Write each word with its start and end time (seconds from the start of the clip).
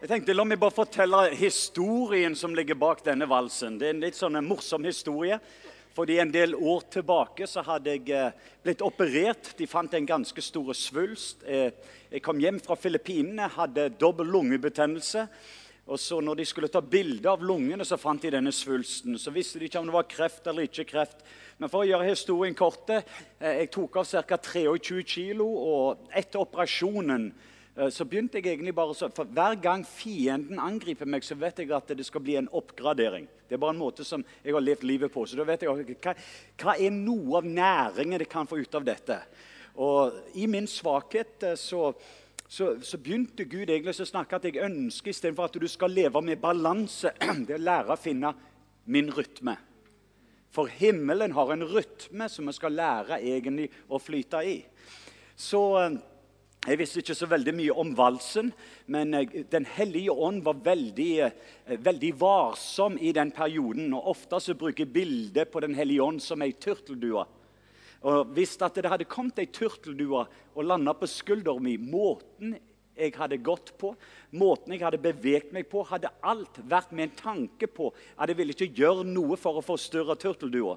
Jeg 0.00 0.08
tenkte, 0.08 0.32
La 0.32 0.46
meg 0.48 0.56
bare 0.56 0.72
fortelle 0.72 1.18
historien 1.36 2.32
som 2.32 2.54
ligger 2.56 2.78
bak 2.80 3.02
denne 3.04 3.26
valsen. 3.28 3.74
Det 3.76 3.84
er 3.84 3.92
en 3.92 4.00
litt 4.00 4.16
sånn 4.16 4.38
en 4.38 4.46
morsom 4.48 4.86
historie. 4.88 5.36
Fordi 5.92 6.16
En 6.22 6.30
del 6.32 6.54
år 6.54 6.86
tilbake 6.88 7.44
så 7.44 7.60
hadde 7.66 7.92
jeg 7.92 8.08
eh, 8.08 8.30
blitt 8.64 8.80
operert. 8.80 9.50
De 9.58 9.66
fant 9.68 9.92
en 9.92 10.06
ganske 10.08 10.40
stor 10.40 10.72
svulst. 10.72 11.44
Eh, 11.44 11.68
Jeg 12.08 12.22
kom 12.22 12.40
hjem 12.40 12.62
fra 12.64 12.78
Filippinene, 12.80 13.50
hadde 13.52 13.90
dobbel 14.00 14.32
lungebetennelse. 14.32 15.26
Og 15.86 16.00
så 16.00 16.22
når 16.24 16.40
de 16.40 16.48
skulle 16.48 16.72
ta 16.72 16.80
bilde 16.80 17.28
av 17.28 17.44
lungene, 17.44 17.84
så 17.84 18.00
fant 18.00 18.22
de 18.22 18.32
denne 18.32 18.52
svulsten. 18.56 19.18
Så 19.18 19.30
visste 19.30 19.58
de 19.58 19.68
ikke 19.68 19.84
om 19.84 19.92
det 19.92 19.98
var 19.98 20.08
kreft 20.08 20.46
eller 20.46 20.64
ikke 20.64 20.88
kreft. 20.88 21.20
Men 21.58 21.68
for 21.68 21.84
å 21.84 21.90
gjøre 21.90 22.08
historien 22.08 22.56
kort 22.56 22.88
eh, 22.88 23.04
Jeg 23.38 23.70
tok 23.76 24.00
av 24.00 24.08
ca. 24.24 24.40
23 24.40 25.04
kg, 25.04 25.44
og 25.44 26.08
etter 26.08 26.40
operasjonen 26.40 27.34
så 27.88 28.04
begynte 28.04 28.36
jeg 28.36 28.50
egentlig 28.50 28.74
bare 28.76 28.94
så, 28.94 29.08
for 29.14 29.24
Hver 29.24 29.54
gang 29.62 29.84
fienden 29.86 30.58
angriper 30.60 31.08
meg, 31.08 31.24
så 31.24 31.36
vet 31.38 31.62
jeg 31.62 31.70
at 31.72 31.92
det 31.96 32.04
skal 32.04 32.20
bli 32.20 32.34
en 32.36 32.50
oppgradering. 32.52 33.28
Det 33.48 33.56
er 33.56 33.62
bare 33.62 33.72
en 33.72 33.80
måte 33.80 34.04
som 34.04 34.24
jeg 34.44 34.52
har 34.52 34.60
levd 34.60 34.84
livet 34.84 35.12
på. 35.12 35.24
Så 35.24 35.38
da 35.38 35.46
vet 35.48 35.64
jeg 35.64 35.96
hva, 36.02 36.14
hva 36.60 36.74
er 36.76 36.92
noe 36.92 37.40
av 37.40 37.48
næringen 37.48 38.20
jeg 38.20 38.28
kan 38.30 38.50
få 38.50 38.60
ut 38.60 38.76
av 38.76 38.84
dette. 38.84 39.16
Og 39.80 40.36
i 40.36 40.44
min 40.50 40.68
svakhet 40.68 41.46
eh, 41.48 41.56
så, 41.56 41.88
så, 42.44 42.74
så 42.84 43.00
begynte 43.00 43.48
Gud 43.48 43.70
egentlig 43.70 43.96
å 43.96 44.10
snakke 44.12 44.36
at 44.36 44.50
jeg 44.50 44.60
ønsker 44.66 45.14
istedenfor 45.14 45.48
at 45.48 45.58
du 45.62 45.68
skal 45.70 45.94
leve 45.94 46.22
med 46.26 46.42
balanse, 46.42 47.14
det 47.46 47.56
å 47.56 47.64
lære 47.64 47.94
å 47.94 48.00
finne 48.00 48.34
min 48.90 49.10
rytme. 49.14 49.56
For 50.50 50.66
himmelen 50.66 51.32
har 51.32 51.52
en 51.54 51.64
rytme 51.64 52.26
som 52.28 52.50
vi 52.50 52.56
skal 52.56 52.74
lære 52.74 53.22
egentlig 53.22 53.70
å 53.88 54.02
flyte 54.02 54.44
i. 54.44 54.58
Så 55.38 55.62
eh, 55.80 56.00
jeg 56.60 56.76
visste 56.76 57.00
ikke 57.00 57.14
så 57.16 57.24
veldig 57.24 57.52
mye 57.56 57.74
om 57.80 57.92
valsen, 57.96 58.50
men 58.92 59.14
eh, 59.16 59.44
Den 59.48 59.64
hellige 59.64 60.12
ånd 60.12 60.42
var 60.44 60.58
veldig, 60.60 61.12
eh, 61.24 61.78
veldig 61.80 62.10
varsom 62.20 62.98
i 63.00 63.12
den 63.16 63.30
perioden. 63.32 63.94
og 63.94 64.10
Ofte 64.12 64.40
så 64.40 64.54
bruker 64.54 64.84
jeg 64.84 64.92
bildet 64.92 65.50
på 65.50 65.60
Den 65.60 65.74
hellige 65.74 66.02
ånd 66.02 66.20
som 66.20 66.42
ei 66.42 66.52
turteldue. 66.52 67.24
Og 68.02 68.26
Hvis 68.34 68.56
det 68.56 68.84
hadde 68.84 69.08
kommet 69.08 69.38
ei 69.38 69.46
turteldue 69.46 70.26
og 70.54 70.64
landa 70.64 70.92
på 70.92 71.08
skulderen 71.08 71.62
min 71.62 71.90
Måten 71.90 72.58
jeg 72.96 73.14
hadde 73.16 73.38
gått 73.38 73.72
på, 73.78 73.94
måten 74.32 74.74
jeg 74.74 74.84
hadde 74.84 75.00
beveget 75.00 75.52
meg 75.52 75.64
på, 75.70 75.82
hadde 75.88 76.12
alt 76.20 76.58
vært 76.68 76.92
med 76.92 77.08
en 77.08 77.16
tanke 77.16 77.66
på 77.66 77.94
at 78.18 78.28
jeg 78.28 78.36
ville 78.36 78.52
ikke 78.52 78.74
gjøre 78.76 79.06
noe 79.08 79.38
for 79.40 79.56
å 79.56 79.64
forstyrre 79.64 80.18
turteldua. 80.20 80.76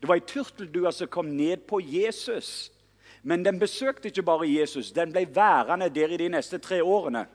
Det 0.00 0.08
var 0.08 0.16
ei 0.16 0.24
turteldue 0.24 0.92
som 0.96 1.10
kom 1.12 1.28
ned 1.36 1.66
på 1.68 1.82
Jesus. 1.84 2.70
Men 3.22 3.44
den 3.44 3.58
besøkte 3.60 4.08
ikke 4.08 4.24
bare 4.24 4.48
Jesus, 4.48 4.92
den 4.96 5.12
ble 5.12 5.26
værende 5.34 5.90
der 5.92 6.14
i 6.14 6.18
de 6.20 6.28
neste 6.32 6.58
tre 6.58 6.82
årene. 6.84 7.26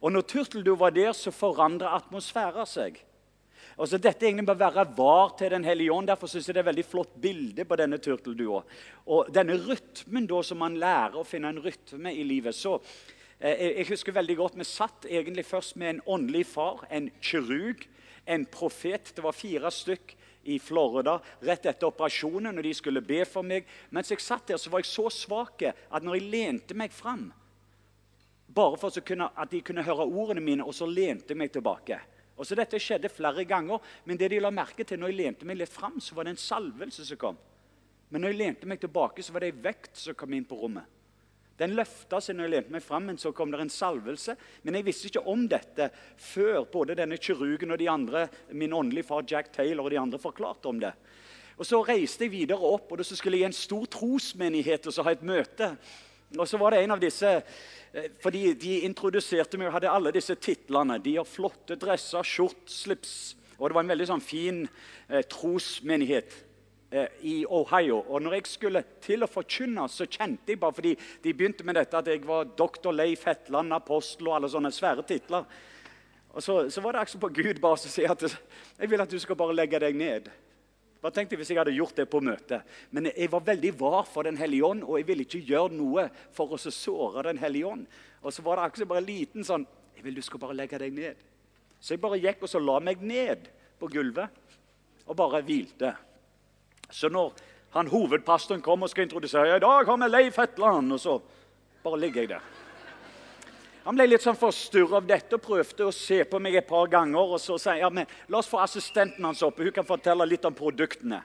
Og 0.00 0.12
når 0.12 0.24
turteldua 0.28 0.76
var 0.76 0.90
der, 0.90 1.12
så 1.12 1.30
forandra 1.30 1.96
atmosfæren 1.96 2.66
seg. 2.66 3.02
Altså, 3.78 3.98
dette 3.98 4.26
egentlig 4.26 4.46
bare 4.46 4.58
være 4.60 4.86
var 4.96 5.34
til 5.38 5.50
Den 5.50 5.64
hellige 5.64 5.92
ånd. 5.92 6.06
Derfor 6.06 6.26
synes 6.26 6.48
jeg 6.48 6.54
det 6.54 6.60
er 6.60 6.64
et 6.64 6.72
veldig 6.72 6.84
flott 6.84 7.20
bilde 7.20 7.64
på 7.64 7.76
denne 7.76 7.98
turteldua. 7.98 8.62
Og 9.06 9.28
denne 9.34 9.56
rytmen 9.56 10.26
da, 10.26 10.42
som 10.42 10.58
man 10.58 10.76
lærer 10.76 11.16
å 11.20 11.24
finne 11.24 11.52
en 11.52 11.62
rytme 11.62 12.12
i 12.12 12.22
livet. 12.22 12.54
så 12.54 12.78
eh, 13.40 13.78
Jeg 13.78 13.88
husker 13.88 14.12
veldig 14.12 14.36
godt 14.36 14.58
Vi 14.58 14.64
satt 14.64 15.06
egentlig 15.08 15.44
først 15.44 15.76
med 15.76 15.90
en 15.90 16.02
åndelig 16.06 16.46
far, 16.46 16.86
en 16.90 17.10
kirurg, 17.20 17.86
en 18.26 18.46
profet. 18.46 19.12
Det 19.16 19.24
var 19.24 19.32
fire 19.32 19.70
stykk 19.70 20.16
i 20.44 20.58
Florida 20.58 21.18
rett 21.40 21.66
etter 21.66 21.88
operasjonen, 21.88 22.56
og 22.58 22.64
de 22.64 22.72
skulle 22.74 23.04
be 23.04 23.22
for 23.28 23.46
meg. 23.46 23.68
Mens 23.90 24.10
jeg 24.10 24.22
satt 24.22 24.50
der, 24.50 24.60
så 24.60 24.72
var 24.72 24.82
jeg 24.82 24.90
så 24.90 25.08
svak 25.12 25.62
at 25.68 26.02
når 26.02 26.18
jeg 26.18 26.32
lente 26.32 26.78
meg 26.78 26.94
fram 26.94 27.30
Bare 28.52 28.76
for 28.76 28.92
at 28.92 29.48
de 29.48 29.62
kunne 29.64 29.84
høre 29.86 30.04
ordene 30.04 30.42
mine, 30.44 30.64
og 30.66 30.74
så 30.76 30.84
lente 30.84 31.32
jeg 31.32 31.38
meg 31.40 31.54
tilbake. 31.54 31.96
Og 32.36 32.44
så 32.44 32.56
Dette 32.58 32.76
skjedde 32.76 33.08
flere 33.08 33.46
ganger, 33.48 33.80
men 34.04 34.18
det 34.20 34.28
de 34.28 34.40
la 34.42 34.50
merke 34.52 34.84
til 34.84 35.00
når 35.00 35.12
jeg 35.12 35.18
lente 35.22 35.48
meg 35.48 35.56
litt 35.56 35.72
fram, 35.72 35.96
så 36.04 36.12
var 36.12 36.26
det 36.26 36.34
en 36.34 36.42
salvelse 36.42 37.06
som 37.08 37.20
kom. 37.20 37.38
Men 38.12 38.20
når 38.20 38.34
jeg 38.34 38.40
lente 38.42 38.68
meg 38.68 38.82
tilbake, 38.82 39.24
så 39.24 39.32
var 39.32 39.40
det 39.40 39.54
ei 39.54 39.62
vekt 39.70 39.96
som 39.96 40.16
kom 40.18 40.34
inn 40.36 40.44
på 40.44 40.58
rommet. 40.60 40.84
Den 41.60 41.74
løfta 41.76 42.20
seg 42.22 42.36
når 42.38 42.46
jeg 42.46 42.52
lente 42.54 42.74
meg 42.74 42.84
fram, 42.84 43.08
men 43.10 43.18
så 43.20 43.32
kom 43.36 43.52
det 43.52 43.60
en 43.60 43.72
salvelse. 43.72 44.34
Men 44.64 44.78
jeg 44.78 44.86
visste 44.86 45.10
ikke 45.10 45.24
om 45.28 45.44
dette 45.50 45.90
før 46.20 46.64
både 46.72 46.96
denne 46.98 47.18
kirurgen 47.20 47.74
og 47.74 47.80
de 47.80 47.90
andre, 47.92 48.24
min 48.56 48.72
åndelige 48.72 49.08
far 49.10 49.26
Jack 49.28 49.52
Taylor 49.52 49.84
og 49.84 49.92
de 49.92 50.00
andre 50.00 50.20
forklarte 50.22 50.70
om 50.70 50.80
det. 50.82 50.94
Og 51.58 51.68
Så 51.68 51.82
reiste 51.84 52.24
jeg 52.24 52.32
videre 52.32 52.58
opp, 52.58 52.90
og 52.90 53.04
så 53.04 53.16
skulle 53.16 53.36
jeg 53.36 53.44
i 53.44 53.50
en 53.50 53.54
stor 53.54 53.84
trosmenighet 53.86 54.88
og 54.88 54.96
så 54.96 55.04
ha 55.04 55.12
et 55.12 55.22
møte. 55.22 55.68
Og 56.38 56.48
så 56.48 56.58
var 56.58 56.72
det 56.72 56.80
en 56.82 56.94
av 56.94 57.02
disse 57.02 57.28
eh, 57.28 58.08
fordi 58.22 58.54
De 58.56 58.78
introduserte 58.86 59.60
meg 59.60 59.68
og 59.68 59.76
hadde 59.76 59.92
alle 59.92 60.14
disse 60.16 60.34
titlene. 60.40 60.96
De 61.04 61.18
har 61.18 61.28
flotte 61.28 61.76
dresser, 61.76 62.24
skjort, 62.24 62.64
slips. 62.66 63.36
Og 63.58 63.68
det 63.68 63.76
var 63.76 63.84
en 63.84 63.92
veldig 63.92 64.08
sånn 64.08 64.24
fin 64.24 64.64
eh, 64.64 65.20
trosmenighet 65.28 66.32
i 67.22 67.42
Ohio. 67.48 68.02
Og 68.08 68.22
når 68.22 68.36
jeg 68.36 68.48
skulle 68.50 68.84
til 69.02 69.24
å 69.24 69.30
forkynne, 69.30 69.86
så 69.88 70.06
kjente 70.06 70.52
jeg 70.52 70.60
bare 70.60 70.76
fordi 70.76 70.94
de 71.24 71.34
begynte 71.34 71.64
med 71.66 71.78
dette 71.80 71.98
at 71.98 72.08
jeg 72.10 72.24
var 72.26 72.50
doktor 72.58 72.94
Leif 72.94 73.24
Hetland, 73.28 73.72
apostel 73.72 74.28
og 74.28 74.38
alle 74.38 74.50
sånne 74.52 74.72
svære 74.74 75.04
titler. 75.08 75.46
Og 76.32 76.44
så, 76.44 76.58
så 76.72 76.80
var 76.84 76.94
det 76.94 77.02
akkurat 77.04 77.24
på 77.26 77.34
Gud 77.42 77.60
bare 77.60 77.76
å 77.76 77.82
si 77.82 78.06
at 78.08 78.24
jeg 78.24 78.88
vil 78.88 79.04
at 79.04 79.12
du 79.12 79.18
skal 79.20 79.38
bare 79.40 79.56
legge 79.56 79.80
deg 79.82 79.96
ned. 79.96 80.30
Hva 81.02 81.10
tenkte 81.10 81.34
jeg 81.34 81.42
hvis 81.42 81.50
jeg 81.50 81.58
hadde 81.58 81.74
gjort 81.74 81.96
det 81.98 82.06
på 82.06 82.20
møtet? 82.22 82.62
Men 82.94 83.08
jeg 83.10 83.30
var 83.32 83.42
veldig 83.42 83.72
var 83.80 84.04
for 84.06 84.22
Den 84.28 84.38
hellige 84.38 84.68
ånd, 84.68 84.84
og 84.86 85.00
jeg 85.00 85.08
ville 85.08 85.26
ikke 85.26 85.42
gjøre 85.48 85.74
noe 85.74 86.06
for 86.32 86.54
å 86.54 86.60
såre 86.62 87.26
Den 87.26 87.40
hellige 87.42 87.72
ånd. 87.72 87.88
Og 88.22 88.30
så 88.30 88.44
var 88.46 88.60
det 88.60 88.68
akkurat 88.68 88.92
bare 88.92 89.02
en 89.02 89.10
liten 89.10 89.46
sånn 89.46 89.66
Jeg 89.96 90.06
vil 90.06 90.14
du 90.16 90.22
skal 90.22 90.40
bare 90.44 90.56
legge 90.56 90.78
deg 90.78 90.94
ned. 90.94 91.18
Så 91.82 91.96
jeg 91.96 92.04
bare 92.04 92.20
gikk 92.22 92.46
og 92.46 92.52
så 92.52 92.62
la 92.62 92.78
meg 92.80 93.02
ned 93.02 93.50
på 93.80 93.90
gulvet 93.90 94.30
og 95.02 95.16
bare 95.18 95.42
hvilte. 95.42 95.90
Så 96.92 97.08
når 97.08 97.32
han 97.72 97.88
hovedpastoren 97.88 98.62
kom 98.62 98.84
og 98.84 98.90
skal 98.92 99.06
introdusere 99.06 99.56
i 99.56 99.62
dag 99.62 99.88
har 99.88 100.00
vi 100.02 100.08
Leif 100.10 100.36
Hetland, 100.36 100.92
og 100.92 101.00
så 101.00 101.16
bare 101.82 102.00
ligger 102.02 102.20
jeg 102.20 102.34
der. 102.34 102.50
Han 103.82 103.96
ble 103.98 104.06
litt 104.06 104.22
sånn 104.22 104.38
forstyrra 104.38 105.00
av 105.00 105.06
dette 105.08 105.34
og 105.34 105.42
prøvde 105.42 105.88
å 105.88 105.94
se 105.94 106.20
på 106.28 106.38
meg 106.38 106.60
et 106.60 106.68
par 106.68 106.86
ganger. 106.86 107.32
og 107.34 107.40
så 107.42 107.56
sa 107.58 107.72
jeg, 107.74 107.82
ja, 107.82 107.90
men 107.90 108.06
La 108.28 108.38
oss 108.38 108.50
få 108.50 108.60
assistenten 108.62 109.24
hans 109.24 109.42
oppe. 109.42 109.64
Hun 109.64 109.74
kan 109.74 109.88
fortelle 109.88 110.28
litt 110.28 110.44
om 110.44 110.54
produktene. 110.54 111.22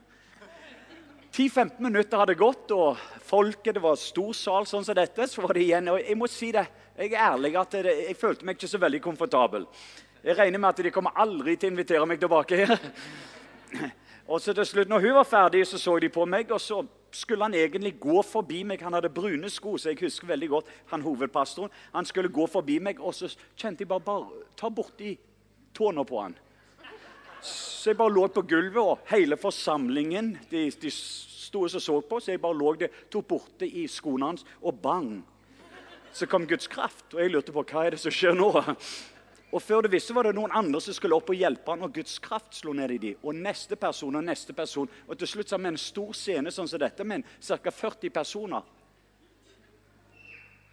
10-15 1.38 1.83
minutter 1.83 2.17
hadde 2.17 2.33
gått, 2.33 2.72
og 2.73 2.97
folket, 3.27 3.75
det 3.75 3.83
var 3.83 4.00
stor 4.01 4.33
sal 4.33 4.66
sånn 4.66 4.88
som 4.88 4.95
dette. 4.97 5.27
så 5.27 5.44
var 5.44 5.53
det 5.53 5.67
igjen, 5.67 5.91
og 5.94 6.00
Jeg 6.00 6.17
må 6.17 6.27
si 6.31 6.51
det, 6.51 6.66
jeg 6.97 7.13
er 7.13 7.27
ærlig 7.27 7.56
at 7.59 7.72
det, 7.77 7.94
jeg 8.07 8.17
følte 8.17 8.45
meg 8.45 8.57
ikke 8.57 8.72
så 8.72 8.81
veldig 8.81 9.01
komfortabel. 9.01 9.67
Jeg 10.23 10.38
regner 10.38 10.57
med 10.57 10.69
at 10.69 10.81
de 10.81 10.91
kommer 10.91 11.13
aldri 11.13 11.56
til 11.56 11.69
å 11.69 11.75
invitere 11.75 12.07
meg 12.09 12.19
tilbake 12.19 12.57
her. 12.57 12.73
Og 14.27 14.41
så 14.41 14.53
til 14.53 14.65
slutt, 14.67 14.89
når 14.91 14.99
hun 14.99 15.13
var 15.15 15.23
ferdig, 15.23 15.61
så 15.67 15.77
så 15.79 15.99
de 15.99 16.09
på 16.11 16.25
meg, 16.27 16.51
og 16.51 16.59
så 16.61 16.81
skulle 17.15 17.45
han 17.47 17.53
egentlig 17.55 17.93
gå 17.99 18.21
forbi 18.27 18.63
meg. 18.67 18.81
Han 18.83 18.97
hadde 18.97 19.09
brune 19.13 19.49
sko, 19.49 19.77
så 19.77 19.93
jeg 19.93 20.01
husker 20.01 20.27
veldig 20.27 20.49
godt 20.51 20.73
han 20.91 21.01
hovedpastoren. 21.01 21.71
Han 21.93 22.05
skulle 22.05 22.33
gå 22.33 22.47
forbi 22.51 22.79
meg, 22.83 22.99
og 22.99 23.15
så 23.15 23.31
kjente 23.55 23.85
jeg 23.85 23.88
bare, 23.88 24.03
bare 24.03 24.43
ta 24.59 24.69
borti 24.69 25.15
tåna 25.73 26.03
på 26.03 26.19
han. 26.21 26.35
Så 27.41 27.93
jeg 27.93 27.97
bare 27.97 28.11
lå 28.11 28.27
på 28.27 28.43
gulvet, 28.49 28.83
og 28.83 28.99
hele 29.13 29.38
forsamlingen 29.39 30.33
de, 30.51 30.67
de 30.81 30.91
sto 30.91 31.63
og 31.63 31.71
så 31.71 32.01
på, 32.01 32.19
så 32.19 32.33
jeg 32.33 32.44
bare 32.44 32.57
lå 32.57 32.73
der, 32.81 33.03
tok 33.11 33.27
borte 33.29 33.67
i 33.67 33.88
skoene 33.88 34.33
hans, 34.33 34.45
og 34.61 34.81
bang! 34.83 35.21
Så 36.11 36.25
kom 36.27 36.47
Guds 36.49 36.67
kraft, 36.67 37.13
og 37.13 37.21
jeg 37.21 37.31
lurte 37.31 37.53
på 37.53 37.63
hva 37.63 37.85
er 37.85 37.95
det 37.95 38.01
som 38.01 38.11
skjer 38.11 38.35
nå. 38.35 38.49
Og 39.51 39.61
Før 39.63 39.85
du 39.85 39.87
visste 39.91 40.13
var 40.15 40.27
det 40.27 40.35
noen 40.35 40.51
andre 40.51 40.79
som 40.83 40.95
skulle 40.95 41.15
opp 41.15 41.29
og 41.31 41.39
hjelpe 41.39 41.71
han, 41.71 41.85
og 41.87 41.93
Guds 41.95 42.17
kraft 42.19 42.57
slo 42.57 42.73
ned 42.75 42.91
i 42.97 42.97
dem. 42.99 43.21
Og 43.23 43.35
neste 43.35 43.77
person 43.79 44.15
og 44.19 44.25
neste 44.25 44.53
person. 44.53 44.89
Og 45.07 45.15
til 45.17 45.29
slutt 45.31 45.49
sammen 45.53 45.69
med 45.69 45.77
en 45.77 45.85
stor 45.85 46.11
scene 46.17 46.51
sånn 46.51 46.67
som 46.67 46.81
dette, 46.83 47.05
med 47.07 47.23
ca. 47.39 47.71
40 47.71 48.11
personer. 48.11 48.73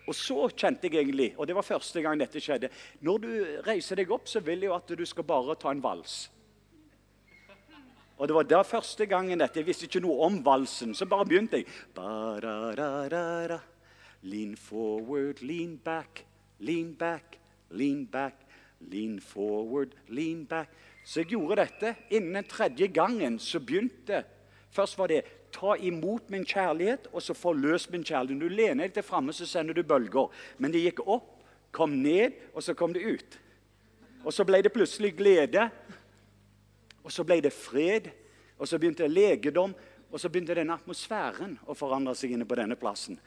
Og 0.05 0.17
så 0.17 0.37
kjente 0.53 0.91
jeg 0.91 1.01
egentlig, 1.01 1.31
og 1.39 1.47
det 1.49 1.55
var 1.57 1.65
første 1.65 2.03
gang 2.05 2.19
dette 2.21 2.41
skjedde 2.43 2.69
Når 3.01 3.23
du 3.23 3.31
reiser 3.65 3.97
deg 3.97 4.11
opp, 4.13 4.27
så 4.29 4.43
vil 4.45 4.61
jeg 4.61 4.69
jo 4.69 4.77
at 4.77 4.93
du 4.99 5.05
skal 5.09 5.25
bare 5.25 5.57
ta 5.57 5.73
en 5.73 5.81
vals. 5.81 6.27
Og 8.19 8.29
det 8.29 8.37
var 8.37 8.47
da 8.47 8.61
første 8.63 9.07
gangen 9.11 9.41
dette, 9.41 9.59
Jeg 9.59 9.67
visste 9.67 9.89
ikke 9.89 10.05
noe 10.05 10.27
om 10.27 10.43
valsen, 10.45 10.95
så 10.95 11.07
bare 11.07 11.27
begynte 11.27 11.63
jeg. 11.63 11.67
Ba, 11.95 12.39
da, 12.43 12.75
da, 12.77 13.47
da. 13.49 13.61
Lean 14.23 14.57
forward, 14.57 15.43
lean 15.43 15.77
back, 15.77 16.25
lean 16.61 16.95
back, 16.95 17.39
lean 17.71 18.05
back. 18.07 18.44
Lean 18.93 19.21
forward, 19.21 19.95
lean 20.09 20.45
back. 20.47 20.73
Så 21.05 21.21
jeg 21.21 21.35
gjorde 21.35 21.63
dette. 21.63 21.95
Innen 22.11 22.41
den 22.41 22.49
tredje 22.49 22.89
gangen 22.89 23.39
så 23.39 23.61
begynte 23.61 24.25
Først 24.75 24.99
var 24.99 25.07
det 25.07 25.21
ta 25.55 25.77
imot 25.79 26.31
min 26.35 26.43
kjærlighet, 26.43 27.07
og 27.13 27.23
så 27.23 27.35
forløs 27.35 27.87
min 27.91 28.03
kjærlighet. 28.03 28.41
Du 28.43 28.49
lener 28.51 28.89
deg 28.89 28.97
til 28.97 29.07
framme, 29.07 29.33
så 29.33 29.47
sender 29.47 29.77
du 29.77 29.85
bølger. 29.87 30.33
Men 30.59 30.75
det 30.75 30.83
gikk 30.83 31.05
opp, 31.07 31.45
kom 31.71 31.95
ned, 32.03 32.35
og 32.55 32.63
så 32.63 32.75
kom 32.75 32.95
det 32.95 33.05
ut. 33.07 33.39
Og 34.25 34.35
så 34.35 34.45
ble 34.47 34.63
det 34.65 34.73
plutselig 34.75 35.13
glede. 35.15 35.69
Og 37.05 37.13
så 37.13 37.23
ble 37.25 37.39
det 37.45 37.53
fred. 37.53 38.11
Og 38.59 38.67
så 38.69 38.81
begynte 38.83 39.07
legedom. 39.07 39.75
Og 40.11 40.21
så 40.21 40.31
begynte 40.31 40.57
denne 40.59 40.75
atmosfæren 40.75 41.57
å 41.67 41.75
forandre 41.75 42.15
seg 42.19 42.35
inne 42.35 42.47
på 42.49 42.59
denne 42.59 42.79
plassen. 42.79 43.19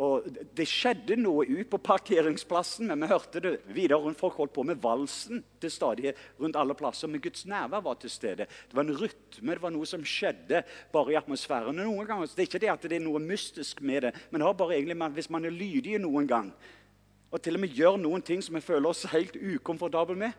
Og 0.00 0.24
Det 0.56 0.64
skjedde 0.68 1.18
noe 1.20 1.44
ut 1.44 1.68
på 1.68 1.80
parkeringsplassen, 1.84 2.88
men 2.88 3.04
vi 3.04 3.10
hørte 3.10 3.42
det 3.44 3.52
videre 3.76 4.00
rundt. 4.00 4.18
Folk 4.18 4.38
holdt 4.40 4.54
på 4.56 4.64
med 4.64 4.80
valsen 4.80 5.42
til 5.60 5.70
stadighet 5.70 6.18
rundt 6.40 6.56
alle 6.56 6.74
plasser. 6.74 7.10
Men 7.12 7.20
Guds 7.20 7.44
nærvær 7.46 7.84
var 7.84 7.98
til 8.00 8.10
stede. 8.10 8.46
Det 8.46 8.76
var 8.76 8.86
en 8.86 8.96
rytme, 8.96 9.52
det 9.52 9.62
var 9.62 9.74
noe 9.74 9.88
som 9.88 10.04
skjedde 10.04 10.62
bare 10.92 11.12
i 11.12 11.18
atmosfæren. 11.20 11.76
Noen 11.76 12.06
ganger, 12.06 12.26
Det 12.26 12.38
er 12.38 12.48
ikke 12.48 12.58
det 12.64 12.72
at 12.72 12.88
det 12.88 12.96
er 12.96 13.04
noe 13.04 13.20
mystisk 13.20 13.82
med 13.82 14.02
det, 14.02 14.14
men 14.30 14.40
det 14.40 14.46
har 14.46 14.54
bare 14.54 14.78
egentlig, 14.78 14.96
hvis 15.12 15.30
man 15.30 15.44
er 15.44 15.50
lydig 15.50 15.98
noen 16.00 16.26
gang, 16.26 16.52
og 17.32 17.40
til 17.42 17.56
og 17.56 17.60
med 17.60 17.72
gjør 17.72 17.96
noen 17.96 18.22
ting 18.22 18.42
som 18.44 18.54
vi 18.54 18.60
føler 18.60 18.88
oss 18.88 19.06
helt 19.08 19.36
ukomfortable 19.36 20.16
med 20.16 20.32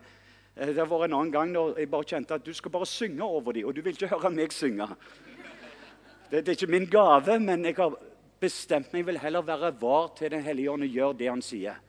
eh, 0.56 0.70
Det 0.70 0.88
var 0.88 1.04
en 1.04 1.12
annen 1.12 1.32
gang 1.32 1.54
da 1.54 1.64
jeg 1.74 1.90
bare 1.90 2.06
kjente 2.06 2.34
at 2.34 2.44
du 2.46 2.52
skal 2.54 2.70
bare 2.70 2.86
synge 2.86 3.22
over 3.22 3.52
dem, 3.52 3.66
og 3.66 3.74
du 3.74 3.82
vil 3.82 3.94
ikke 3.94 4.12
høre 4.14 4.30
meg 4.30 4.52
synge. 4.54 4.86
Det, 6.30 6.44
det 6.44 6.48
er 6.48 6.58
ikke 6.58 6.70
min 6.70 6.86
gave, 6.90 7.38
men 7.38 7.64
jeg 7.64 7.74
har 7.78 7.98
bestemt 8.44 8.92
meg. 8.94 9.08
Vil 9.08 9.20
heller 9.22 9.44
være 9.44 9.74
var 9.80 10.12
til 10.18 10.32
Den 10.34 10.44
hellige 10.44 10.70
ånd 10.70 10.86
og 10.86 10.96
gjøre 11.00 11.18
det 11.18 11.32
han 11.32 11.44
sier. 11.44 11.80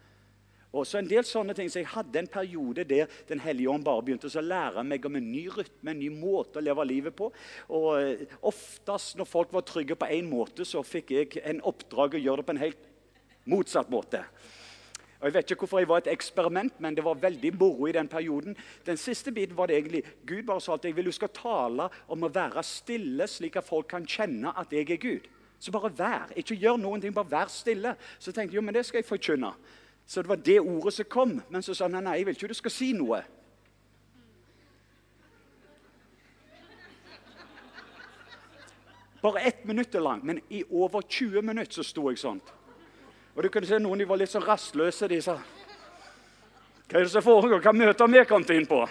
Og 0.76 0.84
så 0.84 1.00
en 1.00 1.08
del 1.08 1.24
sånne 1.24 1.56
ting, 1.56 1.70
så 1.72 1.80
Jeg 1.80 1.94
hadde 1.94 2.20
en 2.20 2.28
periode 2.28 2.84
der 2.84 3.08
Den 3.30 3.40
hellige 3.40 3.70
ånd 3.72 3.86
bare 3.86 4.04
begynte 4.04 4.28
å 4.28 4.44
lære 4.44 4.84
meg 4.84 5.06
om 5.06 5.16
en 5.16 5.32
ny 5.32 5.48
rytme, 5.48 5.92
en 5.92 6.00
ny 6.00 6.10
måte 6.10 6.60
å 6.60 6.66
leve 6.66 6.86
livet 6.86 7.16
på. 7.16 7.32
Og 7.70 7.88
eh, 8.02 8.26
Oftest 8.42 9.16
når 9.16 9.30
folk 9.30 9.54
var 9.54 9.64
trygge 9.68 9.96
på 9.96 10.10
én 10.12 10.28
måte, 10.28 10.66
så 10.66 10.84
fikk 10.84 11.16
jeg 11.16 11.40
en 11.44 11.64
oppdrag 11.64 12.16
å 12.16 12.24
gjøre 12.26 12.42
det 12.44 12.48
på 12.50 12.56
en 12.56 12.64
helt 12.66 12.92
motsatt 13.46 13.90
måte. 13.90 14.26
Og 15.22 15.30
Jeg 15.30 15.34
vet 15.34 15.52
ikke 15.52 15.64
hvorfor 15.64 15.80
jeg 15.80 15.90
var 15.90 16.04
et 16.04 16.12
eksperiment, 16.12 16.74
men 16.84 16.96
det 16.96 17.06
var 17.06 17.22
veldig 17.22 17.54
moro 17.56 17.88
i 17.88 17.96
den 17.96 18.10
perioden. 18.12 18.58
Den 18.86 19.00
siste 19.00 19.32
biten 19.32 19.56
var 19.58 19.72
det 19.72 19.80
egentlig 19.80 20.04
Gud 20.28 20.44
bare 20.46 20.62
sa 20.62 20.76
at 20.76 20.86
jeg 20.86 20.96
vil 20.96 21.08
du 21.08 21.16
skal 21.16 21.32
tale 21.34 21.88
om 22.12 22.28
å 22.28 22.30
være 22.30 22.64
stille, 22.68 23.28
slik 23.32 23.56
at 23.56 23.66
folk 23.66 23.88
kan 23.96 24.06
kjenne 24.06 24.52
at 24.60 24.76
jeg 24.76 24.92
er 24.92 25.02
Gud. 25.02 25.32
Så 25.66 25.72
bare 25.74 25.90
vær. 25.98 26.30
Ikke 26.38 26.54
gjør 26.62 26.76
noen 26.78 27.02
ting, 27.02 27.14
bare 27.14 27.32
vær 27.32 27.50
stille. 27.50 27.96
Så 28.22 28.30
tenkte 28.30 28.54
jeg 28.54 28.60
jo, 28.60 28.62
men 28.62 28.76
det 28.76 28.84
skal 28.86 29.00
jeg 29.00 29.08
forkynne. 29.08 29.50
Så 30.06 30.22
det 30.22 30.30
var 30.30 30.44
det 30.46 30.60
ordet 30.62 30.94
som 30.94 31.08
kom. 31.10 31.32
Men 31.50 31.66
så 31.66 31.74
sa 31.74 31.88
han 31.90 31.98
nei, 32.06 32.20
jeg 32.20 32.28
vil 32.28 32.38
ikke 32.38 32.50
du 32.52 32.60
skal 32.60 32.74
si 32.76 32.92
noe. 32.94 33.24
Bare 39.26 39.42
ett 39.50 39.66
minutt 39.66 39.96
er 39.98 40.06
lang, 40.06 40.22
men 40.22 40.44
i 40.54 40.62
over 40.70 41.02
20 41.02 41.42
minutter 41.42 41.80
så 41.80 41.88
sto 41.88 42.06
jeg 42.12 42.22
sånn. 42.22 42.44
Og 43.34 43.42
du 43.42 43.50
kunne 43.50 43.66
se 43.66 43.82
Noen 43.82 44.04
de 44.04 44.06
var 44.06 44.22
litt 44.22 44.30
så 44.30 44.44
rastløse. 44.44 45.10
De 45.10 45.18
sa 45.18 45.40
Hva 46.86 47.00
er 47.00 47.08
det 47.08 47.10
som 47.10 47.26
foregår? 47.26 47.64
Hva 47.66 47.74
møter 47.74 48.14
vi 48.14 48.22
kommet 48.30 48.54
inn 48.54 48.70
på? 48.70 48.84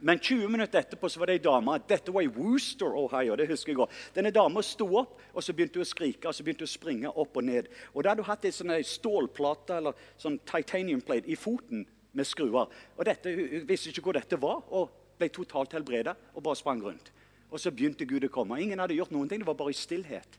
Men 0.00 0.18
20 0.18 0.48
minutter 0.48 0.82
etterpå 0.82 1.08
så 1.08 1.20
var 1.20 1.30
det 1.30 1.38
ei 1.38 1.44
dame 1.44 1.78
dette 1.88 2.12
var 2.12 2.24
i 2.24 2.30
Wooster, 2.32 2.92
Ohio, 3.00 3.36
det 3.36 3.48
husker 3.48 3.72
jeg 3.72 3.78
godt. 3.80 3.94
Denne 4.16 4.32
dama 4.34 4.62
sto 4.64 4.88
opp 5.00 5.20
og 5.32 5.44
så 5.44 5.54
begynte 5.56 5.80
hun 5.80 5.86
å 5.86 5.88
skrike 5.88 6.28
og 6.28 6.36
så 6.36 6.44
begynte 6.44 6.66
hun 6.66 6.70
å 6.70 6.74
springe 6.74 7.12
opp 7.12 7.36
og 7.36 7.46
ned. 7.48 7.70
Og 7.94 8.04
Da 8.04 8.12
hadde 8.12 8.24
hun 8.24 8.30
hatt 8.30 8.44
ei 8.44 8.54
sånn 8.54 8.74
stålplate 8.84 9.80
eller 9.80 10.08
sånn 10.20 10.38
titanium 10.44 11.00
plate 11.00 11.32
i 11.32 11.38
foten 11.38 11.86
med 12.12 12.28
skruer. 12.28 12.68
Og 12.96 13.04
dette, 13.04 13.32
Hun 13.32 13.68
visste 13.68 13.90
ikke 13.90 14.08
hvor 14.08 14.18
dette 14.18 14.40
var 14.40 14.64
og 14.70 14.90
ble 15.18 15.28
totalt 15.32 15.72
helbreda 15.72 16.16
og 16.34 16.42
bare 16.42 16.56
sprang 16.56 16.82
rundt. 16.82 17.12
Og 17.50 17.60
så 17.60 17.70
begynte 17.70 18.04
Gud 18.08 18.24
å 18.26 18.32
komme. 18.32 18.60
Ingen 18.60 18.78
hadde 18.82 18.96
gjort 18.98 19.12
noen 19.14 19.28
ting, 19.28 19.40
det 19.40 19.48
var 19.48 19.56
bare 19.56 19.72
i 19.72 19.78
stillhet. 19.78 20.38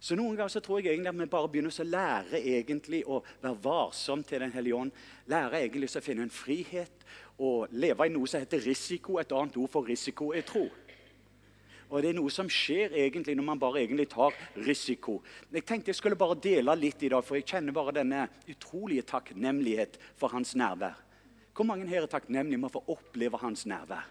Så 0.00 0.14
Noen 0.14 0.36
ganger 0.36 0.52
så 0.52 0.62
tror 0.62 0.78
jeg 0.78 0.94
egentlig 0.94 1.10
at 1.10 1.18
vi 1.18 1.30
bare 1.30 1.48
begynner 1.50 1.74
å 1.74 1.86
lære 1.88 2.38
egentlig 2.38 3.00
å 3.06 3.22
være 3.42 3.62
varsom 3.62 4.22
til 4.24 4.44
Den 4.44 4.54
hellige 4.54 4.76
ånd. 4.78 4.92
Lære 5.26 5.62
egentlig 5.64 5.90
å 5.90 6.04
finne 6.04 6.26
en 6.26 6.34
frihet 6.34 7.06
og 7.38 7.72
leve 7.74 8.06
i 8.06 8.12
noe 8.14 8.30
som 8.30 8.42
heter 8.42 8.62
risiko. 8.62 9.18
Et 9.18 9.32
annet 9.32 9.58
ord 9.58 9.72
for 9.72 9.88
risiko 9.88 10.30
er 10.32 10.46
tro. 10.46 10.68
Og 11.88 12.02
Det 12.02 12.10
er 12.10 12.18
noe 12.18 12.30
som 12.30 12.50
skjer 12.52 12.92
egentlig 13.00 13.34
når 13.36 13.46
man 13.46 13.60
bare 13.60 13.80
egentlig 13.82 14.10
tar 14.12 14.34
risiko. 14.66 15.22
Jeg 15.50 15.64
tenkte 15.66 15.90
jeg 15.90 15.98
skulle 15.98 16.20
bare 16.20 16.36
dele 16.36 16.74
litt 16.76 17.02
i 17.02 17.08
dag, 17.08 17.24
for 17.24 17.38
jeg 17.38 17.48
kjenner 17.48 17.72
bare 17.72 17.96
denne 17.96 18.26
utrolige 18.46 19.06
takknemlighet 19.08 19.96
for 20.20 20.28
hans 20.34 20.52
nærvær. 20.54 20.98
Hvor 21.56 21.66
mange 21.66 21.88
her 21.90 22.04
er 22.04 22.10
takknemlige 22.12 22.60
med 22.60 22.68
å 22.68 22.76
få 22.76 22.84
oppleve 22.92 23.40
hans 23.40 23.64
nærvær? 23.66 24.04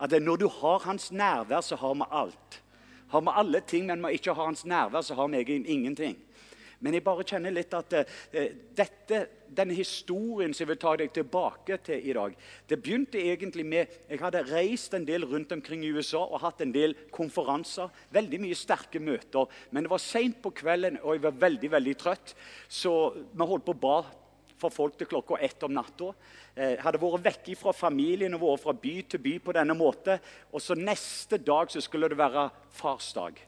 At 0.00 0.12
Når 0.12 0.36
du 0.36 0.48
har 0.48 0.78
hans 0.86 1.10
nærvær, 1.10 1.60
så 1.60 1.76
har 1.76 1.94
vi 1.94 2.08
alt. 2.10 2.62
Har 3.08 3.22
vi 3.22 3.34
alle 3.42 3.60
ting, 3.60 3.86
men 3.86 4.02
vi 4.06 4.18
ikke 4.18 4.34
har 4.34 4.48
hans 4.50 4.64
nærvær, 4.66 5.04
så 5.04 5.14
har 5.14 5.28
vi 5.28 5.40
egentlig 5.40 5.70
ingenting. 5.70 6.16
Men 6.80 6.92
jeg 6.92 7.04
bare 7.06 7.24
kjenner 7.24 7.54
litt 7.54 7.72
at 7.72 7.94
uh, 7.96 8.42
dette, 8.76 9.20
denne 9.48 9.76
historien 9.76 10.52
som 10.52 10.64
jeg 10.64 10.70
vil 10.74 10.80
ta 10.82 10.92
deg 11.00 11.12
tilbake 11.14 11.78
til 11.86 12.02
i 12.04 12.12
dag 12.12 12.34
Det 12.68 12.76
begynte 12.82 13.22
egentlig 13.22 13.64
med 13.64 13.94
Jeg 14.10 14.20
hadde 14.20 14.42
reist 14.50 14.92
en 14.94 15.06
del 15.08 15.24
rundt 15.24 15.54
omkring 15.56 15.86
i 15.86 15.92
USA 15.94 16.20
og 16.26 16.42
hatt 16.42 16.60
en 16.60 16.74
del 16.74 16.92
konferanser. 17.14 17.88
Veldig 18.12 18.42
mye 18.42 18.58
sterke 18.58 19.00
møter. 19.00 19.48
Men 19.70 19.86
det 19.86 19.94
var 19.94 20.04
seint 20.04 20.42
på 20.44 20.52
kvelden, 20.60 21.00
og 21.02 21.16
jeg 21.16 21.24
var 21.24 21.40
veldig 21.46 21.72
veldig 21.78 21.96
trøtt. 22.02 22.36
Så 22.68 22.92
vi 23.16 23.48
holdt 23.48 23.64
på 23.64 23.76
å 23.76 23.82
ba 23.86 23.98
for 24.60 24.72
folk 24.72 24.96
til 24.98 25.08
klokka 25.10 25.38
ett 25.44 25.62
om 25.66 25.74
natta. 25.76 26.12
Eh, 26.54 26.76
hadde 26.80 27.00
vært 27.02 27.26
vekk 27.26 27.52
fra 27.60 27.74
familien 27.76 28.34
og 28.36 28.44
vært 28.44 28.64
fra 28.64 28.76
by 28.86 28.94
til 29.10 29.22
by 29.22 29.34
på 29.44 29.54
denne 29.56 29.76
måten. 29.76 30.22
Og 30.52 30.62
så 30.64 30.78
neste 30.78 31.38
dag 31.38 31.70
så 31.72 31.82
skulle 31.84 32.08
det 32.12 32.18
være 32.18 32.48
farsdag. 32.78 33.40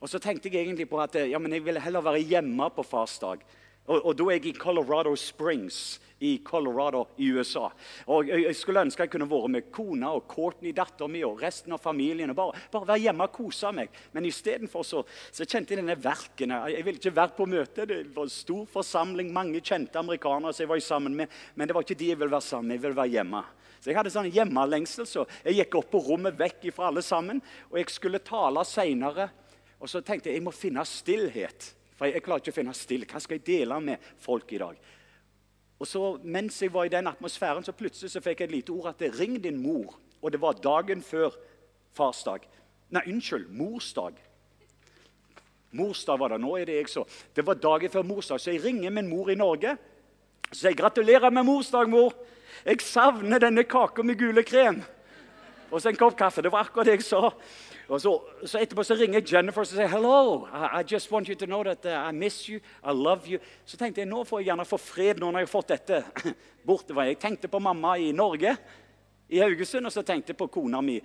Og 0.00 0.08
så 0.08 0.18
tenkte 0.22 0.48
jeg 0.48 0.64
egentlig 0.64 0.88
på 0.88 1.00
at 1.02 1.14
ja, 1.28 1.38
men 1.38 1.52
jeg 1.52 1.64
ville 1.64 1.82
heller 1.82 2.04
være 2.04 2.24
hjemme 2.24 2.70
på 2.74 2.86
farsdag. 2.86 3.44
Og, 3.88 3.98
og 3.98 4.14
da 4.18 4.28
er 4.28 4.38
jeg 4.38 4.52
i 4.52 4.58
Colorado 4.58 5.14
Springs 5.16 6.00
i 6.20 6.38
Colorado 6.44 7.06
i 7.16 7.30
USA. 7.32 7.70
Og 8.12 8.28
jeg, 8.28 8.44
jeg 8.44 8.56
skulle 8.56 8.82
ønske 8.84 9.06
jeg 9.06 9.12
kunne 9.14 9.28
vært 9.28 9.52
med 9.54 9.70
kona 9.72 10.12
og 10.18 10.26
Courtney, 10.28 10.74
datteren 10.76 11.14
min, 11.14 11.24
og 11.24 11.40
resten 11.40 11.72
av 11.72 11.80
familien. 11.80 12.32
og 12.32 12.36
Bare, 12.36 12.64
bare 12.72 12.90
være 12.92 13.04
hjemme 13.06 13.24
og 13.24 13.32
kose 13.34 13.72
meg. 13.76 13.94
Men 14.12 14.28
istedenfor 14.28 14.84
så, 14.86 15.00
så 15.32 15.46
kjente 15.48 15.74
jeg 15.74 15.80
denne 15.80 15.96
verken. 15.96 16.52
Jeg 16.74 16.84
ville 16.84 17.00
ikke 17.00 17.14
vært 17.16 17.38
på 17.38 17.48
møte. 17.48 17.88
Det 17.88 18.02
var 18.12 18.28
en 18.28 18.34
stor 18.34 18.68
forsamling, 18.68 19.32
mange 19.32 19.64
kjente 19.64 20.00
amerikanere 20.00 20.52
som 20.52 20.66
jeg 20.66 20.72
var 20.74 20.84
sammen 20.84 21.16
med. 21.22 21.40
Men 21.56 21.70
det 21.70 21.76
var 21.76 21.88
ikke 21.88 21.98
de 22.04 22.12
jeg 22.12 22.20
ville 22.20 22.36
være 22.36 22.48
sammen 22.50 22.68
med. 22.68 22.78
Jeg 22.78 22.86
ville 22.86 23.00
være 23.00 23.14
hjemme. 23.16 23.44
Så 23.80 23.88
Jeg 23.88 23.96
hadde 23.96 24.12
sånn 24.12 24.28
hjemmelengsel, 24.28 25.06
så 25.08 25.24
jeg 25.40 25.56
gikk 25.56 25.78
opp 25.80 25.92
på 25.94 26.02
rommet 26.04 26.36
vekk 26.36 26.68
fra 26.76 26.90
alle 26.90 27.00
sammen. 27.00 27.40
Og 27.72 27.80
jeg 27.80 27.88
skulle 27.96 28.20
tale 28.20 28.64
seinere. 28.68 29.30
Og 29.80 29.88
så 29.88 30.04
tenkte 30.04 30.28
jeg 30.28 30.36
jeg 30.36 30.44
må 30.44 30.52
finne 30.52 30.84
stillhet. 30.84 31.72
For 32.00 32.08
jeg, 32.08 32.22
klarer 32.24 32.40
ikke 32.40 32.54
å 32.54 32.56
finne 32.56 32.72
stille. 32.72 33.04
Hva 33.04 33.20
skal 33.20 33.36
jeg 33.36 33.44
dele 33.44 33.76
med 33.84 34.04
folk 34.24 34.52
i 34.56 34.58
dag? 34.62 34.76
Og 35.80 35.88
så, 35.88 36.04
Mens 36.24 36.62
jeg 36.62 36.72
var 36.72 36.88
i 36.88 36.92
den 36.92 37.10
atmosfæren, 37.10 37.64
så 37.64 37.74
plutselig 37.76 38.14
så 38.14 38.22
fikk 38.24 38.40
jeg 38.40 38.48
et 38.48 38.54
lite 38.54 38.72
ord 38.72 38.88
at 38.88 38.98
det 38.98 39.12
'ring 39.18 39.36
din 39.42 39.60
mor'. 39.60 39.98
Og 40.22 40.32
det 40.32 40.40
var 40.40 40.52
dagen 40.52 41.02
før 41.02 41.36
farsdag. 41.92 42.48
Nei, 42.90 43.02
unnskyld, 43.06 43.50
morsdag. 43.52 44.14
Morsdag 45.72 46.18
var 46.18 46.28
det. 46.28 46.40
Nå 46.40 46.56
er 46.56 46.64
det 46.64 46.74
jeg 46.74 46.88
så. 46.88 47.04
Det 47.36 47.46
var 47.46 47.54
dagen 47.54 47.90
før 47.90 48.02
morsdag, 48.02 48.40
så 48.40 48.50
jeg 48.50 48.64
ringer 48.64 48.90
min 48.90 49.08
mor 49.08 49.30
i 49.30 49.34
Norge. 49.34 49.76
Så 50.52 50.68
jeg 50.68 50.76
gratulerer 50.76 51.30
med 51.30 51.44
morsdag, 51.44 51.88
mor. 51.88 52.14
Jeg 52.64 52.80
savner 52.80 53.38
denne 53.38 53.64
kaka 53.64 54.02
med 54.02 54.18
gule 54.18 54.42
krem. 54.42 54.82
Og 55.70 55.82
så 55.82 55.88
en 55.88 55.96
kopp 55.96 56.16
kaffe. 56.16 56.42
Det 56.42 56.52
var 56.52 56.64
akkurat 56.64 56.86
det 56.86 56.92
jeg 56.98 57.02
sa. 57.02 57.30
Så, 57.98 58.22
så, 58.46 58.58
etterpå 58.58 58.84
så 58.86 58.94
ringer 58.94 59.24
Jennifer 59.26 59.64
og 59.64 59.66
sier 59.66 59.88
hello. 59.90 60.44
I, 60.46 60.66
I, 60.78 60.82
just 60.86 61.10
want 61.10 61.28
you 61.28 61.34
to 61.34 61.46
know 61.46 61.64
that 61.66 61.86
uh, 61.86 61.96
I 62.06 62.12
miss 62.14 62.44
you. 62.48 62.60
I 62.84 62.94
love 62.94 63.26
you. 63.26 63.40
Så 63.66 63.76
tenkte 63.80 64.04
jeg 64.04 64.10
nå 64.10 64.22
får 64.24 64.44
jeg 64.44 64.52
gjerne 64.52 64.66
få 64.68 64.78
fred 64.78 65.18
nå 65.18 65.32
når 65.32 65.42
jeg 65.42 65.48
har 65.48 65.50
fått 65.50 65.72
dette 65.72 65.98
borte. 66.68 66.94
Jeg 66.94 67.18
tenkte 67.18 67.50
på 67.50 67.58
mamma 67.58 67.96
i 67.98 68.12
Norge, 68.14 68.54
i 69.26 69.42
Haugesund, 69.42 69.90
og 69.90 69.94
så 69.94 70.06
tenkte 70.06 70.30
jeg 70.30 70.38
på 70.38 70.46
kona 70.54 70.78
mi. 70.86 71.00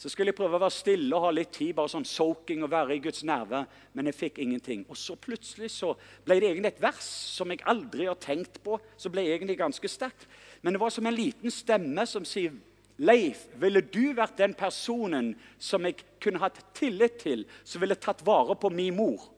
Så 0.00 0.08
skulle 0.08 0.32
jeg 0.32 0.38
prøve 0.40 0.56
å 0.56 0.64
være 0.64 0.74
stille 0.74 1.12
og 1.14 1.28
ha 1.28 1.36
litt 1.36 1.52
tid, 1.54 1.74
bare 1.76 1.92
sånn 1.92 2.08
soaking 2.08 2.64
og 2.64 2.72
være 2.72 2.96
i 2.96 3.02
Guds 3.04 3.20
nærvær. 3.28 3.68
Men 3.92 4.08
jeg 4.08 4.16
fikk 4.24 4.40
ingenting. 4.42 4.88
Og 4.88 4.96
så 4.98 5.20
plutselig 5.20 5.74
så 5.76 5.92
ble 6.24 6.40
det 6.40 6.54
egentlig 6.54 6.72
et 6.72 6.86
vers 6.88 7.10
som 7.36 7.52
jeg 7.52 7.62
aldri 7.68 8.08
har 8.08 8.16
tenkt 8.16 8.62
på. 8.64 8.80
Så 8.96 9.12
ble 9.12 9.28
jeg 9.28 9.36
egentlig 9.36 9.60
ganske 9.60 9.92
sterkt. 9.92 10.24
Men 10.64 10.72
det 10.72 10.80
var 10.80 10.94
som 10.94 11.04
en 11.04 11.20
liten 11.20 11.52
stemme 11.52 12.08
som 12.08 12.24
sier 12.26 12.56
Leif, 13.02 13.48
ville 13.58 13.82
du 13.82 14.12
vært 14.14 14.38
den 14.38 14.54
personen 14.54 15.32
som 15.58 15.86
jeg 15.86 15.98
kunne 16.22 16.42
hatt 16.42 16.60
tillit 16.78 17.18
til, 17.24 17.42
som 17.66 17.82
ville 17.82 17.98
tatt 17.98 18.22
vare 18.26 18.54
på 18.54 18.70
min 18.70 18.94
mor? 18.94 19.30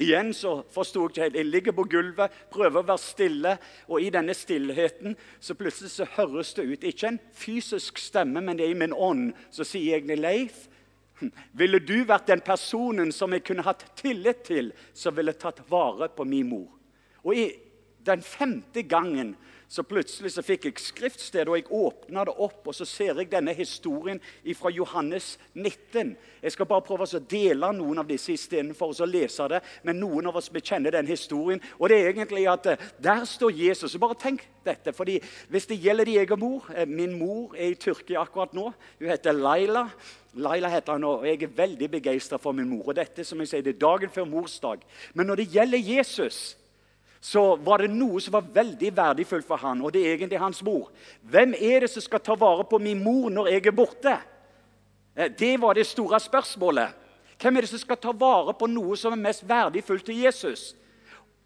Igjen 0.00 0.32
så 0.34 0.62
forsto 0.72 1.02
jeg 1.04 1.10
ikke 1.12 1.22
helt. 1.26 1.36
Jeg 1.36 1.50
ligger 1.50 1.74
på 1.76 1.84
gulvet, 1.92 2.36
prøver 2.50 2.80
å 2.80 2.88
være 2.88 3.02
stille. 3.02 3.52
Og 3.92 4.00
i 4.00 4.08
denne 4.14 4.32
stillheten 4.34 5.16
så 5.36 5.54
plutselig 5.58 5.92
så 5.92 6.08
høres 6.16 6.54
det 6.56 6.64
ut 6.70 6.86
ikke 6.88 7.10
en 7.12 7.20
fysisk 7.36 8.00
stemme, 8.00 8.40
men 8.40 8.56
det 8.56 8.66
er 8.66 8.72
i 8.72 8.80
min 8.80 8.96
ånd. 8.96 9.34
Så 9.52 9.68
sier 9.68 9.98
jeg 9.98 10.08
til 10.08 10.24
Leif 10.24 10.68
ville 11.52 11.78
du 11.78 12.00
vært 12.08 12.26
den 12.26 12.40
personen 12.42 13.12
som 13.14 13.30
jeg 13.30 13.44
kunne 13.46 13.62
hatt 13.62 13.84
tillit 13.98 14.42
til, 14.48 14.72
som 14.94 15.14
ville 15.14 15.34
tatt 15.38 15.60
vare 15.70 16.08
på 16.10 16.26
min 16.26 16.48
mor? 16.50 16.66
Og 17.22 17.36
i 17.38 17.44
den 18.02 18.24
femte 18.26 18.82
gangen 18.82 19.36
så 19.72 19.82
plutselig 19.88 20.34
så 20.34 20.42
fikk 20.44 20.66
jeg 20.68 20.80
skriftstedet, 20.84 21.48
og 21.48 21.56
jeg 21.56 21.70
åpna 21.72 22.26
det 22.28 22.34
opp, 22.44 22.66
og 22.68 22.74
så 22.76 22.84
ser 22.84 23.16
jeg 23.16 23.30
denne 23.32 23.54
historien 23.56 24.18
fra 24.58 24.68
Johannes 24.68 25.38
19. 25.54 26.10
Jeg 26.42 26.52
skal 26.52 26.68
bare 26.68 26.84
prøve 26.84 27.06
å 27.08 27.22
dele 27.30 27.70
noen 27.72 28.02
av 28.02 28.10
disse 28.10 28.34
istedenfor 28.34 28.92
å 28.92 29.08
lese 29.08 29.46
det. 29.48 29.62
Men 29.88 29.96
noen 30.02 30.28
av 30.28 30.36
oss 30.36 30.50
bekjenner 30.52 30.92
den 30.92 31.08
historien. 31.08 31.62
Og 31.78 31.88
det 31.88 32.02
er 32.02 32.10
egentlig 32.10 32.44
at 32.52 32.68
eh, 32.68 32.86
der 33.00 33.24
står 33.24 33.56
Jesus. 33.56 33.96
Bare 34.02 34.18
tenk 34.20 34.44
dette. 34.66 34.92
fordi 34.92 35.20
Hvis 35.48 35.70
det 35.70 35.80
gjelder 35.80 36.04
din 36.04 36.20
egen 36.20 36.40
mor 36.40 36.68
eh, 36.74 36.86
Min 36.86 37.16
mor 37.16 37.56
er 37.56 37.72
i 37.72 37.80
Tyrkia 37.80 38.20
akkurat 38.26 38.52
nå. 38.52 38.72
Hun 39.00 39.08
heter 39.08 39.32
Laila. 39.32 39.86
Laila 40.34 40.68
heter 40.68 40.98
han, 40.98 41.04
og 41.04 41.24
jeg 41.26 41.42
er 41.42 41.56
veldig 41.56 41.90
begeistra 41.96 42.36
for 42.36 42.52
min 42.52 42.68
mor. 42.68 42.88
og 42.88 42.96
dette 42.96 43.24
som 43.24 43.40
jeg 43.40 43.48
sier, 43.48 43.64
det 43.64 43.76
er 43.76 43.86
dagen 43.86 44.12
før 44.12 44.28
morsdag. 44.28 44.84
Men 45.14 45.26
når 45.26 45.42
det 45.42 45.52
gjelder 45.56 45.78
Jesus, 45.96 46.58
så 47.22 47.42
var 47.62 47.78
det 47.78 47.92
noe 47.94 48.18
som 48.20 48.34
var 48.34 48.48
veldig 48.50 48.88
verdifullt 48.96 49.46
for 49.46 49.60
han, 49.62 49.78
og 49.78 49.92
det 49.94 50.00
er 50.02 50.16
egentlig 50.16 50.40
hans 50.42 50.58
mor. 50.66 50.88
Hvem 51.22 51.54
er 51.54 51.84
det 51.84 51.92
som 51.92 52.02
skal 52.02 52.18
ta 52.18 52.34
vare 52.34 52.64
på 52.66 52.80
min 52.82 52.98
mor 52.98 53.30
når 53.30 53.52
jeg 53.52 53.66
er 53.70 53.76
borte? 53.78 54.14
Eh, 55.14 55.30
det 55.30 55.52
var 55.62 55.78
det 55.78 55.86
store 55.86 56.18
spørsmålet. 56.20 56.98
Hvem 57.38 57.56
er 57.56 57.62
det 57.62 57.70
som 57.70 57.78
skal 57.78 58.00
ta 58.02 58.10
vare 58.10 58.54
på 58.58 58.66
noe 58.66 58.98
som 58.98 59.14
er 59.14 59.22
mest 59.22 59.46
verdifullt 59.46 60.08
til 60.10 60.18
Jesus? 60.24 60.72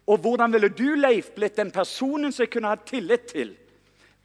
Og 0.09 0.17
hvordan 0.23 0.53
ville 0.55 0.71
du, 0.73 0.95
Leif, 0.97 1.29
blitt 1.35 1.59
den 1.59 1.69
personen 1.71 2.33
som 2.33 2.47
jeg 2.47 2.55
kunne 2.55 2.73
ha 2.73 2.81
tillit 2.81 3.29
til? 3.29 3.53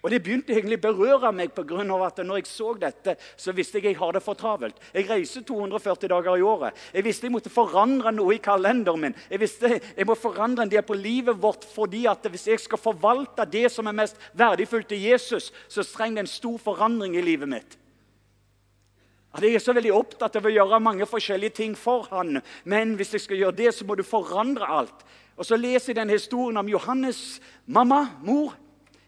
Og 0.02 0.10
Det 0.10 0.18
begynte 0.18 0.50
egentlig 0.50 0.80
å 0.80 0.82
berøre 0.82 1.30
meg 1.30 1.52
på 1.54 1.62
grunn 1.62 1.90
av 1.94 2.00
at 2.08 2.16
når 2.26 2.40
jeg 2.40 2.48
så 2.50 2.72
dette, 2.74 3.14
så 3.38 3.52
visste 3.54 3.78
jeg 3.78 3.84
at 3.84 3.92
jeg 3.92 3.98
har 4.00 4.16
det 4.16 4.22
for 4.24 4.34
travelt. 4.38 4.80
Jeg 4.90 5.06
reiser 5.06 5.44
240 5.46 6.10
dager 6.10 6.40
i 6.40 6.42
året. 6.42 6.80
Jeg 6.90 7.06
visste 7.06 7.28
jeg 7.28 7.34
måtte 7.36 7.52
forandre 7.54 8.10
noe 8.10 8.34
i 8.34 8.40
kalenderen 8.42 9.04
min. 9.04 9.14
Jeg 9.30 9.42
visste 9.44 9.70
jeg 9.78 10.08
må 10.08 10.16
forandre 10.18 10.66
en 10.66 10.72
del 10.72 10.82
på 10.82 10.98
livet 10.98 11.38
vårt 11.38 11.68
fordi 11.70 12.08
at 12.10 12.26
hvis 12.26 12.48
jeg 12.50 12.64
skal 12.64 12.82
forvalte 12.82 13.46
det 13.46 13.68
som 13.70 13.86
er 13.86 13.94
mest 14.00 14.18
verdifullt 14.34 14.90
til 14.90 15.04
Jesus, 15.06 15.52
så 15.70 15.86
trenger 15.86 16.18
det 16.18 16.26
en 16.26 16.34
stor 16.34 16.58
forandring 16.66 17.14
i 17.14 17.22
livet 17.22 17.50
mitt. 17.54 17.78
At 19.32 19.46
Jeg 19.46 19.54
er 19.54 19.62
så 19.64 19.72
veldig 19.72 19.94
opptatt 19.96 20.34
av 20.36 20.44
å 20.44 20.52
gjøre 20.52 20.82
mange 20.82 21.06
forskjellige 21.08 21.56
ting 21.62 21.78
for 21.78 22.10
han, 22.10 22.42
men 22.64 22.96
hvis 22.98 23.14
jeg 23.14 23.24
skal 23.24 23.38
gjøre 23.38 23.56
det, 23.62 23.70
så 23.72 23.86
må 23.86 23.94
du 23.96 24.02
forandre 24.02 24.66
alt. 24.66 25.06
Og 25.38 25.46
Så 25.46 25.56
leser 25.56 25.94
jeg 25.94 26.02
den 26.02 26.10
historien 26.10 26.58
om 26.58 26.68
Johannes' 26.68 27.40
mamma, 27.66 28.18
mor. 28.20 28.52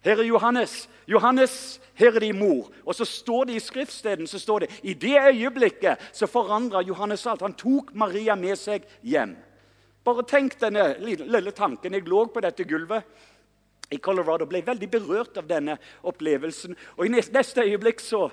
Her 0.04 0.20
er 0.20 0.28
Johannes. 0.28 0.88
Johannes, 1.08 1.80
her 1.94 2.16
er 2.16 2.20
din 2.20 2.38
mor. 2.38 2.70
Og 2.84 2.94
så 2.94 3.04
står 3.08 3.44
det 3.49 3.56
i 3.56 3.64
skriftsteden 3.64 4.26
så 4.26 4.38
står 4.38 4.64
det, 4.64 4.80
i 4.82 4.94
det 4.94 5.16
øyeblikket 5.20 6.11
så 6.12 6.26
forandra 6.26 6.82
Johannes 6.82 7.26
alt. 7.26 7.42
Han 7.42 7.56
tok 7.56 7.94
Maria 7.94 8.37
med 8.37 8.58
seg 8.61 8.84
hjem. 9.02 9.37
Bare 10.04 10.25
tenk 10.28 10.58
denne 10.61 10.94
lille 11.00 11.52
tanken. 11.56 11.96
Jeg 11.96 12.08
lå 12.08 12.26
på 12.28 12.42
dette 12.44 12.66
gulvet 12.68 13.04
i 13.92 13.99
Colorado 13.99 14.46
ble 14.49 14.62
veldig 14.64 14.88
berørt 14.90 15.40
av 15.40 15.49
denne 15.49 15.78
opplevelsen. 16.04 16.76
Og 16.96 17.06
I 17.06 17.12
neste 17.14 17.64
øyeblikk 17.64 18.00
så, 18.02 18.26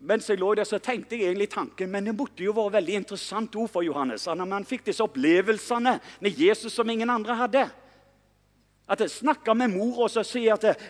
mens 0.00 0.28
jeg 0.28 0.40
lå 0.40 0.52
der, 0.58 0.68
så 0.68 0.80
tenkte 0.82 1.16
jeg 1.16 1.32
egentlig 1.32 1.50
tanken 1.52 1.90
Men 1.90 2.06
det 2.06 2.16
måtte 2.16 2.44
jo 2.44 2.54
være 2.56 2.78
veldig 2.78 3.00
interessant 3.02 3.56
ord 3.56 3.70
for 3.72 3.86
Johannes. 3.86 4.26
Han, 4.30 4.44
han 4.52 4.68
fikk 4.68 4.86
disse 4.88 5.04
opplevelsene 5.04 5.98
med 6.20 6.40
Jesus 6.40 6.76
som 6.76 6.90
ingen 6.90 7.10
andre 7.10 7.36
hadde. 7.36 7.66
At 8.88 9.00
jeg 9.04 9.12
snakker 9.12 9.54
med 9.54 9.74
mor 9.76 10.04
og 10.06 10.10
så 10.12 10.24
sier 10.24 10.56
at 10.56 10.80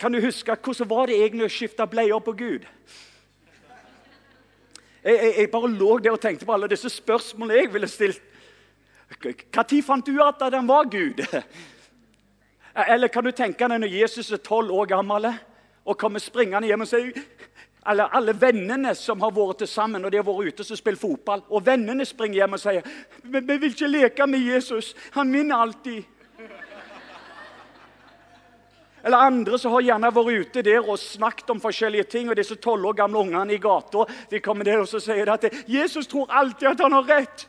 kan 0.00 0.12
du 0.12 0.20
huske 0.20 0.56
hvordan 0.64 0.90
var 0.90 1.06
det 1.06 1.18
egentlig 1.18 1.46
å 1.46 1.52
skifte 1.52 1.86
bleier 1.86 2.20
på 2.24 2.34
Gud? 2.38 2.66
Jeg, 5.04 5.14
jeg, 5.14 5.34
jeg, 5.38 5.50
bare 5.50 5.70
lå 5.70 5.98
der 5.98 6.16
og 6.16 6.20
tenkte 6.20 6.46
på 6.46 6.52
alle 6.52 6.68
disse 6.68 6.90
spørsmålene 6.90 7.60
jeg 7.60 7.72
ville 7.72 7.88
stilt. 7.88 8.22
Når 9.24 9.82
fant 9.86 10.06
du 10.06 10.18
at 10.20 10.42
den 10.52 10.68
var 10.68 10.90
Gud? 10.90 11.22
Eller 12.88 13.08
kan 13.08 13.24
du 13.24 13.30
tenke 13.32 13.68
deg 13.68 13.80
når 13.80 13.94
Jesus 13.94 14.32
er 14.32 14.42
tolv 14.44 14.70
år 14.74 14.90
gammel 14.90 15.30
og 15.88 15.98
kommer 15.98 16.22
springende 16.22 16.68
hjem 16.68 16.84
og 16.84 16.90
sier 16.90 17.22
eller 17.88 18.12
alle 18.12 18.34
vennene 18.36 18.92
som 18.98 19.22
har 19.24 19.32
vært 19.32 19.62
til 19.62 19.70
sammen 19.70 20.04
og 20.04 20.12
de 20.12 20.18
har 20.20 20.26
vært 20.26 20.52
ute 20.52 20.66
og 20.66 20.78
spilt 20.80 21.00
fotball, 21.00 21.44
og 21.48 21.64
vennene 21.64 22.04
springer 22.04 22.42
hjem 22.42 22.56
og 22.58 22.60
sier 22.60 22.88
vi 23.24 23.40
vil 23.48 23.70
ikke 23.70 23.88
leke 23.88 24.26
med 24.28 24.44
Jesus. 24.44 24.94
Han 25.16 25.32
vinner 25.32 25.62
alltid. 25.62 26.04
Eller 29.04 29.26
andre 29.28 29.58
som 29.58 29.74
har 29.76 29.84
gjerne 29.86 30.10
vært 30.14 30.48
ute 30.48 30.64
der 30.66 30.82
og 30.82 30.98
snakket 31.00 31.52
om 31.54 31.60
forskjellige 31.62 32.08
ting. 32.14 32.30
Og 32.30 32.38
disse 32.38 32.58
tolv 32.62 32.90
år 32.90 32.98
gamle 33.02 33.22
ungene 33.26 33.54
i 33.54 33.62
gata 33.62 34.06
de 34.30 34.42
kommer 34.44 34.66
der 34.66 34.82
og 34.82 34.90
så 34.90 35.00
sier 35.02 35.30
at 35.32 35.46
Jesus 35.68 36.10
tror 36.10 36.30
alltid 36.30 36.72
at 36.72 36.82
han 36.86 36.96
har 36.98 37.08
rett. 37.08 37.46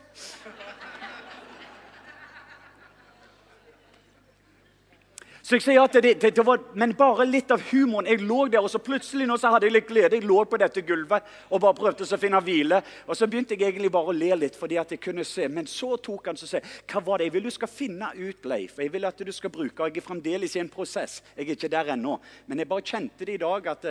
Så 5.50 5.56
jeg 5.58 5.64
sier 5.64 5.82
at 5.82 5.96
det, 5.98 6.12
det, 6.22 6.28
det, 6.36 6.42
var, 6.46 6.60
Men 6.78 6.92
bare 6.94 7.24
litt 7.26 7.50
av 7.50 7.64
humoren. 7.72 8.06
Jeg 8.06 8.22
lå 8.22 8.44
der, 8.52 8.62
og 8.62 8.70
så 8.70 8.78
plutselig 8.78 9.24
nå 9.26 9.34
så 9.34 9.50
hadde 9.50 9.66
jeg 9.66 9.74
litt 9.74 9.88
glede. 9.88 10.20
Jeg 10.20 10.28
lå 10.30 10.44
på 10.46 10.60
dette 10.62 10.84
gulvet 10.86 11.26
og 11.50 11.62
bare 11.64 11.74
prøvde 11.74 12.06
å 12.06 12.18
finne 12.22 12.38
hvile. 12.46 12.78
Og 13.10 13.18
så 13.18 13.26
begynte 13.26 13.56
jeg 13.56 13.66
egentlig 13.66 13.90
bare 13.90 14.12
å 14.12 14.14
le 14.14 14.28
litt, 14.44 14.54
fordi 14.54 14.78
at 14.78 14.94
jeg 14.94 15.02
kunne 15.02 15.24
se. 15.26 15.48
Men 15.50 15.66
så 15.66 15.96
tok 15.98 16.30
han 16.30 16.38
så 16.38 16.46
se, 16.46 16.60
hva 16.92 17.02
var 17.02 17.18
det 17.18 17.26
jeg 17.26 17.34
vil 17.34 17.48
du 17.48 17.54
skal 17.56 17.72
finne 17.72 18.12
ut, 18.14 18.46
Leif. 18.46 18.78
Jeg 18.78 18.94
vil 18.94 19.10
at 19.10 19.24
du 19.26 19.32
skal 19.34 19.50
bruke, 19.50 19.82
og 19.82 19.90
Jeg 19.90 20.04
er 20.04 20.06
fremdeles 20.06 20.54
i 20.54 20.62
en 20.62 20.70
prosess. 20.70 21.18
Jeg 21.34 21.48
er 21.48 21.58
ikke 21.58 21.72
der 21.74 21.90
ennå. 21.96 22.14
Men 22.46 22.62
jeg 22.62 22.70
bare 22.70 22.86
kjente 22.92 23.26
det 23.26 23.40
i 23.40 23.42
dag 23.42 23.66
at 23.74 23.90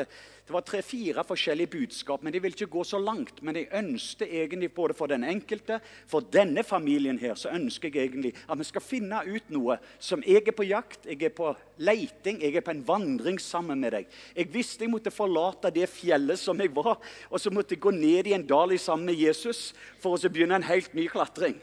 det, 0.50 0.54
eh, 0.54 0.54
var 0.54 0.62
tre-fire 0.62 1.24
forskjellige 1.24 1.70
budskap. 1.70 2.24
Men 2.24 2.34
de 2.34 2.40
ville 2.40 2.56
ikke 2.56 2.72
gå 2.72 2.84
så 2.84 3.00
langt. 3.00 3.42
Men 3.42 3.56
jeg 3.56 3.70
ønsket 3.72 4.28
egentlig 4.28 4.74
både 4.74 4.94
for 4.94 5.08
den 5.08 5.24
enkelte, 5.24 5.80
for 6.08 6.22
denne 6.22 6.64
familien 6.64 7.20
her, 7.20 7.36
så 7.36 7.50
ønsker 7.54 7.90
jeg 7.94 8.10
egentlig 8.10 8.34
at 8.50 8.58
vi 8.58 8.64
skal 8.64 8.82
finne 8.82 9.22
ut 9.26 9.50
noe 9.50 9.78
som 10.00 10.22
jeg 10.26 10.48
er 10.48 10.52
på 10.52 10.68
jakt. 10.68 11.06
jeg 11.06 11.24
er 11.24 11.30
på 11.30 11.56
leiting, 11.78 12.42
jeg 12.42 12.56
er 12.56 12.62
på 12.62 12.72
en 12.72 12.84
vandring 12.88 13.40
sammen 13.40 13.80
med 13.80 13.92
deg. 13.92 14.08
Jeg 14.36 14.54
visste 14.54 14.84
jeg 14.84 14.92
måtte 14.92 15.12
forlate 15.12 15.72
det 15.72 15.90
fjellet 15.90 16.40
som 16.40 16.60
jeg 16.60 16.74
var, 16.76 16.98
og 17.30 17.40
så 17.40 17.52
måtte 17.52 17.76
jeg 17.76 17.82
gå 17.82 17.92
ned 17.92 18.28
i 18.28 18.34
en 18.34 18.46
dal 18.46 18.78
sammen 18.80 19.06
med 19.06 19.16
Jesus 19.16 19.74
for 20.00 20.14
å 20.14 20.30
begynne 20.30 20.56
en 20.56 20.64
helt 20.64 20.94
ny 20.94 21.08
klatring. 21.08 21.60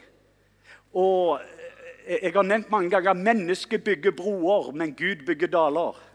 Og 0.93 1.39
jeg 2.07 2.33
har 2.33 2.43
nevnt 2.43 2.69
mange 2.71 2.89
ganger 2.89 3.11
at 3.11 3.17
mennesket 3.17 3.83
bygger 3.83 4.11
broer, 4.11 4.71
men 4.71 4.95
Gud 4.95 5.25
bygger 5.25 5.47
daler. 5.47 6.06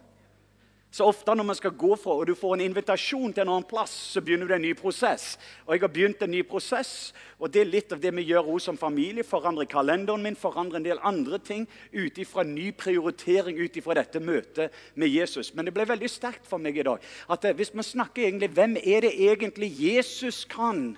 Så 0.92 1.06
ofte 1.08 1.32
når 1.32 1.46
man 1.48 1.56
skal 1.56 1.72
gå 1.72 1.94
fra, 1.96 2.18
og 2.20 2.26
du 2.28 2.34
får 2.36 2.58
en 2.58 2.62
invitasjon 2.66 3.32
til 3.32 3.46
en 3.46 3.50
annen 3.54 3.64
plass, 3.64 3.94
så 4.12 4.20
begynner 4.20 4.50
du 4.50 4.52
en 4.58 4.60
ny 4.60 4.74
prosess. 4.76 5.38
Og 5.64 5.72
jeg 5.72 5.80
har 5.80 5.92
begynt 5.94 6.24
en 6.26 6.30
ny 6.34 6.42
prosess, 6.44 7.14
og 7.40 7.48
det 7.54 7.62
er 7.62 7.70
litt 7.70 7.94
av 7.96 8.02
det 8.02 8.12
vi 8.12 8.26
gjør 8.28 8.50
også 8.52 8.68
som 8.68 8.80
familie. 8.80 9.24
Forandre 9.24 9.64
kalenderen 9.64 10.20
min, 10.26 10.36
forandre 10.36 10.82
en 10.82 10.84
del 10.84 11.00
andre 11.00 11.40
ting 11.40 11.64
ut 11.96 12.20
ifra 12.20 12.44
ny 12.44 12.74
prioritering 12.76 13.56
ut 13.62 13.80
ifra 13.80 13.96
dette 13.96 14.20
møtet 14.20 14.76
med 14.92 15.08
Jesus. 15.08 15.54
Men 15.56 15.64
det 15.64 15.72
ble 15.72 15.88
veldig 15.88 16.12
sterkt 16.12 16.44
for 16.50 16.60
meg 16.60 16.76
i 16.76 16.84
dag 16.84 17.00
at 17.32 17.48
eh, 17.48 17.56
hvis 17.56 17.72
vi 17.72 17.88
snakker 17.88 18.26
egentlig 18.26 18.52
hvem 18.52 18.76
er 18.76 19.06
det 19.06 19.16
egentlig 19.16 19.72
Jesus 19.80 20.44
kan 20.44 20.90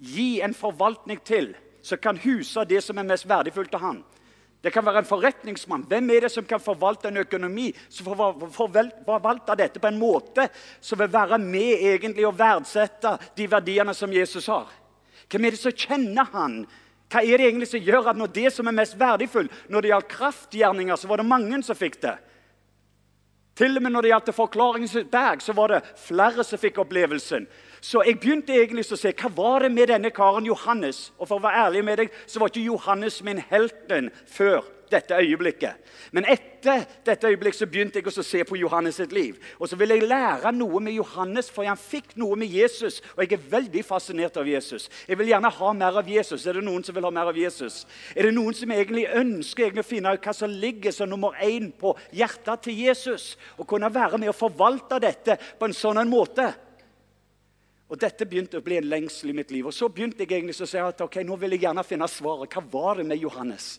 gi 0.00 0.40
en 0.40 0.56
forvaltning 0.56 1.20
til, 1.28 1.52
som 1.84 2.00
kan 2.00 2.16
huse 2.24 2.64
det 2.64 2.80
som 2.86 2.96
er 2.96 3.12
mest 3.12 3.28
verdifullt 3.28 3.76
av 3.76 3.84
han, 3.84 4.00
det 4.62 4.72
kan 4.74 4.84
være 4.84 5.04
en 5.04 5.06
forretningsmann. 5.06 5.84
Hvem 5.86 6.10
er 6.10 6.24
det 6.26 6.32
som 6.34 6.46
kan 6.46 6.60
forvalte 6.60 7.12
en 7.12 7.20
økonomi 7.20 7.68
som 7.88 8.08
forvalter 8.08 9.58
dette 9.58 9.78
på 9.78 9.86
en 9.86 10.00
måte 10.00 10.48
som 10.80 10.98
vil 10.98 11.12
være 11.12 11.38
med 11.38 11.84
egentlig 11.92 12.26
og 12.26 12.38
verdsette 12.38 13.14
de 13.38 13.46
verdiene 13.50 13.94
som 13.94 14.12
Jesus 14.12 14.50
har? 14.50 14.66
Hvem 15.30 15.46
er 15.46 15.54
det 15.54 15.60
som 15.62 15.76
kjenner 15.76 16.26
han? 16.32 16.64
Hva 17.08 17.22
er 17.22 17.38
det 17.38 17.46
egentlig 17.46 17.70
som 17.70 17.84
gjør 17.84 18.10
at 18.10 18.18
når 18.18 18.32
det 18.34 18.50
som 18.52 18.68
er 18.68 18.76
mest 18.76 18.98
verdifullt 19.00 19.52
Når 19.68 19.80
det 19.80 19.92
gjaldt 19.92 20.10
kraftgjerninger, 20.12 20.96
så 20.96 21.08
var 21.08 21.16
det 21.22 21.30
mange 21.30 21.62
som 21.62 21.78
fikk 21.78 22.02
det. 22.02 22.18
Til 23.56 23.76
og 23.76 23.82
med 23.82 23.92
når 23.92 24.02
det 24.02 24.10
gjaldt 24.12 24.34
Forklaringens 24.36 24.96
berg, 25.10 25.40
så 25.42 25.52
var 25.52 25.72
det 25.72 25.80
flere 25.98 26.44
som 26.44 26.60
fikk 26.60 26.78
opplevelsen. 26.78 27.46
Så 27.80 28.02
jeg 28.06 28.18
begynte 28.20 28.56
egentlig 28.56 28.86
å 28.92 28.98
se 28.98 29.12
hva 29.12 29.30
var 29.34 29.66
det 29.66 29.72
med 29.74 29.92
denne 29.92 30.10
karen 30.14 30.48
Johannes. 30.48 31.12
Og 31.18 31.28
for 31.28 31.38
å 31.38 31.44
være 31.44 31.68
ærlig 31.68 31.84
med 31.86 32.02
deg, 32.02 32.18
så 32.26 32.42
var 32.42 32.50
ikke 32.50 32.66
Johannes 32.66 33.22
min 33.26 33.42
helten 33.50 34.10
før 34.26 34.66
dette 34.90 35.14
øyeblikket. 35.14 35.76
Men 36.12 36.24
etter 36.28 36.84
dette 37.06 37.28
øyeblikket 37.28 37.58
så 37.58 37.66
begynte 37.68 38.00
jeg 38.00 38.08
å 38.08 38.24
se 38.24 38.42
på 38.48 38.58
Johannes 38.58 38.98
sitt 38.98 39.12
liv. 39.12 39.36
Og 39.60 39.68
så 39.68 39.76
ville 39.76 39.98
jeg 39.98 40.08
lære 40.08 40.52
noe 40.56 40.80
med 40.80 40.96
Johannes, 40.96 41.50
for 41.52 41.68
han 41.68 41.80
fikk 41.80 42.14
noe 42.20 42.36
med 42.40 42.52
Jesus. 42.52 43.00
Og 43.16 43.24
jeg 43.24 43.36
er 43.36 43.48
veldig 43.52 43.84
fascinert 43.86 44.36
av 44.40 44.48
Jesus. 44.48 44.88
Jeg 45.08 45.18
vil 45.20 45.32
gjerne 45.32 45.52
ha 45.58 45.72
mer 45.76 46.00
av 46.00 46.08
Jesus. 46.08 46.46
Er 46.46 46.58
det 46.58 46.64
noen 46.66 46.84
som 46.86 46.96
vil 46.96 47.08
ha 47.08 47.12
mer 47.14 47.32
av 47.32 47.38
Jesus? 47.38 47.82
Er 48.16 48.28
det 48.28 48.34
noen 48.36 48.56
som 48.56 48.72
egentlig 48.74 49.08
ønsker 49.12 49.68
egentlig 49.68 49.84
å 49.86 49.90
finne 49.90 50.14
ut 50.14 50.30
hva 50.30 50.36
som 50.36 50.56
ligger 50.64 50.94
som 50.94 51.10
nummer 51.10 51.36
én 51.44 51.70
på 51.72 51.94
hjertet 52.16 52.66
til 52.68 52.80
Jesus? 52.88 53.34
Og 53.58 53.68
kunne 53.68 53.92
være 53.92 54.20
med 54.20 54.32
å 54.32 54.36
forvalte 54.36 55.00
dette 55.02 55.38
på 55.58 55.68
en 55.68 55.76
sånn 55.76 56.08
måte? 56.08 56.52
Og 57.88 57.96
Dette 57.96 58.26
begynte 58.28 58.60
å 58.60 58.64
bli 58.64 58.76
en 58.76 58.88
lengsel 58.88 59.30
i 59.32 59.36
mitt 59.36 59.50
liv. 59.50 59.66
Og 59.66 59.74
Så 59.74 59.88
begynte 59.88 60.24
jeg 60.24 60.32
egentlig 60.32 60.60
å 60.60 60.68
si 60.68 60.80
at 60.80 61.00
ok, 61.00 61.22
nå 61.24 61.36
vil 61.40 61.56
jeg 61.56 61.64
gjerne 61.64 61.84
finne 61.84 62.08
svaret. 62.08 62.52
Hva 62.52 62.64
var 62.72 63.00
det 63.00 63.06
med 63.08 63.22
Johannes? 63.22 63.78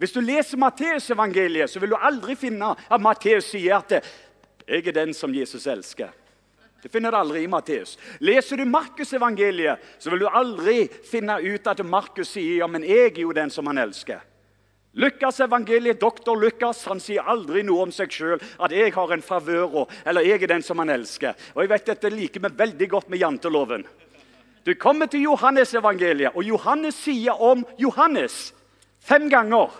Hvis 0.00 0.12
du 0.12 0.20
leser 0.20 0.60
Matteusevangeliet, 0.60 1.76
vil 1.80 1.92
du 1.92 1.96
aldri 1.96 2.36
finne 2.36 2.74
at 2.76 3.00
Matteus 3.00 3.50
sier 3.52 3.76
at 3.76 3.92
'jeg 4.66 4.88
er 4.88 4.92
den 4.92 5.14
som 5.14 5.32
Jesus 5.32 5.66
elsker'. 5.66 6.12
Det 6.82 6.92
finner 6.92 7.10
du 7.10 7.16
aldri 7.16 7.42
i 7.42 7.46
Matteus. 7.46 7.96
Leser 8.20 8.56
du 8.56 8.64
Markusevangeliet, 8.64 9.78
vil 10.04 10.18
du 10.18 10.28
aldri 10.28 10.88
finne 10.88 11.40
ut 11.40 11.66
at 11.66 11.84
Markus 11.84 12.28
sier 12.28 12.58
ja, 12.58 12.66
men 12.66 12.82
'jeg 12.82 13.18
er 13.18 13.20
jo 13.20 13.32
den 13.32 13.50
som 13.50 13.66
han 13.66 13.78
elsker'. 13.78 14.20
Lukas 14.96 15.40
evangeliet, 15.40 16.00
Doktor 16.00 16.38
Lukas 16.40 16.78
han 16.88 17.00
sier 17.04 17.26
aldri 17.28 17.60
noe 17.68 17.84
om 17.84 17.90
seg 17.92 18.08
sjøl. 18.08 18.40
At 18.58 18.72
'jeg 18.72 18.94
har 18.94 19.12
en 19.12 19.22
favør', 19.22 19.86
eller 20.06 20.22
'jeg 20.22 20.42
er 20.42 20.46
den 20.46 20.62
som 20.62 20.78
han 20.78 20.88
elsker'. 20.88 21.34
Og 21.54 21.62
jeg 21.62 21.68
vet 21.68 21.86
Dette 21.86 22.08
liker 22.08 22.40
vi 22.40 22.48
veldig 22.48 22.88
godt 22.88 23.10
med 23.10 23.18
janteloven. 23.18 23.84
Du 24.64 24.74
kommer 24.74 25.06
til 25.06 25.22
Johannes 25.22 25.74
evangeliet, 25.74 26.32
og 26.34 26.42
Johannes 26.42 26.94
sier 26.94 27.32
om 27.42 27.66
Johannes 27.78 28.54
fem 29.00 29.30
ganger 29.30 29.70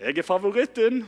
'Jeg 0.00 0.18
er 0.18 0.22
favoritten'. 0.22 1.06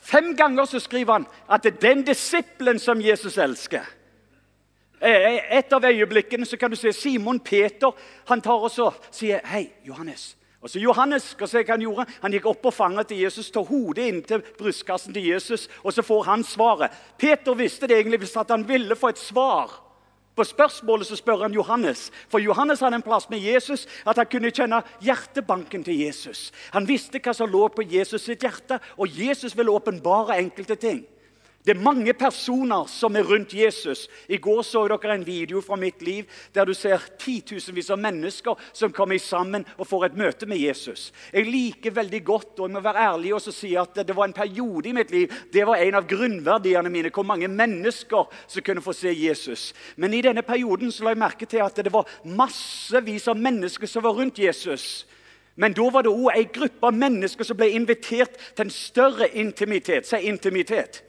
Fem 0.00 0.36
ganger 0.36 0.64
så 0.64 0.80
skriver 0.80 1.12
han 1.12 1.26
at 1.48 1.62
det 1.62 1.74
er 1.74 1.94
den 1.94 2.02
disippelen 2.02 2.78
som 2.78 3.00
Jesus 3.00 3.38
elsker. 3.38 3.86
Eh, 5.02 5.58
et 5.58 5.72
av 5.72 5.84
øyeblikkene 5.84 6.46
så 6.46 6.56
kan 6.56 6.70
du 6.70 6.76
se 6.76 6.92
Simon 6.92 7.40
Peter 7.40 7.90
han 8.28 8.40
tar 8.40 8.62
og 8.62 8.94
sier 9.10 9.40
'Hei, 9.44 9.72
Johannes'. 9.84 10.36
Og 10.62 10.70
så 10.70 10.78
Johannes 10.78 11.22
skal 11.22 11.48
se 11.48 11.62
hva 11.62 11.74
han 11.74 11.80
gjorde. 11.80 12.06
Han 12.22 12.32
gikk 12.32 12.46
opp 12.46 12.66
og 12.66 12.74
fanget 12.74 13.08
til 13.08 13.18
Jesus, 13.18 13.50
tar 13.50 13.66
hodet 13.66 14.06
inntil 14.06 14.42
brystkassen 14.58 15.14
til 15.14 15.26
Jesus, 15.26 15.68
og 15.82 15.92
så 15.92 16.02
får 16.02 16.22
han 16.22 16.44
svaret. 16.44 16.90
Peter 17.18 17.54
visste 17.54 17.86
det 17.86 17.98
egentlig 17.98 18.18
hvis 18.18 18.34
han 18.48 18.68
ville 18.68 18.96
få 18.96 19.08
et 19.08 19.18
svar. 19.18 19.82
På 20.36 20.44
spørsmålet 20.44 21.06
så 21.06 21.16
spør 21.16 21.42
han 21.42 21.54
Johannes. 21.54 22.10
For 22.28 22.38
Johannes 22.38 22.80
hadde 22.80 22.94
en 22.94 23.02
plass 23.02 23.30
med 23.30 23.38
Jesus, 23.38 23.86
at 24.06 24.16
han 24.16 24.26
kunne 24.26 24.50
kjenne 24.50 24.82
hjertebanken 25.00 25.84
til 25.84 25.98
Jesus. 25.98 26.52
Han 26.72 26.88
visste 26.88 27.18
hva 27.18 27.34
som 27.34 27.50
lå 27.50 27.68
på 27.68 27.82
Jesus 27.82 28.22
sitt 28.22 28.40
hjerte, 28.40 28.78
og 28.96 29.08
Jesus 29.10 29.56
ville 29.56 29.70
åpenbare 29.70 30.38
enkelte 30.38 30.74
ting. 30.74 31.04
Det 31.62 31.76
er 31.76 31.82
mange 31.82 32.10
personer 32.18 32.88
som 32.90 33.14
er 33.14 33.22
rundt 33.22 33.52
Jesus. 33.54 34.08
I 34.26 34.40
går 34.42 34.64
så 34.66 34.80
dere 34.90 35.14
en 35.14 35.26
video 35.26 35.60
fra 35.62 35.76
mitt 35.78 36.00
liv 36.02 36.26
der 36.54 36.66
du 36.66 36.72
ser 36.74 37.04
titusenvis 37.22 37.92
av 37.94 38.00
mennesker 38.02 38.58
som 38.74 38.90
kommer 38.92 39.20
sammen 39.22 39.62
og 39.76 39.86
får 39.86 40.08
et 40.08 40.16
møte 40.18 40.48
med 40.50 40.58
Jesus. 40.58 41.12
Jeg 41.30 41.46
liker 41.46 41.94
veldig 41.94 42.22
godt 42.26 42.58
og 42.58 42.66
jeg 42.66 42.74
må 42.74 42.82
være 42.82 43.04
ærlig 43.12 43.34
og 43.36 43.46
si 43.46 43.76
at 43.78 43.94
det 43.94 44.16
var 44.16 44.26
en 44.26 44.34
periode 44.34 44.90
i 44.90 44.96
mitt 44.96 45.14
liv 45.14 45.30
det 45.54 45.62
var 45.68 45.78
en 45.78 46.00
av 46.00 46.08
grunnverdiene 46.10 46.90
mine, 46.90 47.12
hvor 47.14 47.26
mange 47.30 47.46
mennesker 47.46 48.34
som 48.48 48.66
kunne 48.66 48.82
få 48.82 48.96
se 48.96 49.14
Jesus. 49.14 49.70
Men 49.96 50.14
i 50.14 50.24
denne 50.24 50.42
perioden 50.42 50.90
så 50.90 51.06
la 51.06 51.14
jeg 51.14 51.22
merke 51.22 51.46
til 51.46 51.62
at 51.62 51.78
det 51.78 51.94
var 51.94 52.10
massevis 52.26 53.28
av 53.30 53.38
mennesker 53.38 53.86
som 53.86 54.02
var 54.02 54.18
rundt 54.18 54.42
Jesus. 54.42 55.06
Men 55.54 55.78
da 55.78 55.86
var 55.94 56.02
det 56.02 56.10
òg 56.10 56.32
ei 56.34 56.44
gruppe 56.50 56.90
av 56.90 56.98
mennesker 56.98 57.46
som 57.46 57.58
ble 57.60 57.70
invitert 57.76 58.34
til 58.56 58.66
en 58.66 58.74
større 58.74 59.30
intimitet. 59.38 60.08
Si 60.08 60.18
intimitet. 60.26 61.04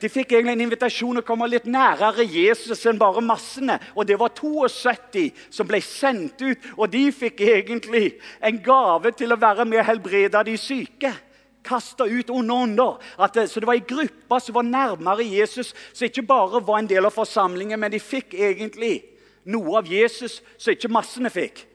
De 0.00 0.08
fikk 0.12 0.34
egentlig 0.34 0.52
en 0.52 0.64
invitasjon 0.66 1.20
å 1.20 1.24
komme 1.24 1.48
litt 1.48 1.68
nærere 1.70 2.24
Jesus 2.28 2.84
enn 2.88 2.98
bare 3.00 3.22
massene. 3.24 3.78
Og 3.96 4.04
det 4.08 4.18
var 4.20 4.34
72 4.36 5.30
som 5.48 5.68
ble 5.68 5.80
sendt 5.84 6.42
ut, 6.44 6.66
og 6.76 6.90
de 6.92 7.06
fikk 7.14 7.40
egentlig 7.46 8.18
en 8.44 8.60
gave 8.62 9.14
til 9.16 9.32
å 9.32 9.40
være 9.40 9.64
med 9.64 9.80
og 9.80 9.88
helbrede 9.88 10.42
de 10.50 10.56
syke. 10.60 11.12
Kasta 11.66 12.04
ut 12.06 12.30
onde 12.30 12.54
ånder. 12.54 12.98
så 13.46 13.60
det 13.60 13.66
var 13.66 13.74
ei 13.74 13.88
gruppe 13.88 14.40
som 14.40 14.54
var 14.54 14.62
nærmere 14.62 15.24
Jesus, 15.24 15.74
som 15.92 16.06
ikke 16.06 16.22
bare 16.22 16.60
var 16.60 16.78
en 16.78 16.86
del 16.86 17.04
av 17.04 17.14
forsamlingen, 17.16 17.80
men 17.80 17.90
de 17.90 17.98
fikk 17.98 18.34
egentlig 18.34 19.02
noe 19.44 19.78
av 19.78 19.88
Jesus 19.88 20.42
som 20.58 20.72
ikke 20.74 20.92
massene 20.92 21.30
fikk. 21.30 21.66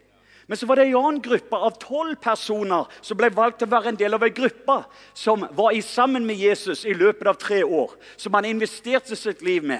Men 0.52 0.58
så 0.58 0.68
var 0.68 0.76
det 0.76 0.84
en 0.90 0.96
annen 1.00 1.22
gruppe 1.24 1.56
av 1.56 1.78
tolv 1.80 2.18
personer 2.20 2.90
som 3.00 3.16
ble 3.16 3.30
valgt 3.32 3.62
til 3.62 3.70
å 3.70 3.72
være 3.72 3.94
en 3.94 3.98
del 4.02 4.18
av 4.18 4.26
en 4.28 4.34
gruppe 4.36 4.74
som 5.16 5.46
var 5.56 5.78
sammen 5.88 6.26
med 6.28 6.36
Jesus 6.36 6.82
i 6.84 6.92
løpet 6.92 7.30
av 7.32 7.38
tre 7.40 7.62
år. 7.64 7.94
Som 8.20 8.36
han 8.36 8.50
investerte 8.50 9.16
sitt 9.16 9.40
liv 9.48 9.64
med. 9.64 9.80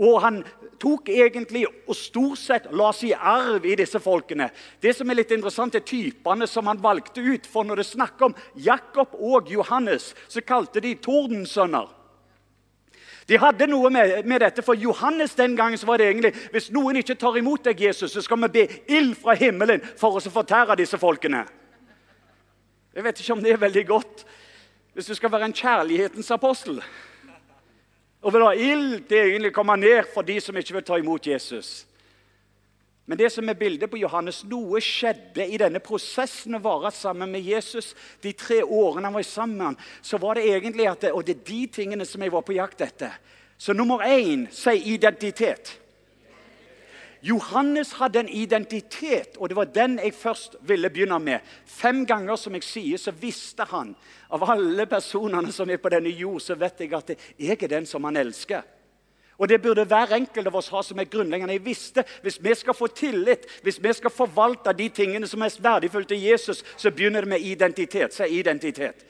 Og 0.00 0.16
han 0.24 0.38
tok 0.80 1.10
egentlig 1.12 1.66
og 1.68 1.92
stort 1.92 2.40
sett 2.40 2.70
la 2.72 2.88
seg 2.96 3.12
i 3.12 3.20
arv 3.20 3.68
i 3.68 3.76
disse 3.76 4.00
folkene. 4.00 4.48
Det 4.80 4.96
som 4.96 5.12
er 5.12 5.20
litt 5.20 5.36
interessant, 5.36 5.76
er 5.76 5.84
typene 5.84 6.48
som 6.48 6.72
han 6.72 6.80
valgte 6.80 7.20
ut. 7.20 7.44
For 7.44 7.68
når 7.68 7.82
det 7.82 7.88
snakker 7.90 8.30
om 8.30 8.40
Jakob 8.56 9.12
og 9.12 9.52
Johannes, 9.52 10.14
så 10.24 10.40
kalte 10.40 10.80
de 10.80 10.96
tordensønner. 11.04 11.92
De 13.26 13.38
hadde 13.42 13.66
noe 13.66 13.90
med, 13.90 14.20
med, 14.26 14.40
dette, 14.44 14.62
for 14.62 14.78
Johannes 14.78 15.34
den 15.34 15.56
gangen 15.58 15.78
så 15.78 15.88
var 15.88 15.98
det 15.98 16.06
egentlig 16.12 16.30
hvis 16.54 16.68
noen 16.74 17.00
ikke 17.00 17.16
tar 17.18 17.38
imot 17.38 17.64
deg, 17.66 17.80
Jesus, 17.88 18.12
så 18.14 18.22
skal 18.22 18.38
vi 18.44 18.52
be 18.60 18.66
ild 18.86 19.16
fra 19.18 19.34
himmelen 19.34 19.82
for 19.98 20.18
oss 20.18 20.28
å 20.30 20.34
fortære 20.34 20.78
disse 20.78 20.98
folkene. 21.00 21.42
Jeg 22.94 23.04
vet 23.04 23.18
ikke 23.20 23.34
om 23.34 23.42
det 23.42 23.56
er 23.56 23.64
veldig 23.66 23.86
godt 23.88 24.24
hvis 24.96 25.10
du 25.10 25.14
skal 25.18 25.32
være 25.34 25.50
en 25.50 25.56
kjærlighetens 25.56 26.30
apostel 26.32 26.78
og 28.22 28.32
vil 28.32 28.46
ha 28.46 28.54
ild 28.56 29.02
til 29.10 29.18
egentlig 29.18 29.52
komme 29.54 29.76
ned 29.76 30.06
for 30.14 30.26
de 30.26 30.38
som 30.40 30.56
ikke 30.56 30.78
vil 30.78 30.86
ta 30.86 30.96
imot 30.98 31.26
Jesus. 31.26 31.84
Men 33.06 33.18
det 33.18 33.30
som 33.30 33.48
er 33.48 33.54
bildet 33.58 33.90
på 33.90 34.00
Johannes, 34.00 34.42
noe 34.50 34.80
skjedde 34.82 35.46
i 35.46 35.58
denne 35.62 35.78
prosessen 35.78 36.58
å 36.58 36.62
være 36.62 36.90
sammen 36.90 37.30
med 37.30 37.46
Jesus. 37.46 37.92
De 38.22 38.32
tre 38.34 38.64
årene 38.64 39.06
han 39.06 39.14
var 39.14 39.26
sammen 39.26 39.78
så 40.02 40.18
var 40.18 40.34
det 40.34 40.48
egentlig 40.50 40.88
at, 40.90 41.06
Og 41.14 41.22
det 41.24 41.36
er 41.36 41.46
de 41.46 41.66
tingene 41.66 42.06
som 42.06 42.22
jeg 42.22 42.34
var 42.34 42.42
på 42.42 42.58
jakt 42.58 42.82
etter. 42.82 43.14
Så 43.58 43.72
nummer 43.72 44.02
én 44.02 44.48
sier 44.50 44.82
identitet. 44.90 45.78
Johannes 47.26 47.92
hadde 47.92 48.20
en 48.20 48.28
identitet, 48.28 49.36
og 49.38 49.48
det 49.48 49.56
var 49.56 49.70
den 49.74 49.98
jeg 49.98 50.14
først 50.14 50.56
ville 50.60 50.90
begynne 50.90 51.18
med. 51.18 51.40
Fem 51.66 52.04
ganger 52.06 52.36
som 52.36 52.54
jeg 52.54 52.62
sier, 52.62 53.00
så 53.00 53.10
visste 53.10 53.64
han 53.70 53.94
av 54.30 54.44
alle 54.50 54.86
personene 54.86 55.50
som 55.52 55.70
er 55.70 55.80
på 55.82 55.90
denne 55.90 56.12
jord, 56.12 56.42
så 56.42 56.54
vet 56.58 56.84
jeg 56.84 56.92
at 56.94 57.14
jeg 57.38 57.56
er 57.56 57.72
den 57.72 57.86
som 57.86 58.04
han 58.04 58.18
elsker. 58.20 58.62
Og 59.38 59.48
Det 59.48 59.62
burde 59.62 59.84
hver 59.84 60.14
enkelt 60.14 60.46
av 60.46 60.56
oss 60.56 60.68
ha 60.68 60.82
som 60.82 60.98
et 60.98 61.10
grunnleggende. 61.10 61.52
Jeg 61.52 61.64
visste, 61.64 62.04
Hvis 62.22 62.38
vi 62.44 62.54
skal 62.54 62.74
få 62.74 62.86
tillit, 62.86 63.46
hvis 63.62 63.82
vi 63.82 63.92
skal 63.92 64.10
forvalte 64.10 64.72
de 64.72 64.88
tingene 64.88 65.26
som 65.26 65.40
er 65.40 65.44
mest 65.44 65.62
verdifulle 65.62 66.06
til 66.06 66.22
Jesus, 66.22 66.64
så 66.76 66.90
begynner 66.90 67.20
det 67.20 67.28
med 67.28 67.40
identitet. 67.40 68.14
Så 68.14 68.24
identitet. 68.24 69.04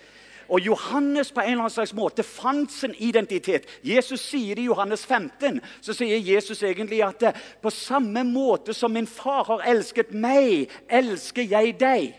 Og 0.48 0.60
Johannes 0.60 1.32
på 1.32 1.40
en 1.40 1.46
eller 1.46 1.64
annen 1.64 1.70
slags 1.70 1.94
måte 1.94 2.22
fant 2.22 2.72
sin 2.72 2.94
identitet. 2.98 3.66
Jesus 3.82 4.20
sier 4.20 4.54
det 4.54 4.62
i 4.62 4.68
Johannes 4.68 5.06
15. 5.06 5.60
Så 5.80 5.94
sier 5.94 6.18
Jesus 6.18 6.62
egentlig 6.62 7.02
at 7.02 7.36
på 7.62 7.70
samme 7.70 8.22
måte 8.24 8.74
som 8.74 8.92
min 8.92 9.06
far 9.06 9.44
har 9.44 9.66
elsket 9.66 10.14
meg, 10.14 10.70
elsker 10.88 11.42
jeg 11.42 11.74
deg. 11.80 12.14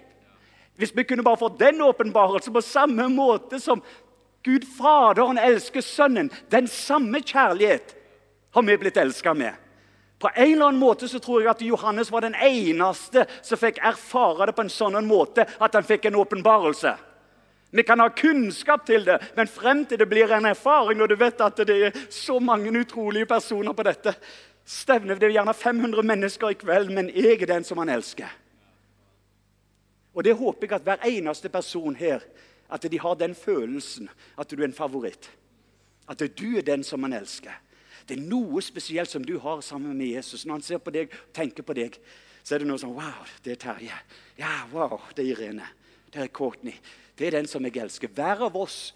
Hvis 0.75 0.95
vi 0.95 1.03
kunne 1.03 1.23
bare 1.23 1.37
få 1.37 1.49
den 1.59 1.81
åpenbarelsen 1.81 2.53
på 2.53 2.61
samme 2.61 3.07
måte 3.09 3.59
som 3.59 3.81
Gud 4.43 4.67
Faderen 4.77 5.39
elsker 5.41 5.81
Sønnen, 5.81 6.29
den 6.51 6.67
samme 6.67 7.21
kjærlighet 7.21 7.96
har 8.57 8.63
vi 8.63 8.77
blitt 8.77 8.97
elska 8.97 9.33
med. 9.33 9.53
På 10.19 10.29
en 10.35 10.53
eller 10.53 10.65
annen 10.65 10.79
måte 10.79 11.07
så 11.07 11.19
tror 11.19 11.43
jeg 11.43 11.51
at 11.51 11.61
Johannes 11.61 12.09
var 12.11 12.25
den 12.25 12.35
eneste 12.35 13.27
som 13.45 13.59
fikk 13.61 13.77
erfare 13.85 14.47
det 14.49 14.55
på 14.57 14.63
en 14.65 14.73
sånn 14.73 14.97
måte 15.05 15.45
at 15.45 15.77
han 15.77 15.85
fikk 15.85 16.07
en 16.09 16.17
åpenbarelse. 16.17 16.95
Vi 17.69 17.83
kan 17.83 17.99
ha 18.01 18.07
kunnskap 18.09 18.85
til 18.87 19.05
det, 19.05 19.19
men 19.35 19.47
frem 19.51 19.83
til 19.85 19.99
det 20.01 20.07
blir 20.09 20.31
en 20.33 20.49
erfaring 20.49 20.97
når 20.97 21.11
du 21.11 21.15
vet 21.21 21.43
at 21.45 21.61
det 21.67 21.75
er 21.77 21.99
så 22.09 22.39
mange 22.39 22.71
utrolige 22.73 23.29
personer 23.29 23.77
på 23.77 23.85
dette 23.85 24.15
stevnet 24.67 25.19
Det 25.19 25.29
er 25.29 25.37
gjerne 25.37 25.53
500 25.53 26.03
mennesker 26.03 26.51
i 26.51 26.57
kveld, 26.59 26.89
men 26.91 27.11
jeg 27.13 27.37
er 27.41 27.47
den 27.53 27.63
som 27.63 27.77
han 27.77 27.89
elsker. 27.93 28.27
Og 30.17 30.23
Det 30.23 30.33
håper 30.33 30.65
jeg 30.65 30.75
at 30.75 30.83
hver 30.83 31.05
eneste 31.05 31.49
person 31.49 31.95
her 31.95 32.25
at 32.69 32.81
de 32.91 32.99
har 32.99 33.15
den 33.15 33.35
følelsen 33.35 34.09
at 34.35 34.49
du 34.49 34.57
er 34.57 34.65
en 34.65 34.73
favoritt. 34.73 35.29
At 36.09 36.19
du 36.19 36.57
er 36.57 36.65
den 36.65 36.83
som 36.83 37.03
han 37.03 37.13
elsker. 37.13 37.53
Det 38.07 38.15
er 38.15 38.23
noe 38.23 38.61
spesielt 38.63 39.11
som 39.11 39.25
du 39.25 39.35
har 39.43 39.61
sammen 39.65 39.97
med 39.97 40.13
Jesus. 40.15 40.45
Når 40.45 40.59
han 40.59 40.63
ser 40.63 40.79
på 40.83 40.93
deg 40.95 41.11
og 41.11 41.33
tenker 41.35 41.65
på 41.67 41.75
deg, 41.75 41.97
så 42.39 42.55
er 42.55 42.63
det 42.63 42.69
noe 42.69 42.79
sånn 42.79 42.95
Wow, 42.95 43.27
det 43.43 43.57
er 43.57 43.59
Terje. 43.59 43.97
Ja, 44.39 44.53
wow, 44.71 45.01
det 45.15 45.25
er 45.25 45.33
Irene. 45.33 45.67
Det 46.13 46.21
er 46.23 46.31
Courtney. 46.31 46.77
Det 47.17 47.27
er 47.27 47.35
den 47.39 47.49
som 47.51 47.65
jeg 47.67 47.75
elsker. 47.83 48.11
Hver 48.15 48.45
av 48.47 48.55
oss. 48.55 48.93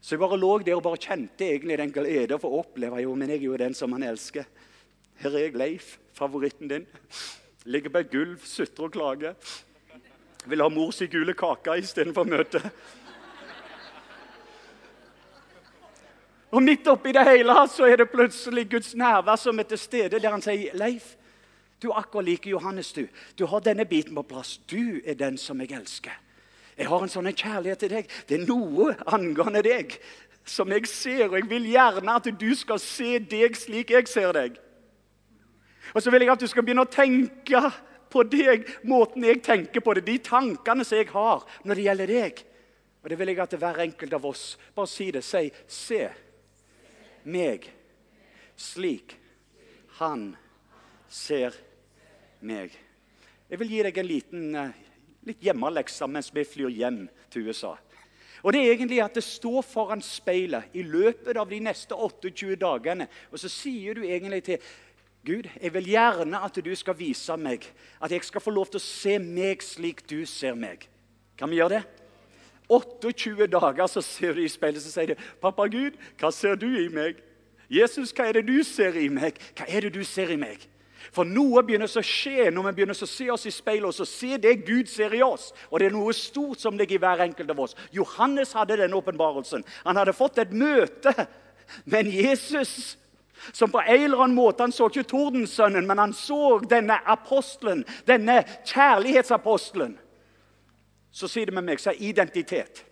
Så 0.00 0.14
jeg 0.14 0.22
bare 0.22 0.38
lå 0.38 0.50
der 0.66 0.78
og 0.78 0.84
bare 0.86 0.98
kjente 0.98 1.46
egentlig 1.46 1.78
den 1.78 1.94
glede 1.94 2.38
for 2.42 2.54
å 2.54 2.62
oppleve 2.64 3.02
jo, 3.02 3.14
men 3.18 3.30
jeg 3.30 3.42
er 3.42 3.46
jo 3.48 3.60
den 3.60 3.74
som 3.78 3.94
han 3.94 4.06
elsker. 4.06 4.46
Her 5.18 5.34
er 5.34 5.48
jeg, 5.48 5.56
Leif, 5.58 5.96
favoritten 6.14 6.70
din. 6.70 6.86
Ligger 7.66 7.94
på 7.94 8.02
et 8.02 8.12
gulv, 8.12 8.44
sutrer 8.46 8.86
og 8.86 8.94
klager. 8.94 9.54
Vil 10.48 10.62
ha 10.62 10.68
mors 10.70 11.02
gule 11.10 11.34
kake 11.38 11.80
istedenfor 11.82 12.26
møte. 12.30 12.62
Og 16.50 16.62
midt 16.62 16.88
oppi 16.88 17.12
det 17.12 17.24
hele 17.28 17.54
så 17.68 17.86
er 17.86 18.00
det 18.00 18.10
plutselig 18.10 18.70
Guds 18.70 18.94
nærvær 18.96 19.36
som 19.36 19.58
er 19.58 19.68
til 19.68 19.78
stede, 19.78 20.20
der 20.20 20.30
han 20.30 20.42
sier, 20.42 20.72
'Leif, 20.72 21.16
du 21.82 21.90
er 21.90 21.98
akkurat 21.98 22.24
like 22.24 22.50
Johannes. 22.50 22.92
Du 22.92 23.06
Du 23.38 23.46
har 23.46 23.60
denne 23.60 23.84
biten 23.84 24.14
på 24.14 24.22
plass. 24.22 24.60
Du 24.70 25.00
er 25.04 25.14
den 25.14 25.38
som 25.38 25.60
jeg 25.60 25.72
elsker.' 25.72 26.20
Jeg 26.78 26.86
har 26.86 27.02
en 27.02 27.08
sånn 27.08 27.32
kjærlighet 27.34 27.78
til 27.78 27.90
deg. 27.90 28.10
Det 28.28 28.36
er 28.38 28.46
noe 28.46 28.94
angående 29.06 29.62
deg 29.62 29.98
som 30.44 30.70
jeg 30.70 30.86
ser, 30.86 31.24
og 31.28 31.34
jeg 31.34 31.50
vil 31.50 31.66
gjerne 31.72 32.14
at 32.14 32.28
du 32.40 32.54
skal 32.54 32.78
se 32.78 33.18
deg 33.18 33.56
slik 33.56 33.90
jeg 33.90 34.08
ser 34.08 34.32
deg. 34.32 34.58
Og 35.94 36.02
så 36.02 36.10
vil 36.10 36.22
jeg 36.22 36.30
at 36.30 36.40
du 36.40 36.46
skal 36.46 36.62
begynne 36.62 36.84
å 36.86 36.92
tenke 36.92 37.62
på 38.12 38.22
deg, 38.22 38.64
måten 38.84 39.24
jeg 39.24 39.42
tenker 39.42 39.80
på 39.80 39.94
det, 39.94 40.06
de 40.06 40.18
tankene 40.18 40.84
som 40.84 40.98
jeg 40.98 41.10
har 41.12 41.44
når 41.64 41.74
det 41.74 41.84
gjelder 41.88 42.06
deg. 42.06 42.44
Og 43.02 43.10
det 43.10 43.18
vil 43.18 43.28
jeg 43.28 43.42
at 43.42 43.58
hver 43.58 43.82
enkelt 43.84 44.14
av 44.14 44.24
oss 44.26 44.56
Bare 44.74 44.86
si 44.86 45.10
det. 45.10 45.24
Si 45.24 45.50
'se' 45.66 46.27
meg 47.28 47.68
slik 48.58 49.14
han 49.98 50.32
ser 51.08 51.54
meg. 52.40 52.72
Jeg 53.48 53.60
vil 53.60 53.72
gi 53.72 53.82
deg 53.86 53.98
en 53.98 54.08
liten 54.08 54.56
eh, 54.58 54.80
litt 55.28 55.44
hjemmelekse 55.44 56.08
mens 56.10 56.30
vi 56.34 56.44
flyr 56.46 56.72
hjem 56.72 57.04
til 57.32 57.48
USA. 57.48 57.74
Og 58.42 58.52
Det 58.54 58.60
er 58.62 58.72
egentlig 58.72 59.00
at 59.02 59.16
det 59.18 59.24
står 59.26 59.64
foran 59.66 60.02
speilet 60.04 60.74
i 60.78 60.84
løpet 60.86 61.36
av 61.36 61.48
de 61.50 61.58
neste 61.62 61.96
28 61.96 62.54
dagene. 62.60 63.08
Og 63.32 63.40
så 63.42 63.50
sier 63.50 63.98
du 63.98 64.04
egentlig 64.06 64.44
til 64.46 64.68
Gud, 65.26 65.48
jeg 65.60 65.74
vil 65.74 65.90
gjerne 65.90 66.38
at 66.46 66.60
du 66.64 66.70
skal 66.78 66.96
vise 66.96 67.34
meg 67.36 67.66
at 68.00 68.12
jeg 68.14 68.24
skal 68.24 68.40
få 68.40 68.54
lov 68.54 68.70
til 68.70 68.78
å 68.78 68.84
se 68.84 69.16
meg 69.18 69.64
slik 69.66 70.04
du 70.08 70.22
ser 70.26 70.54
meg. 70.54 70.86
Kan 71.36 71.50
vi 71.50 71.58
gjøre 71.58 71.80
det? 71.80 72.07
28 72.68 73.46
dager 73.46 73.86
så 73.86 74.02
ser 74.04 74.36
du 74.36 74.42
i 74.44 74.48
speilet 74.48 74.82
så 74.82 74.92
sier 74.92 75.14
du, 75.14 75.22
'Pappa 75.40 75.66
Gud, 75.66 75.96
hva 76.20 76.32
ser 76.32 76.54
du 76.54 76.66
i 76.66 76.88
meg?' 76.88 77.22
'Jesus, 77.70 78.12
hva 78.12 78.28
er 78.28 78.32
det 78.32 78.46
du 78.48 78.62
ser 78.62 78.96
i 78.96 79.08
meg?' 79.08 79.40
Hva 79.56 79.68
er 79.68 79.80
det 79.80 79.94
du 79.94 80.04
ser 80.04 80.30
i 80.30 80.36
meg? 80.36 80.68
For 81.12 81.24
noe 81.24 81.62
begynner 81.64 81.88
å 81.88 82.04
skje 82.04 82.50
når 82.52 82.68
vi 82.68 82.72
begynner 82.78 82.96
å 82.96 83.08
se 83.08 83.28
oss 83.32 83.46
i 83.48 83.52
speilet 83.54 83.88
og 83.88 83.96
så 83.96 84.04
se 84.04 84.36
det 84.36 84.66
Gud 84.66 84.90
ser 84.90 85.14
i 85.16 85.22
oss. 85.24 85.52
Og 85.70 85.80
det 85.80 85.88
er 85.88 85.96
noe 85.96 86.12
stort 86.12 86.60
som 86.60 86.76
ligger 86.76 86.98
i 86.98 87.02
hver 87.02 87.22
enkelt 87.24 87.50
av 87.50 87.60
oss. 87.64 87.76
Johannes 87.94 88.52
hadde 88.52 88.76
den 88.76 88.96
åpenbarelsen. 88.96 89.64
Han 89.86 89.96
hadde 89.96 90.16
fått 90.16 90.40
et 90.42 90.52
møte 90.52 91.14
med 91.84 92.04
en 92.04 92.12
Jesus 92.12 92.98
som 93.52 93.70
på 93.70 93.80
en 93.80 94.02
eller 94.02 94.24
annen 94.24 94.36
måte 94.36 94.64
Han 94.64 94.72
så 94.74 94.88
ikke 94.90 95.06
Tordensønnen, 95.08 95.86
men 95.86 96.00
han 96.00 96.12
så 96.12 96.58
denne 96.68 96.98
apostelen, 97.06 97.84
denne 98.08 98.42
kjærlighetsapostelen. 98.66 99.94
Så 101.12 101.28
sier 101.28 101.48
det 101.48 101.56
med 101.56 101.66
meg, 101.66 101.80
så 101.80 101.90
er 101.92 102.02
identitet. 102.04 102.84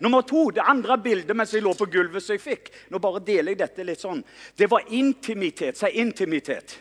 Nummer 0.00 0.22
to, 0.22 0.48
det 0.54 0.64
andre 0.64 0.96
bildet 1.02 1.36
mens 1.36 1.52
jeg 1.52 1.64
lå 1.64 1.74
på 1.76 1.88
gulvet 1.92 2.22
som 2.24 2.36
jeg 2.36 2.40
fikk 2.40 2.68
Nå 2.92 3.00
bare 3.02 3.20
deler 3.26 3.52
jeg 3.52 3.58
dette 3.60 3.84
litt 3.84 4.00
sånn. 4.00 4.22
Det 4.56 4.70
var 4.70 4.86
intimitet. 4.96 5.76
Si 5.76 5.90
intimitet 6.00 6.78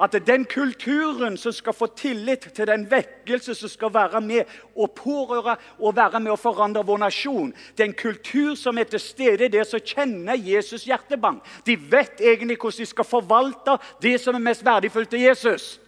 at 0.00 0.26
den 0.26 0.44
kulturen 0.44 1.36
som 1.36 1.52
skal 1.52 1.74
få 1.76 1.86
tillit 1.96 2.46
til 2.54 2.66
den 2.66 2.86
vekkelse 2.90 3.54
som 3.54 3.70
skal 3.70 3.92
være 3.94 4.20
med 4.24 4.48
å 4.74 4.88
pårøre 4.88 5.56
og 5.78 5.96
være 5.96 6.20
med 6.20 6.32
å 6.32 6.40
forandre 6.40 6.84
vår 6.86 7.02
nasjon 7.04 7.52
Det 7.76 7.84
er 7.84 7.90
en 7.90 7.98
kultur 7.98 8.54
som 8.56 8.78
er 8.78 8.88
til 8.88 9.00
stede 9.00 9.50
der 9.52 9.64
som 9.68 9.80
kjenner 9.80 10.34
Jesus' 10.34 10.86
hjertebank. 10.88 11.42
De 11.66 11.76
vet 11.76 12.20
egentlig 12.20 12.58
hvordan 12.58 12.78
de 12.82 12.86
skal 12.86 13.04
forvalte 13.04 13.76
det 14.02 14.18
som 14.20 14.34
er 14.34 14.46
mest 14.48 14.64
verdifullt 14.64 15.10
til 15.10 15.26
Jesus. 15.28 15.78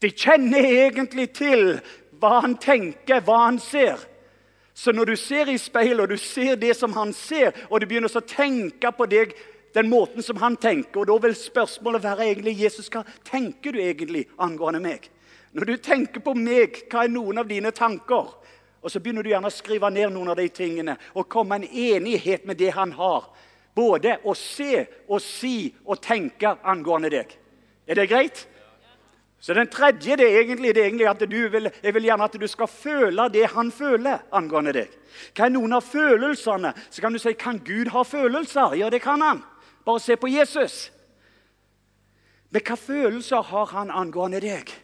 De 0.00 0.10
kjenner 0.10 0.64
egentlig 0.86 1.32
til 1.34 1.80
hva 2.20 2.40
han 2.44 2.56
tenker, 2.60 3.22
hva 3.24 3.44
han 3.46 3.58
ser. 3.62 3.98
Så 4.74 4.92
når 4.94 5.04
du 5.04 5.16
ser 5.18 5.50
i 5.50 5.58
speilet 5.58 6.04
og 6.04 6.12
du 6.12 6.18
ser 6.22 6.56
det 6.56 6.76
som 6.78 6.92
han 6.94 7.12
ser, 7.12 7.54
og 7.70 7.80
du 7.80 7.86
begynner 7.90 8.12
å 8.14 8.22
tenke 8.22 8.92
på 8.94 9.06
deg 9.10 9.34
den 9.74 9.90
måten 9.90 10.22
som 10.22 10.36
han 10.36 10.56
tenker. 10.56 11.00
Og 11.00 11.06
Da 11.06 11.16
vil 11.26 11.34
spørsmålet 11.34 12.02
være 12.02 12.28
egentlig, 12.28 12.60
Jesus, 12.62 12.88
hva 12.88 13.04
tenker 13.24 13.72
du 13.72 13.80
egentlig 13.82 14.28
angående 14.38 14.80
meg? 14.80 15.10
Når 15.52 15.64
du 15.64 15.76
tenker 15.76 16.20
på 16.20 16.34
meg, 16.34 16.84
hva 16.90 17.04
er 17.04 17.12
noen 17.12 17.38
av 17.38 17.48
dine 17.48 17.72
tanker? 17.72 18.34
Og 18.82 18.90
Så 18.90 19.00
begynner 19.00 19.22
du 19.22 19.30
gjerne 19.30 19.50
å 19.50 19.54
skrive 19.54 19.90
ned 19.90 20.12
noen 20.12 20.30
av 20.30 20.36
de 20.36 20.48
tingene 20.48 20.96
og 21.14 21.28
komme 21.28 21.56
en 21.58 21.66
enighet 21.66 22.46
med 22.46 22.56
det 22.56 22.70
han 22.70 22.92
har. 22.92 23.24
Både 23.74 24.18
å 24.24 24.34
se 24.34 24.86
og 25.08 25.20
si 25.22 25.74
og 25.84 26.00
tenke 26.02 26.56
angående 26.62 27.10
deg. 27.10 27.34
Er 27.86 27.94
det 27.94 28.08
greit? 28.08 28.46
Så 29.40 29.54
Den 29.54 29.68
tredje 29.68 30.16
det 30.16 30.26
er 30.26 30.40
egentlig, 30.40 30.74
det 30.74 30.82
er 30.82 30.86
egentlig 30.86 31.06
at 31.08 31.30
vil, 31.30 31.70
jeg 31.82 31.94
vil 31.94 32.02
gjerne 32.02 32.24
at 32.24 32.40
du 32.40 32.46
skal 32.46 32.66
føle 32.66 33.28
det 33.28 33.46
han 33.54 33.70
føler 33.72 34.18
angående 34.32 34.72
deg. 34.72 34.90
Hva 35.34 35.46
er 35.46 35.54
noen 35.54 35.72
av 35.72 35.86
følelsene? 35.86 36.72
Så 36.90 37.00
kan 37.00 37.12
du 37.12 37.18
si 37.22 37.32
kan 37.38 37.60
Gud 37.64 37.92
ha 37.94 38.02
følelser? 38.02 38.74
Ja, 38.74 38.90
det 38.90 39.02
kan 39.02 39.22
han. 39.22 39.44
Bare 39.86 40.00
se 40.00 40.16
på 40.16 40.28
Jesus. 40.28 40.90
Men 42.50 42.62
hva 42.66 42.76
følelser 42.76 43.42
har 43.42 43.66
han 43.76 43.90
angående 43.90 44.40
deg? 44.42 44.74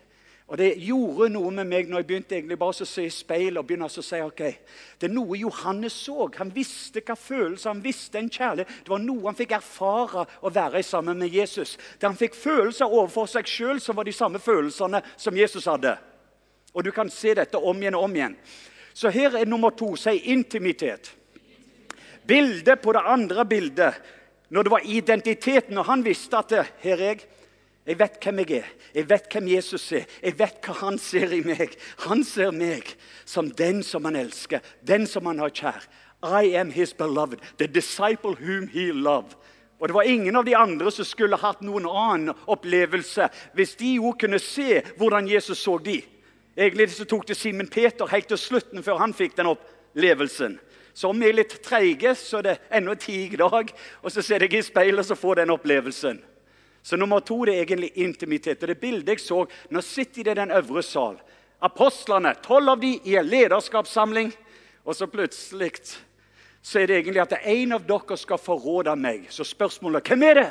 Og 0.46 0.58
Det 0.58 0.74
gjorde 0.76 1.30
noe 1.32 1.50
med 1.56 1.64
meg 1.70 1.88
når 1.88 2.02
jeg 2.02 2.06
begynte 2.08 2.36
egentlig 2.36 2.58
bare 2.60 2.84
å 2.84 2.86
se 2.86 3.06
i 3.06 3.12
speilet 3.12 3.56
og 3.58 3.64
begynne 3.64 3.86
å 3.88 4.02
si 4.04 4.18
ok, 4.20 4.42
det 5.00 5.08
er 5.08 5.14
noe 5.14 5.38
Johannes 5.40 5.96
så. 6.04 6.26
Han 6.36 6.52
visste 6.52 7.00
hva 7.00 7.16
følelser, 7.16 7.70
han 7.70 7.80
visste 7.84 8.20
en 8.20 8.28
kjærlighet. 8.28 8.74
Det 8.84 8.92
var 8.92 9.00
noe 9.00 9.24
han 9.24 9.38
fikk 9.38 9.54
erfare 9.56 10.26
å 10.44 10.52
være 10.52 10.82
sammen 10.84 11.18
med 11.18 11.32
Jesus. 11.32 11.78
Der 11.98 12.10
han 12.10 12.20
fikk 12.20 12.36
følelser 12.36 12.92
overfor 12.92 13.30
seg 13.32 13.48
sjøl, 13.48 13.80
som 13.80 13.96
var 13.96 14.04
de 14.04 14.12
samme 14.12 14.42
følelsene 14.42 15.00
som 15.16 15.36
Jesus 15.36 15.64
hadde. 15.70 15.96
Og 16.74 16.84
Du 16.84 16.92
kan 16.92 17.10
se 17.10 17.32
dette 17.34 17.56
om 17.56 17.80
igjen 17.80 17.96
og 17.96 18.04
om 18.04 18.16
igjen. 18.16 18.36
Så 18.94 19.08
her 19.10 19.38
er 19.38 19.46
nummer 19.48 19.70
to. 19.70 19.94
Si 19.96 20.12
intimitet. 20.30 21.14
Bildet 22.26 22.82
på 22.82 22.92
det 22.92 23.02
andre 23.04 23.44
bildet 23.44 24.12
når 24.54 24.62
det 24.62 24.70
var 24.70 24.84
identiteten, 24.86 25.78
og 25.78 25.88
han 25.88 26.04
visste 26.04 26.38
at 26.38 26.52
det, 26.52 26.66
her 26.84 27.00
er 27.00 27.14
jeg. 27.14 27.24
Jeg 27.84 27.98
vet 28.00 28.16
hvem 28.24 28.38
jeg 28.40 28.62
er, 28.62 28.68
jeg 28.94 29.08
vet 29.10 29.26
hvem 29.32 29.48
Jesus 29.52 29.90
er, 29.92 30.06
jeg 30.22 30.38
vet 30.38 30.56
hva 30.64 30.74
han 30.78 30.96
ser 30.98 31.34
i 31.36 31.42
meg. 31.44 31.74
Han 32.06 32.24
ser 32.24 32.54
meg 32.56 32.94
som 33.28 33.50
den 33.52 33.82
som 33.84 34.06
han 34.08 34.16
elsker, 34.16 34.64
den 34.80 35.04
som 35.06 35.28
han 35.28 35.42
har 35.44 35.52
kjær. 35.52 35.84
I 36.24 36.56
am 36.56 36.70
his 36.70 36.94
beloved, 36.94 37.40
the 37.58 37.68
disciple 37.68 38.34
whom 38.40 38.68
he 38.68 38.90
loved. 38.92 39.36
Og 39.78 39.88
Det 39.88 39.94
var 39.94 40.02
ingen 40.02 40.36
av 40.36 40.44
de 40.44 40.56
andre 40.56 40.90
som 40.90 41.04
skulle 41.04 41.36
hatt 41.36 41.60
noen 41.60 41.84
annen 41.84 42.32
opplevelse 42.48 43.26
hvis 43.52 43.74
de 43.76 43.96
jo 43.98 44.14
kunne 44.16 44.38
se 44.40 44.80
hvordan 44.96 45.28
Jesus 45.28 45.60
så 45.60 45.76
de. 45.78 45.98
Egentlig 46.56 46.88
så 46.94 47.04
tok 47.04 47.26
det 47.28 47.36
Simen 47.36 47.68
Peter 47.68 48.08
helt 48.08 48.30
til 48.30 48.40
slutten 48.40 48.82
før 48.86 49.02
han 49.02 49.12
fikk 49.12 49.36
den 49.36 49.50
opplevelsen. 49.50 50.56
Så 50.94 51.10
om 51.10 51.20
vi 51.20 51.28
er 51.28 51.36
litt 51.36 51.58
treige, 51.66 52.14
så 52.14 52.38
er 52.38 52.46
det 52.46 52.58
ennå 52.78 52.94
ti 52.94 53.26
dag. 53.36 53.72
Og 54.00 54.12
så 54.14 54.22
ser 54.22 54.46
jeg 54.46 54.54
i 54.54 54.62
speilet 54.62 55.10
og 55.10 55.18
får 55.18 55.42
den 55.42 55.52
opplevelsen. 55.52 56.22
Så 56.84 56.96
nummer 57.00 57.20
to 57.24 57.38
det 57.48 57.54
er 57.56 57.64
egentlig 57.64 57.92
intimitet. 57.96 58.62
Og 58.62 58.68
Det 58.68 58.80
bildet 58.80 59.08
jeg 59.08 59.20
så 59.24 59.46
Nå 59.70 59.80
sitter 59.80 60.22
de 60.22 60.30
i 60.30 60.34
den 60.42 60.50
øvre 60.52 60.82
sal. 60.84 61.16
Apostlene, 61.64 62.34
tolv 62.44 62.74
av 62.74 62.80
de 62.80 62.98
i 63.04 63.16
en 63.16 63.26
lederskapssamling. 63.26 64.34
Og 64.84 64.96
så 64.96 65.08
plutselig 65.08 65.72
så 66.64 66.80
er 66.80 66.86
det 66.86 66.98
egentlig 66.98 67.20
at 67.20 67.32
en 67.44 67.72
av 67.76 67.86
dere 67.88 68.16
skal 68.16 68.40
forråde 68.40 68.96
meg. 68.96 69.26
Så 69.32 69.44
spørsmålet 69.44 70.04
hvem 70.08 70.22
er 70.28 70.34
det? 70.34 70.50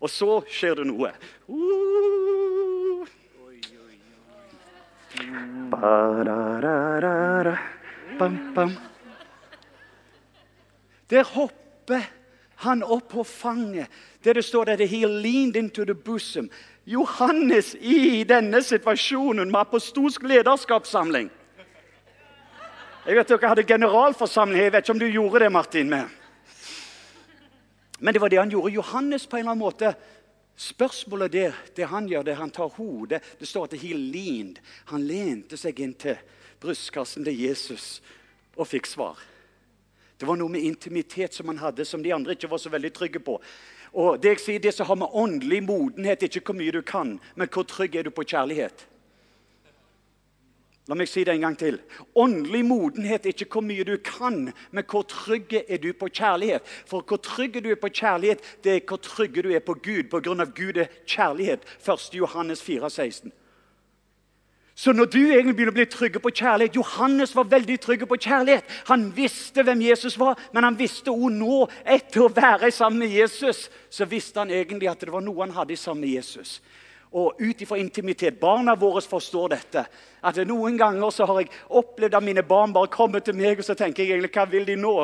Og 0.00 0.12
så 0.12 0.42
skjer 0.52 0.76
det 0.80 0.86
noe. 0.88 1.12
Uh. 1.48 3.06
Bam, 8.18 8.54
bam. 8.54 8.72
Der 11.10 11.24
hopper 11.24 12.02
han 12.56 12.82
opp 12.82 13.08
på 13.12 13.24
fanget. 13.24 13.86
Der 14.24 14.32
det 14.32 14.44
står 14.44 14.70
at 14.70 14.80
he 14.80 15.06
leaned 15.06 15.56
into 15.56 15.84
the 15.84 15.94
bosom. 15.94 16.50
Johannes 16.86 17.74
i 17.80 18.24
denne 18.24 18.62
situasjonen 18.62 19.50
med 19.50 19.60
apostolsk 19.60 20.22
lederskapssamling. 20.22 21.30
Jeg 23.06 23.16
vet 23.16 23.28
Dere 23.28 23.48
hadde 23.48 23.62
generalforsamling. 23.62 24.62
Jeg 24.62 24.72
vet 24.72 24.84
ikke 24.84 24.92
om 24.92 24.98
du 24.98 25.06
gjorde 25.06 25.44
det, 25.44 25.52
Martin. 25.52 25.90
med. 25.90 26.04
Men 27.98 28.14
det 28.14 28.20
var 28.20 28.28
det 28.28 28.38
han 28.38 28.50
gjorde. 28.50 28.72
Johannes 28.72 29.26
på 29.26 29.36
en 29.36 29.40
eller 29.40 29.50
annen 29.50 29.64
måte 29.64 29.94
Spørsmålet 30.56 31.32
der, 31.32 31.52
det 31.76 31.84
han 31.84 32.06
gjør, 32.08 32.22
det 32.22 32.36
han 32.36 32.50
tar 32.50 32.68
hodet 32.68 33.20
Det 33.40 33.48
står 33.48 33.64
at 33.64 33.74
he 33.78 33.92
leaned. 33.92 34.56
Han 34.86 35.04
lente 35.04 35.56
seg 35.56 35.80
inn 35.80 35.92
til 35.94 36.16
brystkassen 36.60 37.24
til 37.24 37.36
Jesus 37.36 38.00
og 38.56 38.66
fikk 38.66 38.86
svar. 38.88 39.20
Det 40.16 40.26
var 40.26 40.38
noe 40.40 40.52
med 40.52 40.64
intimitet 40.64 41.34
som 41.34 41.48
han 41.52 41.60
hadde, 41.60 41.84
som 41.84 42.02
de 42.02 42.12
andre 42.14 42.36
ikke 42.36 42.50
var 42.50 42.60
så 42.62 42.72
veldig 42.72 42.92
trygge 42.96 43.20
på. 43.20 43.36
Og 43.96 44.20
Det 44.20 44.34
jeg 44.34 44.40
sier, 44.40 44.60
det 44.60 44.74
som 44.74 44.88
har 44.88 44.98
med 45.00 45.12
åndelig 45.12 45.62
modenhet 45.64 46.22
ikke 46.22 46.44
hvor 46.44 46.56
mye 46.56 46.72
du 46.72 46.82
kan, 46.82 47.18
men 47.34 47.48
hvor 47.52 47.64
trygg 47.68 47.96
er 47.96 48.06
du 48.06 48.10
på 48.10 48.24
kjærlighet. 48.24 48.86
La 50.86 50.94
meg 50.94 51.08
si 51.10 51.24
det 51.26 51.34
en 51.34 51.42
gang 51.42 51.56
til. 51.58 51.80
Åndelig 52.14 52.62
modenhet 52.64 53.24
er 53.26 53.34
ikke 53.34 53.48
hvor 53.56 53.64
mye 53.66 53.84
du 53.84 53.96
kan, 54.06 54.52
men 54.70 54.84
hvor 54.86 55.02
trygg 55.10 55.56
er 55.64 55.80
du 55.82 55.90
på 55.98 56.06
kjærlighet. 56.06 56.62
For 56.86 57.02
hvor 57.02 57.18
trygg 57.18 57.58
du 57.64 57.72
er 57.72 57.80
på 57.80 57.90
kjærlighet, 57.90 58.44
det 58.62 58.76
er 58.76 58.84
hvor 58.86 59.00
trygg 59.02 59.42
du 59.42 59.50
er 59.50 59.64
på 59.66 59.74
Gud, 59.74 60.14
av 60.14 60.52
Gud 60.54 60.78
er 60.78 60.92
kjærlighet. 61.06 61.66
1. 61.82 62.14
Johannes 62.14 62.62
4, 62.62 62.90
16. 62.90 63.32
Så 64.76 64.92
når 64.92 65.04
du 65.08 65.18
egentlig 65.22 65.54
begynner 65.56 65.72
å 65.72 65.76
bli 65.78 65.84
trygge 65.88 66.20
på 66.20 66.30
kjærlighet 66.36 66.74
Johannes 66.76 67.30
var 67.32 67.46
veldig 67.48 67.78
trygge 67.80 68.06
på 68.10 68.18
kjærlighet. 68.20 68.66
Han 68.90 69.06
visste 69.16 69.64
hvem 69.64 69.86
Jesus 69.86 70.18
var, 70.20 70.36
men 70.52 70.66
han 70.68 70.76
visste 70.76 71.14
også 71.14 71.30
nå, 71.32 71.62
etter 71.96 72.26
å 72.26 72.28
være 72.28 72.68
sammen 72.76 73.06
med 73.06 73.14
Jesus, 73.16 73.70
så 73.88 74.04
visste 74.04 74.42
han 74.42 74.52
egentlig 74.52 74.90
at 74.92 75.00
det 75.00 75.14
var 75.14 75.24
noe 75.24 75.46
han 75.46 75.56
hadde 75.56 75.78
sammen 75.80 76.04
med 76.04 76.12
Jesus. 76.18 76.58
Og 77.16 77.40
ut 77.40 77.62
ifra 77.64 77.78
intimitet. 77.80 78.36
Barna 78.36 78.74
våre 78.76 79.00
forstår 79.00 79.54
dette. 79.54 79.86
At 80.20 80.42
Noen 80.44 80.76
ganger 80.76 81.14
så 81.14 81.24
har 81.24 81.40
jeg 81.40 81.54
opplevd 81.80 82.18
at 82.18 82.28
mine 82.28 82.44
barn 82.44 82.76
bare 82.76 82.92
kommer 82.92 83.24
til 83.24 83.38
meg, 83.38 83.56
og 83.56 83.64
så 83.64 83.78
tenker 83.78 84.04
jeg 84.04 84.18
egentlig 84.18 84.34
hva 84.36 84.44
vil 84.50 84.68
de 84.68 84.76
nå? 84.76 84.96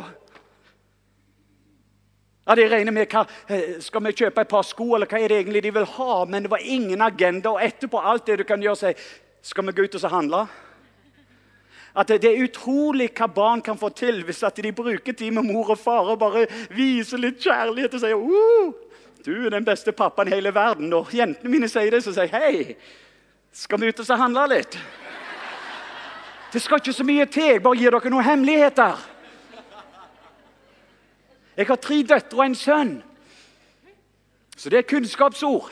Ja, 2.43 2.57
de 2.59 2.69
regner 2.69 2.93
med 2.93 3.07
hva, 3.09 3.25
eh, 3.49 3.79
Skal 3.81 4.03
vi 4.03 4.13
kjøpe 4.13 4.41
et 4.43 4.49
par 4.49 4.65
sko, 4.67 4.95
eller 4.97 5.07
hva 5.07 5.21
er 5.21 5.29
det 5.29 5.45
egentlig 5.45 5.63
de 5.63 5.71
vil 5.71 5.85
ha? 5.97 6.25
Men 6.25 6.43
det 6.43 6.51
var 6.51 6.61
ingen 6.61 7.01
agenda. 7.01 7.53
Og 7.55 7.63
etterpå 7.63 8.03
alt 8.03 8.27
det 8.27 8.39
du 8.39 8.45
kan 8.45 8.61
gjøre, 8.61 8.77
si 8.77 8.95
skal 9.43 9.67
vi 9.67 9.73
gå 9.73 9.83
ut 9.83 9.95
og 9.99 10.11
handle? 10.11 10.47
At 11.95 12.09
Det 12.09 12.25
er 12.25 12.45
utrolig 12.45 13.11
hva 13.13 13.27
barn 13.27 13.61
kan 13.63 13.79
få 13.79 13.89
til 13.89 14.23
hvis 14.25 14.43
at 14.43 14.57
de 14.57 14.73
bruker 14.73 15.13
tid 15.13 15.31
med 15.31 15.43
mor 15.43 15.71
og 15.71 15.79
far 15.79 16.09
og 16.09 16.19
bare 16.19 16.47
viser 16.71 17.19
litt 17.19 17.43
kjærlighet 17.43 17.95
og 17.95 18.01
sier 18.01 18.17
uh, 18.17 18.73
'Du 19.25 19.47
er 19.47 19.51
den 19.51 19.65
beste 19.65 19.93
pappaen 19.93 20.29
i 20.29 20.35
hele 20.35 20.55
verden.' 20.55 20.89
Når 20.89 21.15
jentene 21.15 21.51
mine 21.51 21.69
sier 21.69 21.91
det, 21.91 22.03
så 22.05 22.13
sier 22.13 22.23
jeg 22.23 22.33
'Hei, 22.33 22.77
skal 23.53 23.81
vi 23.81 23.89
ut 23.89 24.01
og 24.01 24.19
handle 24.19 24.49
litt?' 24.49 24.79
Det 26.53 26.63
skal 26.63 26.77
ikke 26.77 26.93
så 26.93 27.05
mye 27.05 27.27
til. 27.27 27.43
Jeg 27.43 27.63
bare 27.63 27.77
gir 27.77 27.91
dere 27.91 28.11
noen 28.11 28.25
hemmeligheter. 28.25 29.09
Jeg 31.57 31.67
har 31.67 31.77
tre 31.77 32.03
døtre 32.03 32.39
og 32.39 32.45
en 32.45 32.55
sønn. 32.55 33.03
Så 34.57 34.69
det 34.69 34.79
er 34.79 34.89
kunnskapsord. 34.89 35.71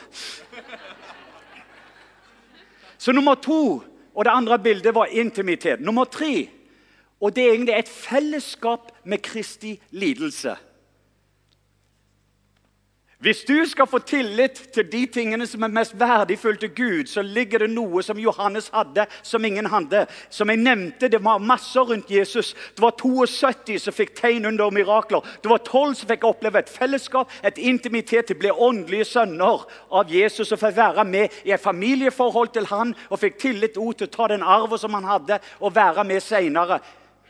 Så 3.01 3.13
nummer 3.15 3.35
to 3.41 3.81
og 4.13 4.25
det 4.25 4.33
andre 4.33 4.59
bildet 4.61 4.93
var 4.93 5.09
intimitet. 5.09 5.81
Nummer 5.81 6.05
tre 6.05 6.49
Og 7.21 7.35
det 7.35 7.43
er 7.43 7.51
egentlig 7.53 7.75
et 7.77 7.89
fellesskap 7.89 8.91
med 9.05 9.21
Kristi 9.21 9.75
lidelse. 9.91 10.55
Hvis 13.21 13.43
du 13.43 13.65
skal 13.69 13.85
få 13.85 13.99
tillit 13.99 14.63
til 14.73 14.87
de 14.91 15.05
tingene 15.05 15.45
som 15.45 15.61
er 15.61 15.69
mest 15.69 15.93
verdifulle 15.93 16.57
til 16.57 16.71
Gud, 16.73 17.05
så 17.05 17.21
ligger 17.21 17.61
det 17.61 17.67
noe 17.69 18.01
som 18.01 18.17
Johannes 18.17 18.71
hadde, 18.73 19.03
som 19.21 19.45
ingen 19.45 19.67
hadde. 19.69 20.07
Som 20.29 20.49
jeg 20.49 20.57
nevnte, 20.57 21.07
Det 21.07 21.23
var 21.23 21.37
masser 21.37 21.81
rundt 21.81 22.09
Jesus. 22.09 22.55
Det 22.75 22.81
var 22.81 22.91
72 22.97 23.77
som 23.79 23.93
fikk 23.93 24.15
tegn 24.17 24.45
under 24.45 24.71
mirakler. 24.71 25.21
Det 25.43 25.49
var 25.49 25.57
12 25.57 25.95
som 25.95 26.09
fikk 26.09 26.23
oppleve 26.23 26.59
et 26.59 26.69
fellesskap, 26.69 27.29
et 27.43 27.57
intimitet 27.57 28.31
å 28.31 28.39
bli 28.39 28.49
åndelige 28.49 29.05
sønner 29.05 29.67
av 29.91 30.09
Jesus. 30.09 30.51
Og 30.51 30.59
fikk 30.59 30.75
være 30.77 31.05
med 31.05 31.29
i 31.45 31.51
et 31.51 31.61
familieforhold 31.61 32.49
til 32.53 32.65
han, 32.65 32.95
og 33.09 33.19
fikk 33.19 33.37
tillit 33.37 33.73
til 33.73 34.07
å 34.07 34.09
ta 34.09 34.27
den 34.27 34.41
arven 34.41 34.79
som 34.79 34.93
han 34.93 35.05
hadde, 35.05 35.39
og 35.59 35.75
være 35.75 36.03
med 36.03 36.23
senere. 36.23 36.79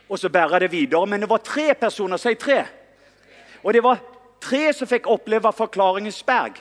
Og 0.08 0.18
så 0.18 0.28
bære 0.28 0.58
det 0.60 0.72
videre. 0.72 1.06
Men 1.06 1.20
det 1.20 1.28
var 1.28 1.44
tre 1.44 1.74
personer. 1.74 2.16
Si 2.16 2.34
tre. 2.34 2.64
Og 3.62 3.72
det 3.72 3.84
var 3.84 4.00
tre 4.42 4.72
som 4.74 4.90
fikk 4.90 5.06
oppleve 5.10 5.52
forklaringens 5.54 6.22
berg. 6.26 6.58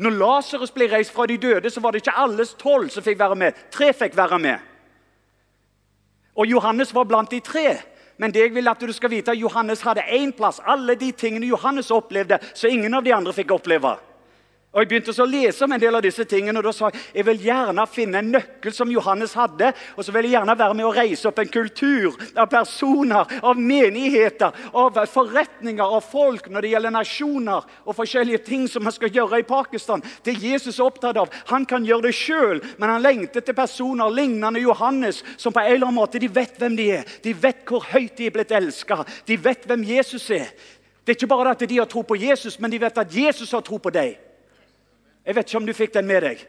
Når 0.00 0.16
Lasarus 0.16 0.72
ble 0.74 0.88
reist 0.90 1.12
fra 1.12 1.26
de 1.28 1.36
døde, 1.38 1.70
så 1.70 1.80
var 1.80 1.92
det 1.92 2.02
ikke 2.02 2.16
alle 2.16 2.46
tolv 2.58 2.90
som 2.90 3.04
fikk 3.04 3.18
være 3.20 3.36
med. 3.36 3.56
Tre 3.70 3.92
fikk 3.92 4.16
være 4.16 4.38
med. 4.40 4.58
Og 6.34 6.46
Johannes 6.48 6.94
var 6.94 7.04
blant 7.04 7.30
de 7.30 7.40
tre. 7.44 7.78
Men 8.20 8.32
det 8.32 8.42
jeg 8.42 8.54
vil 8.54 8.68
at 8.68 8.80
du 8.80 8.92
skal 8.92 9.10
vite, 9.12 9.32
Johannes 9.32 9.80
hadde 9.84 10.04
én 10.12 10.32
plass. 10.36 10.60
Alle 10.64 10.94
de 10.94 11.12
tingene 11.12 11.46
Johannes 11.48 11.90
opplevde, 11.90 12.38
så 12.54 12.68
ingen 12.68 12.94
av 12.94 13.04
de 13.04 13.14
andre 13.16 13.32
fikk 13.32 13.52
oppleve. 13.56 13.94
Og 14.70 14.84
Jeg 14.84 14.86
begynte 14.86 15.10
å 15.18 15.26
lese 15.26 15.64
om 15.66 15.72
en 15.74 15.80
del 15.82 15.96
av 15.98 16.02
disse 16.04 16.22
tingene, 16.30 16.60
og 16.60 16.68
da 16.68 16.70
sa 16.70 16.88
jeg 16.92 17.00
jeg 17.10 17.26
vil 17.26 17.40
gjerne 17.42 17.86
finne 17.90 18.20
en 18.20 18.28
nøkkel 18.30 18.74
som 18.74 18.90
Johannes 18.92 19.32
hadde. 19.34 19.72
Og 19.98 20.06
så 20.06 20.14
vil 20.14 20.28
jeg 20.28 20.36
gjerne 20.36 20.54
være 20.60 20.76
med 20.78 20.86
å 20.86 20.92
reise 20.94 21.26
opp 21.26 21.40
en 21.42 21.50
kultur 21.50 22.14
av 22.38 22.46
personer, 22.52 23.34
av 23.42 23.58
menigheter, 23.58 24.54
av 24.78 25.00
forretninger, 25.10 25.82
av 25.82 26.06
folk 26.06 26.46
når 26.46 26.62
det 26.62 26.70
gjelder 26.76 26.94
nasjoner 26.94 27.66
og 27.82 27.98
forskjellige 27.98 28.44
ting 28.46 28.68
som 28.70 28.86
man 28.86 28.94
skal 28.94 29.10
gjøre 29.10 29.42
i 29.42 29.48
Pakistan. 29.48 30.06
Det 30.22 30.36
Jesus 30.38 30.78
er 30.78 30.86
opptatt 30.86 31.18
av. 31.18 31.34
Han 31.50 31.66
kan 31.66 31.90
gjøre 31.90 32.06
det 32.06 32.14
sjøl, 32.20 32.62
men 32.78 32.94
han 32.94 33.02
lengter 33.02 33.42
til 33.42 33.58
personer 33.58 34.14
lignende 34.14 34.62
Johannes, 34.62 35.24
som 35.34 35.50
på 35.50 35.64
en 35.64 35.74
eller 35.74 35.90
annen 35.90 35.98
måte 35.98 36.22
de 36.22 36.30
vet 36.30 36.62
hvem 36.62 36.78
de 36.78 36.92
er. 37.00 37.14
De 37.26 37.34
vet 37.34 37.66
hvor 37.66 37.90
høyt 37.90 38.14
de 38.22 38.30
er 38.30 38.38
blitt 38.38 38.54
elska. 38.54 39.02
De 39.26 39.34
vet 39.34 39.66
hvem 39.66 39.82
Jesus 39.96 40.30
er. 40.30 40.54
Det 41.02 41.16
er 41.16 41.24
ikke 41.24 41.34
bare 41.34 41.58
at 41.58 41.66
de 41.66 41.82
har 41.82 41.90
tro 41.90 42.06
på 42.06 42.22
Jesus, 42.22 42.60
men 42.62 42.70
de 42.70 42.78
vet 42.78 43.02
at 43.02 43.22
Jesus 43.26 43.50
har 43.50 43.66
tro 43.66 43.82
på 43.82 43.90
deg. 43.90 44.29
Jeg 45.24 45.36
vet 45.36 45.48
ikke 45.48 45.60
om 45.60 45.68
du 45.68 45.76
fikk 45.76 45.94
den 45.94 46.08
med 46.08 46.24
deg. 46.24 46.42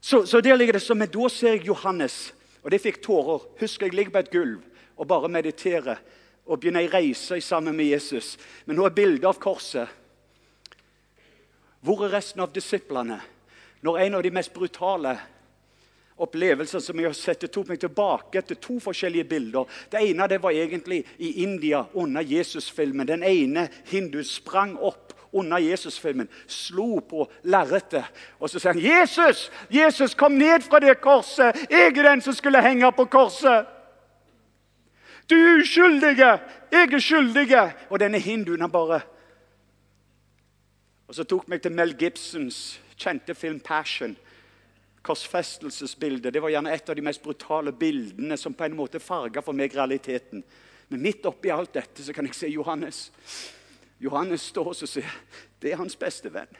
Så, 0.00 0.24
så 0.26 0.40
der 0.40 0.56
ligger 0.56 0.78
det 0.78 0.82
som, 0.82 0.98
men 0.98 1.10
Da 1.12 1.28
ser 1.28 1.56
jeg 1.56 1.66
Johannes, 1.66 2.32
og 2.62 2.70
det 2.70 2.80
fikk 2.80 3.02
tårer. 3.04 3.44
Husker 3.60 3.86
jeg 3.86 3.94
ligger 3.94 4.16
på 4.16 4.24
et 4.24 4.32
gulv 4.32 4.60
og 4.96 5.08
bare 5.08 5.28
mediterer 5.32 6.00
og 6.44 6.60
begynner 6.60 6.88
å 6.88 6.92
reise 6.92 7.40
sammen 7.44 7.76
med 7.76 7.92
Jesus. 7.92 8.36
Men 8.66 8.76
nå 8.76 8.86
er 8.86 8.96
bildet 8.96 9.28
av 9.28 9.38
korset. 9.40 9.88
Hvor 11.80 12.04
er 12.04 12.16
resten 12.16 12.42
av 12.44 12.52
disiplene? 12.52 13.20
Når 13.80 13.98
en 13.98 14.16
av 14.18 14.24
de 14.24 14.32
mest 14.34 14.52
brutale 14.52 15.14
opplevelser 16.20 16.82
som 16.84 16.98
jeg 17.00 17.08
har 17.08 17.16
sett, 17.16 17.40
det 17.46 17.52
tok 17.54 17.70
meg 17.70 17.80
tilbake 17.80 18.42
etter 18.42 18.58
to 18.60 18.76
forskjellige 18.82 19.28
bilder. 19.30 19.68
Det 19.88 20.02
ene 20.10 20.28
det 20.28 20.40
var 20.42 20.52
egentlig 20.52 21.00
i 21.16 21.32
India 21.44 21.86
under 21.96 22.20
Jesus-filmen. 22.20 23.08
Den 23.08 23.24
ene 23.24 23.68
hindu 23.88 24.20
sprang 24.26 24.76
opp 24.76 25.09
under 25.32 25.58
Jesusfilmen, 25.58 26.28
slo 26.46 27.00
på 27.00 27.26
lerretet. 27.42 28.04
Og 28.38 28.50
så 28.50 28.58
sier 28.58 28.72
han, 28.72 28.82
'Jesus, 28.82 29.50
Jesus, 29.70 30.14
kom 30.14 30.32
ned 30.32 30.62
fra 30.62 30.78
det 30.80 31.00
korset! 31.00 31.56
Jeg 31.70 31.86
er 31.98 32.02
den 32.02 32.20
som 32.20 32.34
skulle 32.34 32.62
henge 32.62 32.92
på 32.92 33.04
korset!' 33.04 33.66
'Du 35.28 35.34
er 35.34 35.60
uskyldige! 35.60 36.38
Jeg 36.72 36.92
er 36.92 36.98
skyldige!' 36.98 37.72
Og 37.90 38.00
denne 38.00 38.18
hinduen 38.18 38.60
han 38.60 38.70
bare 38.70 39.00
Og 41.08 41.14
så 41.14 41.24
tok 41.24 41.48
meg 41.48 41.62
til 41.62 41.72
Mel 41.72 41.96
Gibsons 41.98 42.80
kjente 42.96 43.34
film 43.34 43.60
'Passion'. 43.60 44.16
Korsfestelsesbildet. 45.02 46.34
Det 46.34 46.42
var 46.42 46.48
gjerne 46.48 46.74
et 46.74 46.88
av 46.88 46.96
de 46.96 47.02
mest 47.02 47.22
brutale 47.22 47.72
bildene 47.72 48.36
som 48.36 48.54
på 48.54 48.64
en 48.64 48.76
måte 48.76 49.00
farga 49.00 49.40
for 49.40 49.52
meg 49.52 49.74
realiteten. 49.76 50.44
Men 50.88 51.02
midt 51.02 51.26
oppi 51.26 51.50
alt 51.50 51.72
dette 51.74 52.04
så 52.04 52.12
kan 52.12 52.26
jeg 52.26 52.34
se 52.34 52.48
Johannes. 52.48 53.10
Johannes 54.00 54.48
står 54.48 54.72
og 54.72 54.76
sier 54.80 55.16
det 55.60 55.72
er 55.72 55.80
hans 55.80 55.96
beste 56.00 56.32
venn. 56.32 56.50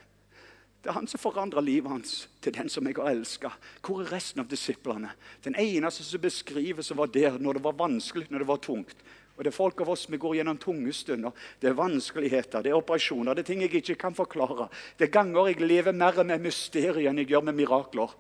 Det 0.81 0.89
er 0.89 0.97
han 0.97 1.09
som 1.09 1.21
forandrer 1.21 1.65
livet 1.65 1.93
hans 1.93 2.13
til 2.41 2.55
den 2.57 2.69
som 2.73 2.87
jeg 2.89 2.97
har 2.97 3.11
elska. 3.13 3.51
Hvor 3.85 4.01
er 4.01 4.13
resten 4.15 4.41
av 4.41 4.49
disiplene? 4.49 5.11
Den 5.45 5.57
eneste 5.61 6.05
som 6.05 6.23
beskriver 6.23 6.85
som 6.85 7.01
var 7.01 7.11
der 7.13 7.37
når 7.37 7.59
det 7.59 7.65
var 7.65 7.77
vanskelig, 7.77 8.31
når 8.31 8.45
det 8.45 8.49
var 8.49 8.63
tungt. 8.65 9.05
Og 9.37 9.45
Det 9.45 9.53
er 9.53 9.57
folk 9.57 9.81
av 9.81 9.89
oss 9.89 10.07
vi 10.11 10.19
går 10.21 10.35
gjennom 10.37 10.59
tunge 10.61 10.93
stunder. 10.93 11.33
Det 11.61 11.69
er 11.71 11.77
vanskeligheter, 11.77 12.63
det 12.63 12.73
er 12.73 12.77
operasjoner, 12.77 13.35
det 13.35 13.45
er 13.45 13.49
ting 13.49 13.63
jeg 13.65 13.75
ikke 13.75 13.97
kan 14.03 14.17
forklare. 14.17 14.69
Det 14.99 15.07
er 15.09 15.13
ganger 15.15 15.49
jeg 15.49 15.61
lever 15.65 15.97
mer 15.97 16.25
med 16.25 16.45
mysterier 16.45 17.09
enn 17.09 17.23
jeg 17.23 17.31
gjør 17.33 17.47
med 17.49 17.57
mirakler. 17.57 18.13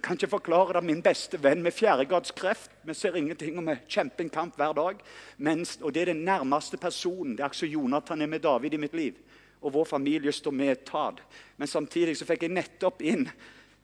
Jeg 0.00 0.06
kan 0.06 0.16
ikke 0.16 0.28
forklare 0.32 0.72
det. 0.72 0.80
Min 0.84 1.02
beste 1.04 1.36
venn 1.44 1.60
med 1.62 1.74
fjerdegradskreft. 1.76 2.70
Vi 2.88 2.94
ser 2.94 3.16
ingenting, 3.20 3.58
og 3.58 3.66
vi 3.66 3.74
kjemper 3.84 4.24
en 4.24 4.30
kamp 4.32 4.56
hver 4.56 4.72
dag. 4.72 4.96
Mens, 5.36 5.78
og 5.82 5.94
Det 5.94 6.02
er 6.02 6.06
den 6.14 6.24
nærmeste 6.24 6.76
personen. 6.76 7.36
Det 7.36 7.40
er 7.40 7.44
akkurat 7.44 7.72
Jonathan 7.72 8.22
er 8.22 8.26
med 8.26 8.40
David 8.40 8.74
i 8.74 8.76
mitt 8.76 8.94
liv. 8.94 9.14
Og 9.60 9.74
vår 9.74 9.84
familie 9.84 10.32
står 10.32 10.50
med 10.50 10.76
Tad. 10.86 11.20
Men 11.56 11.68
samtidig 11.68 12.16
så 12.16 12.24
fikk 12.24 12.42
jeg 12.42 12.50
nettopp 12.50 13.02
inn 13.02 13.28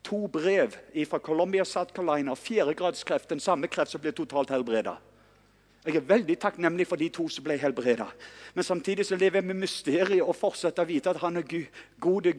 to 0.03 0.27
brev 0.27 0.73
fra 1.05 1.19
Colombia 1.19 1.63
South 1.63 1.93
Carolina. 1.93 2.33
Fjerdegradskreft, 2.33 3.29
den 3.29 3.39
samme 3.39 3.67
kreft 3.67 3.91
som 3.91 4.01
ble 4.01 4.11
totalt 4.11 4.49
helbreda. 4.49 4.97
Jeg 5.85 5.95
er 5.95 6.01
veldig 6.01 6.39
takknemlig 6.39 6.87
for 6.87 6.95
de 6.95 7.09
to 7.09 7.29
som 7.29 7.43
ble 7.43 7.57
helbreda. 7.57 8.07
Men 8.55 8.63
samtidig 8.63 9.05
så 9.05 9.15
lever 9.15 9.37
jeg 9.37 9.45
med 9.45 9.55
mysteriet 9.55 10.25
og 10.25 10.35
fortsetter 10.35 10.81
å 10.81 10.87
vite 10.87 11.09
at 11.09 11.21
han 11.21 11.37
er 11.37 11.41
god. 11.99 12.33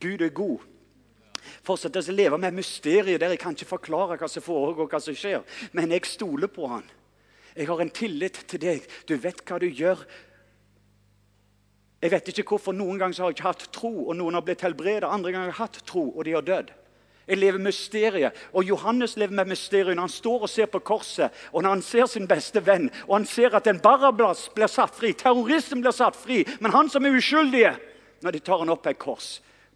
Gud 0.00 0.22
er 0.22 0.28
god 0.28 0.60
fortsette 1.62 2.02
å 2.02 2.14
leve 2.14 2.38
med 2.40 2.56
mysteriet 2.56 3.20
der 3.20 3.34
jeg 3.34 3.42
kan 3.42 3.54
ikke 3.54 3.74
forklare 3.76 4.18
hva 4.18 4.28
som 4.30 4.44
foregår, 4.44 4.88
hva 4.90 5.00
som 5.00 5.16
skjer. 5.16 5.42
Men 5.72 5.94
jeg 5.94 6.08
stoler 6.08 6.50
på 6.50 6.68
han. 6.72 6.86
Jeg 7.54 7.68
har 7.70 7.80
en 7.80 7.90
tillit 7.94 8.40
til 8.50 8.60
deg. 8.60 8.86
Du 9.06 9.14
vet 9.16 9.44
hva 9.46 9.60
du 9.62 9.68
gjør. 9.68 10.00
Jeg 12.02 12.12
vet 12.12 12.26
ikke 12.28 12.44
hvorfor 12.50 12.74
Noen 12.76 12.98
ganger 13.00 13.22
har 13.22 13.30
jeg 13.30 13.38
ikke 13.38 13.50
hatt 13.52 13.68
tro, 13.72 13.92
og 14.08 14.16
noen 14.18 14.36
har 14.36 14.44
blitt 14.44 14.64
helbredet. 14.66 15.08
Andre 15.08 15.30
ganger 15.32 15.48
har 15.48 15.54
jeg 15.54 15.60
hatt 15.62 15.84
tro, 15.88 16.08
og 16.10 16.26
de 16.26 16.34
har 16.34 16.44
dødd. 16.44 16.72
Jeg 17.24 17.40
lever 17.40 17.62
mysteriet. 17.64 18.36
Og 18.52 18.66
Johannes 18.68 19.16
lever 19.16 19.32
med 19.38 19.48
mysteriet 19.54 19.96
når 19.96 20.08
han 20.08 20.12
står 20.12 20.44
og 20.44 20.50
ser 20.52 20.68
på 20.68 20.82
korset, 20.84 21.32
og 21.52 21.62
når 21.62 21.76
han 21.76 21.84
ser 21.86 22.10
sin 22.10 22.28
beste 22.28 22.60
venn, 22.66 22.90
og 23.06 23.16
han 23.16 23.28
ser 23.28 23.56
at 23.56 23.70
en 23.70 23.80
Barablas 23.80 24.50
blir 24.54 24.68
satt 24.68 24.92
fri, 24.96 25.14
terroristen 25.16 25.80
blir 25.80 25.96
satt 25.96 26.18
fri, 26.18 26.42
men 26.60 26.74
han 26.74 26.90
som 26.92 27.06
er 27.06 27.16
uskyldige, 27.16 27.72
når 28.24 28.36
de 28.36 28.42
tar 28.44 28.60
han 28.60 28.72
opp 28.74 28.84
på 28.84 28.92
et 28.92 29.00
kors. 29.00 29.30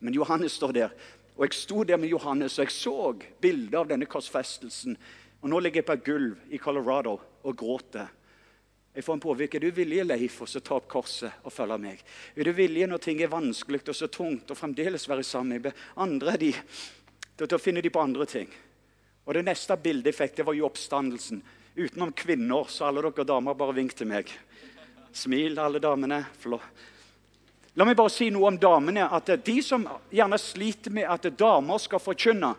Men 0.04 0.14
Johannes 0.14 0.58
står 0.60 0.76
der. 0.76 0.92
Og 1.38 1.44
Jeg 1.46 1.55
sto 1.55 1.85
der 1.87 1.96
med 1.96 2.11
Johannes 2.11 2.59
og 2.59 2.64
jeg 2.64 2.74
så 2.74 3.14
bildet 3.40 3.74
av 3.79 3.87
denne 3.87 4.09
korsfestelsen. 4.11 4.96
Og 5.38 5.51
Nå 5.53 5.61
ligger 5.62 5.85
jeg 5.85 5.87
på 5.87 5.94
et 5.94 6.05
gulv 6.05 6.38
i 6.51 6.59
Colorado 6.59 7.14
og 7.46 7.57
gråter. 7.57 8.09
Jeg 8.94 9.05
får 9.07 9.14
en 9.14 9.22
påvirke. 9.22 9.57
Er 9.57 9.68
du 9.68 9.70
villig, 9.70 10.01
Leif, 10.03 10.40
å 10.42 10.46
ta 10.59 10.74
opp 10.74 10.88
korset 10.90 11.44
og 11.46 11.55
følge 11.55 11.77
meg? 11.79 12.01
Er 12.35 12.48
du 12.48 12.51
villig 12.57 12.88
når 12.90 13.05
ting 13.05 13.22
er 13.22 13.31
vanskelig 13.31 13.85
og 13.87 13.94
så 13.94 14.09
tungt, 14.11 14.51
og 14.51 14.59
fremdeles 14.59 15.07
være 15.07 15.22
sammen 15.22 15.62
med 15.62 15.79
andre? 15.94 16.35
De, 16.40 16.51
da 17.38 17.61
finner 17.62 17.87
de 17.87 17.92
på 17.94 18.03
andre 18.03 18.27
ting. 18.27 18.51
Og 19.29 19.35
Det 19.35 19.44
neste 19.46 19.77
bildet 19.79 20.11
jeg 20.11 20.18
fikk, 20.18 20.37
det 20.40 20.46
var 20.48 20.59
jo 20.59 20.66
oppstandelsen. 20.66 21.44
Utenom 21.79 22.11
kvinner, 22.18 22.66
så 22.66 22.88
alle 22.88 23.05
dere 23.07 23.29
damer 23.29 23.55
bare 23.55 23.77
vink 23.79 23.94
til 23.94 24.11
meg. 24.11 24.33
Smil, 25.14 25.55
alle 25.62 25.79
damene. 25.79 26.24
Flott. 26.42 26.66
La 27.78 27.86
meg 27.86 27.94
bare 27.98 28.10
si 28.10 28.26
noe 28.34 28.50
om 28.50 28.58
damene. 28.58 29.06
at 29.06 29.30
De 29.46 29.60
som 29.62 29.86
gjerne 30.10 30.38
sliter 30.38 30.90
med 30.90 31.06
at 31.06 31.28
damer 31.38 31.78
skal 31.78 32.02
forkynne 32.02 32.54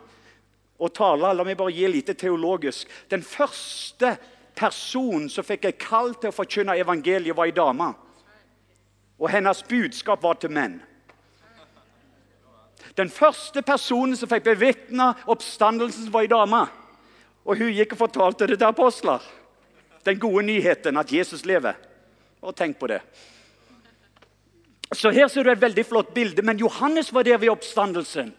og 0.80 0.92
tale 0.96 1.34
La 1.36 1.44
meg 1.44 1.58
bare 1.60 1.74
gi 1.76 1.88
litt 1.92 2.12
teologisk. 2.16 2.88
Den 3.12 3.22
første 3.22 4.14
personen 4.56 5.28
som 5.28 5.44
fikk 5.44 5.66
et 5.68 5.80
kall 5.80 6.14
til 6.16 6.32
å 6.32 6.36
forkynne 6.36 6.78
evangeliet, 6.80 7.36
var 7.36 7.50
ei 7.50 7.56
dame. 7.56 7.92
Og 9.20 9.28
hennes 9.28 9.60
budskap 9.68 10.22
var 10.24 10.40
til 10.40 10.52
menn. 10.56 10.78
Den 12.96 13.12
første 13.12 13.62
personen 13.62 14.16
som 14.16 14.28
fikk 14.28 14.46
bevitne 14.48 15.12
oppstandelsen, 15.30 16.08
var 16.12 16.24
ei 16.24 16.32
dame. 16.32 16.64
Og 17.44 17.60
hun 17.60 17.74
gikk 17.76 17.92
og 17.96 18.06
fortalte 18.06 18.48
det 18.48 18.58
til 18.58 18.68
apostler. 18.68 19.20
Den 20.04 20.18
gode 20.20 20.46
nyheten 20.48 20.96
at 20.96 21.12
Jesus 21.12 21.44
lever. 21.44 21.76
Og 22.40 22.56
tenk 22.56 22.78
på 22.80 22.88
det. 22.88 23.02
Så 24.92 25.10
her 25.14 25.28
ser 25.28 25.46
du 25.46 25.50
et 25.52 25.62
veldig 25.62 25.84
flott 25.86 26.14
bilde, 26.14 26.42
men 26.42 26.58
Johannes 26.58 27.12
var 27.14 27.22
der 27.22 27.38
ved 27.38 27.52
oppstandelsen. 27.52 28.32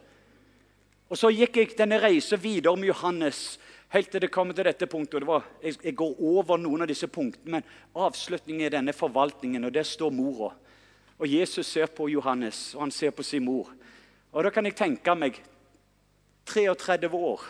Og 1.10 1.18
Så 1.18 1.30
gikk 1.32 1.58
jeg 1.58 1.78
denne 1.78 2.00
reisen 2.00 2.40
videre 2.40 2.76
med 2.76 2.88
Johannes 2.88 3.60
helt 3.92 4.12
til 4.12 4.22
det 4.22 4.32
kommer 4.32 4.56
til 4.56 4.68
dette 4.68 4.88
punktet. 4.88 5.26
Var, 5.28 5.44
jeg, 5.64 5.76
jeg, 5.84 5.96
går 5.96 6.20
over 6.20 6.58
noen 6.58 6.84
av 6.84 6.88
disse 6.88 7.08
punktene, 7.12 7.60
men 7.60 7.66
avslutningen 7.96 8.66
er 8.66 8.76
denne 8.78 8.96
forvaltningen, 8.96 9.66
og 9.68 9.74
der 9.76 9.88
står 9.88 10.14
mora. 10.16 10.54
Og 11.20 11.28
Jesus 11.28 11.68
ser 11.68 11.92
på 11.92 12.08
Johannes, 12.10 12.74
og 12.76 12.86
han 12.86 12.92
ser 12.96 13.12
på 13.12 13.24
sin 13.24 13.46
mor. 13.46 13.72
Og 14.32 14.44
Da 14.44 14.50
kan 14.50 14.66
jeg 14.66 14.76
tenke 14.76 15.16
meg 15.16 15.42
33 16.46 17.12
år. 17.12 17.44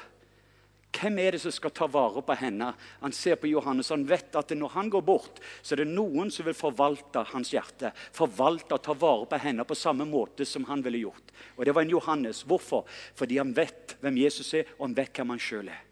Hvem 0.92 1.20
er 1.24 1.36
det 1.36 1.40
som 1.44 1.54
skal 1.56 1.72
ta 1.76 1.88
vare 1.88 2.22
på 2.26 2.36
henne? 2.36 2.72
Han 3.00 3.14
ser 3.16 3.38
på 3.40 3.48
Johannes, 3.48 3.90
han 3.94 4.04
vet 4.08 4.36
at 4.36 4.52
når 4.58 4.74
han 4.74 4.90
går 4.92 5.04
bort, 5.08 5.40
så 5.62 5.76
er 5.76 5.84
det 5.84 5.94
noen 5.94 6.32
som 6.34 6.46
vil 6.48 6.58
forvalte 6.58 7.24
hans 7.32 7.54
hjerte. 7.54 7.94
Forvalte 8.16 8.76
og 8.76 8.84
ta 8.84 8.96
vare 9.00 9.30
på 9.32 9.40
henne 9.40 9.66
på 9.68 9.78
samme 9.78 10.06
måte 10.10 10.46
som 10.46 10.68
han 10.68 10.84
ville 10.84 11.06
gjort. 11.06 11.32
Og 11.56 11.64
det 11.66 11.76
var 11.76 11.88
en 11.88 11.96
Johannes. 11.96 12.44
Hvorfor? 12.44 12.84
Fordi 13.16 13.40
han 13.40 13.56
vet 13.56 13.96
hvem 14.02 14.20
Jesus 14.20 14.52
er, 14.60 14.68
og 14.78 14.90
han 14.90 15.00
vet 15.00 15.16
hvem 15.16 15.34
han 15.36 15.42
sjøl 15.42 15.72
er. 15.72 15.88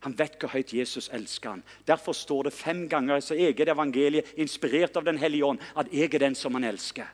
Han 0.00 0.16
vet 0.16 0.38
hvor 0.40 0.54
høyt 0.54 0.72
Jesus 0.72 1.10
elsker 1.12 1.54
han. 1.54 1.64
Derfor 1.86 2.16
står 2.16 2.48
det 2.48 2.56
fem 2.56 2.86
ganger 2.88 3.20
i 3.20 3.24
sitt 3.24 3.38
eget 3.38 3.68
evangelie, 3.68 4.24
inspirert 4.40 4.96
av 4.96 5.04
Den 5.04 5.20
hellige 5.20 5.46
ånd, 5.46 5.60
at 5.76 5.92
jeg 5.92 6.14
er 6.14 6.24
den 6.24 6.38
som 6.38 6.56
han 6.56 6.64
elsker. 6.64 7.06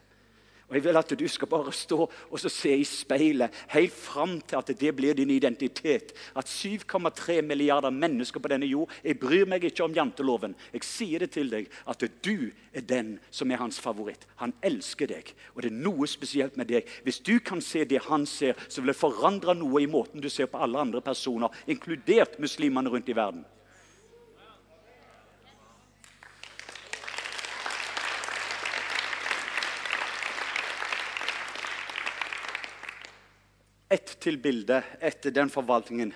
Og 0.68 0.74
Jeg 0.74 0.84
vil 0.84 0.96
at 0.98 1.12
du 1.18 1.28
skal 1.30 1.48
bare 1.48 1.72
stå 1.72 1.98
og 2.10 2.40
se 2.40 2.72
i 2.74 2.84
speilet 2.84 3.54
helt 3.70 3.92
fram 3.94 4.40
til 4.40 4.58
at 4.58 4.72
det 4.80 4.96
blir 4.96 5.14
din 5.14 5.30
identitet. 5.30 6.12
At 6.34 6.50
7,3 6.50 7.40
milliarder 7.42 7.90
mennesker 7.90 8.40
på 8.40 8.48
denne 8.50 8.66
jord 8.66 8.90
Jeg 9.04 9.20
bryr 9.20 9.46
meg 9.46 9.64
ikke 9.64 9.84
om 9.84 9.94
janteloven. 9.94 10.56
Jeg 10.72 10.82
sier 10.82 11.22
det 11.22 11.30
til 11.30 11.50
deg 11.50 11.70
at 11.86 12.02
du 12.24 12.50
er 12.74 12.82
den 12.82 13.18
som 13.30 13.50
er 13.50 13.62
hans 13.62 13.78
favoritt. 13.78 14.26
Han 14.42 14.52
elsker 14.62 15.06
deg, 15.06 15.30
og 15.54 15.62
det 15.62 15.70
er 15.70 15.82
noe 15.86 16.06
spesielt 16.10 16.56
med 16.56 16.66
deg. 16.66 16.88
Hvis 17.04 17.22
du 17.22 17.38
kan 17.38 17.62
se 17.62 17.84
det 17.84 18.02
han 18.10 18.26
ser, 18.26 18.58
så 18.68 18.80
vil 18.80 18.90
det 18.90 18.98
forandre 18.98 19.54
noe 19.54 19.82
i 19.82 19.90
måten 19.90 20.20
du 20.20 20.28
ser 20.28 20.50
på 20.50 20.58
alle 20.58 20.82
andre 20.82 21.00
personer, 21.00 21.48
inkludert 21.66 22.40
muslimene 22.42 22.90
rundt 22.90 23.08
i 23.08 23.16
verden. 23.16 23.46
Ett 33.88 34.16
til 34.20 34.38
bilde 34.42 34.82
etter 35.00 35.34
den 35.34 35.50
forvaltningen. 35.52 36.12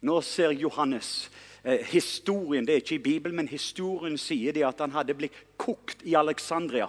Nå 0.00 0.20
ser 0.24 0.52
Johannes 0.56 1.30
eh, 1.62 1.84
historien. 1.92 2.66
Det 2.66 2.74
er 2.74 2.82
ikke 2.82 2.98
i 2.98 3.04
Bibelen, 3.04 3.36
men 3.40 3.48
historien 3.48 4.18
sier 4.20 4.56
det 4.56 4.64
at 4.68 4.80
han 4.80 4.94
hadde 4.96 5.16
blitt 5.16 5.36
kokt 5.60 6.04
i 6.08 6.16
Alexandria. 6.16 6.88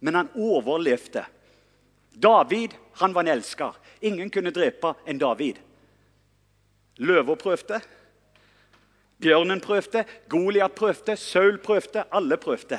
Men 0.00 0.14
han 0.18 0.32
overlevde. 0.38 1.24
David 2.18 2.74
han 2.98 3.14
var 3.14 3.26
en 3.26 3.34
elsker. 3.36 3.78
Ingen 4.00 4.30
kunne 4.30 4.54
drepe 4.54 4.94
en 5.06 5.18
David. 5.18 5.58
Løva 6.98 7.34
prøvde. 7.38 7.80
Bjørnen 9.18 9.60
prøvde, 9.60 10.04
Goliat 10.30 10.74
prøvde, 10.78 11.16
Saul 11.18 11.58
prøvde. 11.58 12.04
Alle 12.14 12.36
prøvde. 12.38 12.78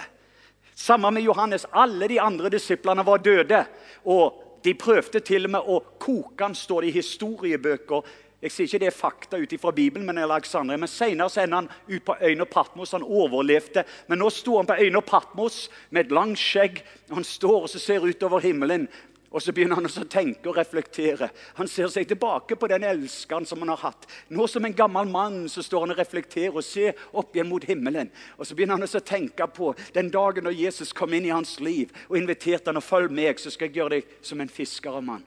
Samme 0.75 1.11
med 1.11 1.23
Johannes. 1.27 1.65
Alle 1.71 2.07
de 2.07 2.19
andre 2.21 2.51
disiplene 2.51 3.03
var 3.05 3.23
døde. 3.23 3.65
Og 4.07 4.48
de 4.63 4.73
prøvde 4.73 5.19
til 5.23 5.47
og 5.47 5.53
med 5.55 5.67
å 5.67 5.79
koke 6.01 6.43
han, 6.43 6.55
står 6.55 6.83
det 6.85 6.91
i 6.91 6.97
historiebøker. 6.99 8.09
Jeg 8.39 8.53
sier 8.55 8.69
ikke 8.69 8.79
det 8.79 8.87
er 8.87 8.95
fakta 8.95 9.37
ut 9.39 9.53
fra 9.59 9.71
Bibelen, 9.75 10.05
men 10.07 10.21
Alexandria. 10.23 10.79
Men 10.79 10.87
senere 10.87 11.31
sender 11.31 11.59
han 11.59 11.69
ut 11.89 12.05
på 12.07 12.15
øyne 12.21 12.45
og 12.45 12.51
Patmos. 12.53 12.93
Han 12.95 13.03
overlevde. 13.03 13.83
Men 14.07 14.21
nå 14.23 14.29
sto 14.31 14.55
han 14.57 14.69
på 14.69 14.77
øyne 14.79 15.01
og 15.01 15.07
Patmos 15.09 15.65
med 15.91 16.05
et 16.05 16.15
langt 16.15 16.39
skjegg. 16.39 16.79
Han 17.11 17.27
står 17.27 17.67
og 17.67 17.73
ser 17.73 18.07
utover 18.07 18.39
himmelen. 18.45 18.87
Og 19.29 19.43
så 19.45 19.53
begynner 19.53 19.77
han 19.77 19.85
å 19.85 20.05
tenke 20.09 20.49
og 20.49 20.57
reflektere. 20.57 21.29
Han 21.59 21.69
ser 21.69 21.91
seg 21.93 22.07
tilbake 22.09 22.57
på 22.57 22.69
den 22.71 22.85
elskeren 22.87 23.45
som 23.45 23.61
han 23.61 23.69
har 23.75 23.83
hatt. 23.83 24.07
Nå 24.33 24.47
som 24.49 24.65
en 24.65 24.73
gammel 24.73 25.09
mann 25.11 25.43
så 25.53 25.61
står 25.65 25.85
han 25.85 25.93
og 25.93 26.01
reflekterer 26.01 26.55
og 26.55 26.65
ser 26.65 26.97
opp 27.13 27.35
igjen 27.37 27.49
mot 27.49 27.65
himmelen. 27.69 28.09
Og 28.37 28.49
så 28.49 28.57
begynner 28.57 28.79
han 28.79 28.87
å 28.87 29.03
tenke 29.05 29.45
på 29.53 29.75
den 29.93 30.09
dagen 30.13 30.49
da 30.49 30.55
Jesus 30.55 30.95
kom 30.97 31.13
inn 31.13 31.29
i 31.29 31.35
hans 31.35 31.59
liv 31.61 31.93
og 32.07 32.17
inviterte 32.17 32.73
han 32.73 32.81
å 32.81 32.85
følge 32.85 33.13
meg, 33.13 33.37
så 33.37 33.53
skal 33.53 33.69
jeg 33.69 33.83
gjøre 33.83 33.99
deg 33.99 34.17
som 34.25 34.41
en 34.41 34.49
fisker 34.49 34.97
mann. 35.05 35.25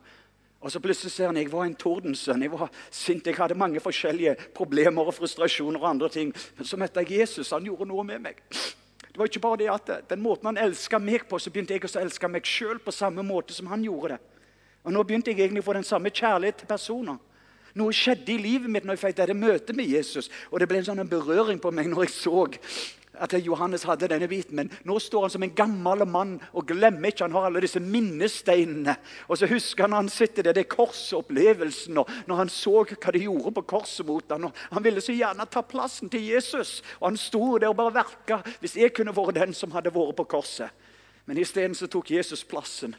Og 0.62 0.70
så 0.70 0.82
plutselig 0.82 1.10
ser 1.14 1.30
han 1.30 1.38
jeg 1.38 1.50
var 1.50 1.66
en 1.66 1.78
tordensønn. 1.78 2.42
Jeg 2.42 2.52
var 2.52 2.70
sint, 2.90 3.26
jeg 3.26 3.38
hadde 3.38 3.58
mange 3.58 3.82
forskjellige 3.82 4.36
problemer 4.54 5.10
og 5.10 5.14
frustrasjoner. 5.14 5.80
og 5.80 5.90
andre 5.90 6.08
ting. 6.08 6.34
Men 6.56 6.66
så 6.66 6.76
møtte 6.78 7.02
jeg 7.02 7.18
Jesus. 7.20 7.50
Han 7.50 7.66
gjorde 7.66 7.90
noe 7.90 8.04
med 8.06 8.22
meg. 8.22 8.42
Det 9.12 9.20
var 9.20 9.28
ikke 9.28 9.40
bare 9.44 9.60
det 9.60 9.68
at 9.68 9.90
Den 10.08 10.22
måten 10.24 10.48
han 10.48 10.58
elska 10.58 10.98
meg 10.98 11.26
på, 11.28 11.38
så 11.38 11.50
begynte 11.52 11.74
jeg 11.74 11.84
også 11.84 12.00
å 12.00 12.04
elske 12.06 12.28
meg 12.32 12.46
sjøl 12.48 12.78
på 12.80 12.94
samme 12.96 13.22
måte 13.22 13.52
som 13.52 13.68
han 13.68 13.84
gjorde 13.84 14.16
det. 14.16 14.20
Og 14.82 14.92
Nå 14.92 15.02
begynte 15.04 15.30
jeg 15.30 15.40
egentlig 15.40 15.62
å 15.62 15.68
få 15.68 15.76
den 15.76 15.86
samme 15.86 16.10
kjærlighet 16.10 16.62
til 16.62 16.70
personer. 16.70 17.20
Noe 17.78 17.92
skjedde 17.96 18.34
i 18.34 18.40
livet 18.40 18.70
mitt 18.70 18.84
når 18.84 18.96
jeg 18.96 19.02
fikk 19.06 19.20
dette 19.20 19.36
møtet 19.36 19.76
med 19.76 19.88
Jesus. 19.88 20.28
Og 20.50 20.60
det 20.60 20.68
ble 20.68 20.80
en 20.80 20.88
sånn 20.90 21.08
berøring 21.08 21.60
på 21.62 21.70
meg 21.72 21.88
når 21.92 22.06
jeg 22.06 22.14
så 22.16 22.46
at 23.22 23.34
Johannes 23.46 23.84
hadde 23.86 24.08
denne 24.10 24.28
biten. 24.28 24.56
Men 24.58 24.70
nå 24.88 24.98
står 25.00 25.26
han 25.26 25.32
som 25.34 25.44
en 25.46 25.54
gammel 25.54 26.04
mann 26.08 26.34
og 26.50 26.66
glemmer 26.68 27.12
ikke 27.12 27.26
han 27.26 27.36
har 27.36 27.46
alle 27.48 27.62
disse 27.64 27.80
minnesteinene. 27.82 28.96
Og 29.28 29.38
så 29.38 29.48
husker 29.50 29.86
han 29.86 29.96
han 29.96 30.10
sitter 30.12 30.48
der, 30.48 30.56
det 30.56 30.68
korsopplevelsen, 30.72 32.02
og 32.02 32.10
når 32.26 32.42
han 32.42 32.52
så 32.52 32.82
hva 32.82 33.14
de 33.14 33.24
gjorde 33.24 33.54
på 33.58 33.66
korset 33.76 34.06
mot 34.08 34.34
ham. 34.34 34.48
Han 34.72 34.84
ville 34.84 35.04
så 35.04 35.14
gjerne 35.14 35.46
ta 35.50 35.62
plassen 35.66 36.10
til 36.10 36.26
Jesus, 36.32 36.80
og 37.00 37.12
han 37.12 37.20
sto 37.20 37.56
der 37.58 37.70
og 37.70 37.78
bare 37.78 37.96
verka. 38.02 38.42
Hvis 38.60 38.76
jeg 38.80 38.94
kunne 38.96 39.14
vært 39.16 39.38
den 39.38 39.54
som 39.56 39.74
hadde 39.76 39.94
vært 39.94 40.16
på 40.18 40.28
korset. 40.36 40.70
Men 41.26 41.38
isteden 41.38 41.76
tok 41.76 42.10
Jesus 42.10 42.42
plassen. 42.44 42.96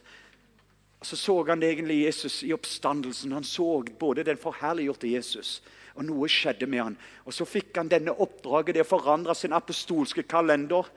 Så 1.03 1.17
så 1.19 1.35
han 1.49 1.63
egentlig 1.63 2.05
Jesus 2.05 2.43
i 2.47 2.53
oppstandelsen. 2.55 3.33
Han 3.35 3.43
så 3.43 3.83
både 3.99 4.23
den 4.23 4.39
forherliggjorte 4.39 5.11
Jesus 5.11 5.57
og 5.93 6.05
noe 6.07 6.29
skjedde 6.31 6.67
med 6.69 6.81
han. 6.81 6.95
Og 7.25 7.35
Så 7.35 7.45
fikk 7.47 7.77
han 7.77 7.91
denne 7.91 8.13
oppdraget, 8.13 8.75
det 8.75 8.85
å 8.85 8.89
forandre 8.95 9.35
sin 9.37 9.53
apostolske 9.53 10.23
kalender 10.23 10.89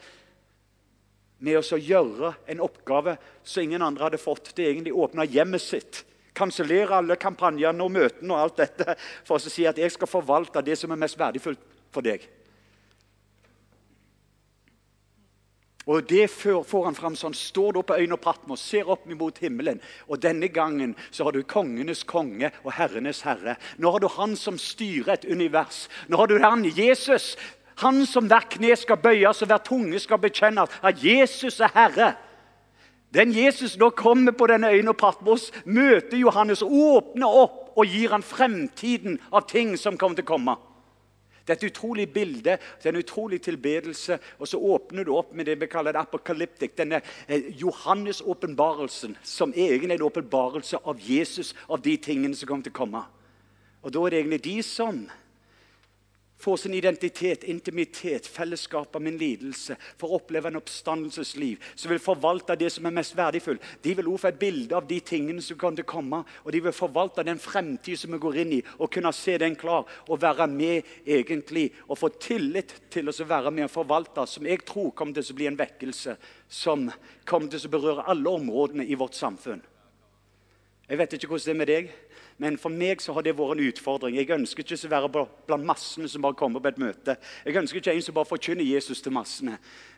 med 1.38 1.58
å 1.60 1.78
gjøre 1.78 2.32
en 2.48 2.62
oppgave 2.64 3.16
som 3.44 3.62
ingen 3.62 3.84
andre 3.84 4.08
hadde 4.08 4.20
fått. 4.22 4.54
Det 4.56 4.64
egentlig 4.64 4.96
åpna 4.96 5.26
hjemmet 5.28 5.62
sitt. 5.62 6.04
Kansellere 6.36 6.98
alle 6.98 7.16
kampanjene 7.20 7.84
og 7.84 7.92
møtene 7.92 8.34
og 8.34 8.40
alt 8.40 8.60
dette 8.60 8.96
for 9.24 9.36
å 9.36 9.52
si 9.52 9.66
at 9.68 9.78
jeg 9.80 9.92
skal 9.92 10.10
forvalte 10.10 10.64
det 10.64 10.76
som 10.80 10.92
er 10.92 11.00
mest 11.00 11.18
verdifullt 11.20 11.62
for 11.92 12.04
deg. 12.04 12.24
Og 15.86 16.02
Det 16.08 16.26
får 16.30 16.84
han 16.84 16.94
fram 16.94 17.14
sånn. 17.14 17.34
Står 17.34 17.76
du 17.76 17.82
på 17.86 17.94
øyne 17.94 18.16
og 18.16 18.20
Patmos, 18.20 18.60
ser 18.60 18.88
opp 18.90 19.06
mot 19.06 19.38
himmelen. 19.38 19.78
Og 20.10 20.18
denne 20.18 20.48
gangen 20.48 20.96
så 21.10 21.24
har 21.24 21.32
du 21.32 21.44
kongenes 21.46 22.02
konge 22.02 22.50
og 22.64 22.72
herrenes 22.74 23.22
herre. 23.22 23.54
Nå 23.78 23.92
har 23.94 24.02
du 24.02 24.08
han 24.10 24.34
som 24.36 24.58
styrer 24.58 25.14
et 25.14 25.28
univers. 25.30 25.86
Nå 26.08 26.18
har 26.18 26.26
du 26.26 26.40
han 26.42 26.64
Jesus. 26.66 27.36
Han 27.84 28.06
som 28.06 28.26
hver 28.26 28.48
kne 28.50 28.74
skal 28.76 28.98
bøyes 28.98 29.42
og 29.42 29.52
hver 29.52 29.62
tunge 29.62 30.00
skal 30.02 30.18
bekjenne 30.18 30.66
at 30.66 31.04
Jesus 31.04 31.60
er 31.60 31.74
herre. 31.74 32.12
Den 33.14 33.30
Jesus 33.32 33.76
nå 33.78 33.92
kommer 33.94 34.34
på 34.34 34.48
denne 34.50 34.72
øyen 34.74 34.90
og 34.90 34.98
Patmos, 34.98 35.52
møter 35.64 36.18
Johannes, 36.18 36.62
åpner 36.62 37.30
opp 37.30 37.76
og 37.78 37.86
gir 37.86 38.10
han 38.10 38.26
fremtiden 38.26 39.20
av 39.30 39.46
ting 39.46 39.76
som 39.78 39.96
kommer 39.96 40.18
til 40.18 40.26
å 40.26 40.32
komme. 40.34 40.56
Det 41.46 41.54
er 41.54 41.60
et 41.60 41.68
utrolig 41.70 42.08
bilde, 42.10 42.56
det 42.58 42.88
er 42.88 42.94
en 42.94 42.98
utrolig 42.98 43.38
tilbedelse. 43.42 44.18
Og 44.42 44.48
så 44.50 44.58
åpner 44.58 45.06
du 45.06 45.12
opp 45.14 45.30
med 45.32 45.46
det 45.46 45.54
vi 45.60 45.68
kaller 45.70 45.94
det 45.94 46.02
apokalyptikk, 46.02 46.74
denne 46.78 46.98
eh, 47.28 47.52
Johannes-åpenbarelsen, 47.60 49.14
som 49.22 49.54
egentlig 49.54 49.94
er 49.94 50.00
en 50.00 50.08
åpenbarelse 50.08 50.82
av 50.82 50.98
Jesus, 50.98 51.54
av 51.70 51.84
de 51.84 51.94
tingene 52.02 52.34
som 52.34 52.50
kommer 52.50 52.66
til 52.66 52.74
å 52.74 52.80
komme. 52.80 53.04
Og 53.86 53.94
da 53.94 54.02
er 54.02 54.10
det 54.10 54.20
egentlig 54.24 54.42
de 54.48 54.56
som 54.66 55.04
Få 56.46 56.56
sin 56.56 56.74
identitet, 56.74 57.44
intimitet, 57.44 58.26
fellesskap 58.26 58.94
av 58.96 59.02
min 59.02 59.16
lidelse. 59.18 59.74
For 59.98 60.06
å 60.06 60.20
oppleve 60.20 60.46
en 60.52 60.60
oppstandelsesliv 60.60 61.64
som 61.74 61.90
vil 61.90 61.98
forvalte 61.98 62.54
det 62.54 62.68
som 62.70 62.86
er 62.86 62.94
mest 62.94 63.16
verdifullt. 63.18 63.64
De 63.82 63.96
vil 63.98 64.06
også 64.06 64.28
få 64.28 64.30
et 64.30 64.38
bilde 64.44 64.78
av 64.78 64.86
de 64.86 65.00
tingene 65.02 65.42
som 65.42 65.58
kan 65.58 65.80
komme, 65.82 66.22
og 66.44 66.54
de 66.54 66.62
vil 66.62 66.76
forvalte 66.76 67.26
den 67.26 67.42
fremtid 67.42 67.98
som 67.98 68.14
vi 68.14 68.22
går 68.22 68.38
inn 68.44 68.54
i, 68.60 68.62
og 68.78 68.92
kunne 68.94 69.10
se 69.10 69.34
den 69.42 69.58
klar 69.58 69.90
og 70.06 70.22
være 70.22 70.46
med 70.46 70.86
egentlig, 71.02 71.72
og 71.90 71.98
få 71.98 72.14
tillit 72.14 72.76
til 72.94 73.10
å 73.10 73.18
være 73.26 73.50
med 73.50 73.66
og 73.66 73.74
forvalte, 73.80 74.30
som 74.30 74.46
jeg 74.46 74.62
tror 74.70 74.94
kommer 74.94 75.18
til 75.18 75.34
å 75.34 75.40
bli 75.42 75.50
en 75.50 75.58
vekkelse 75.58 76.14
som 76.46 76.86
kommer 77.26 77.50
til 77.50 77.66
å 77.66 77.74
berøre 77.74 78.06
alle 78.06 78.38
områdene 78.38 78.86
i 78.86 78.94
vårt 78.94 79.18
samfunn. 79.18 79.66
Jeg 80.86 80.98
vet 81.00 81.16
ikke 81.16 81.32
hvordan 81.32 81.46
det 81.46 81.54
er 81.54 81.58
med 81.58 81.72
deg. 81.72 81.94
Men 82.38 82.58
for 82.60 82.68
meg 82.68 83.00
så 83.00 83.14
har 83.16 83.24
det 83.24 83.32
vært 83.36 83.56
en 83.56 83.64
utfordring. 83.64 84.18
Jeg 84.18 84.28
ønsker 84.34 84.60
ikke 84.60 84.76
å 84.90 84.90
være 84.92 85.24
blant 85.48 85.64
massene 85.64 86.08
som 86.12 86.20
bare 86.20 86.36
kommer 86.36 86.60
på 86.60 86.68
et 86.68 86.80
møte. 86.82 87.14
Jeg 87.46 87.56
ønsker 87.56 87.80
ikke 87.80 87.94
en 87.96 88.02
som 88.04 88.16
bare 88.18 88.28
forkynner 88.28 88.66
Jesus 88.66 89.00
til 89.00 89.14
massene. 89.16 89.54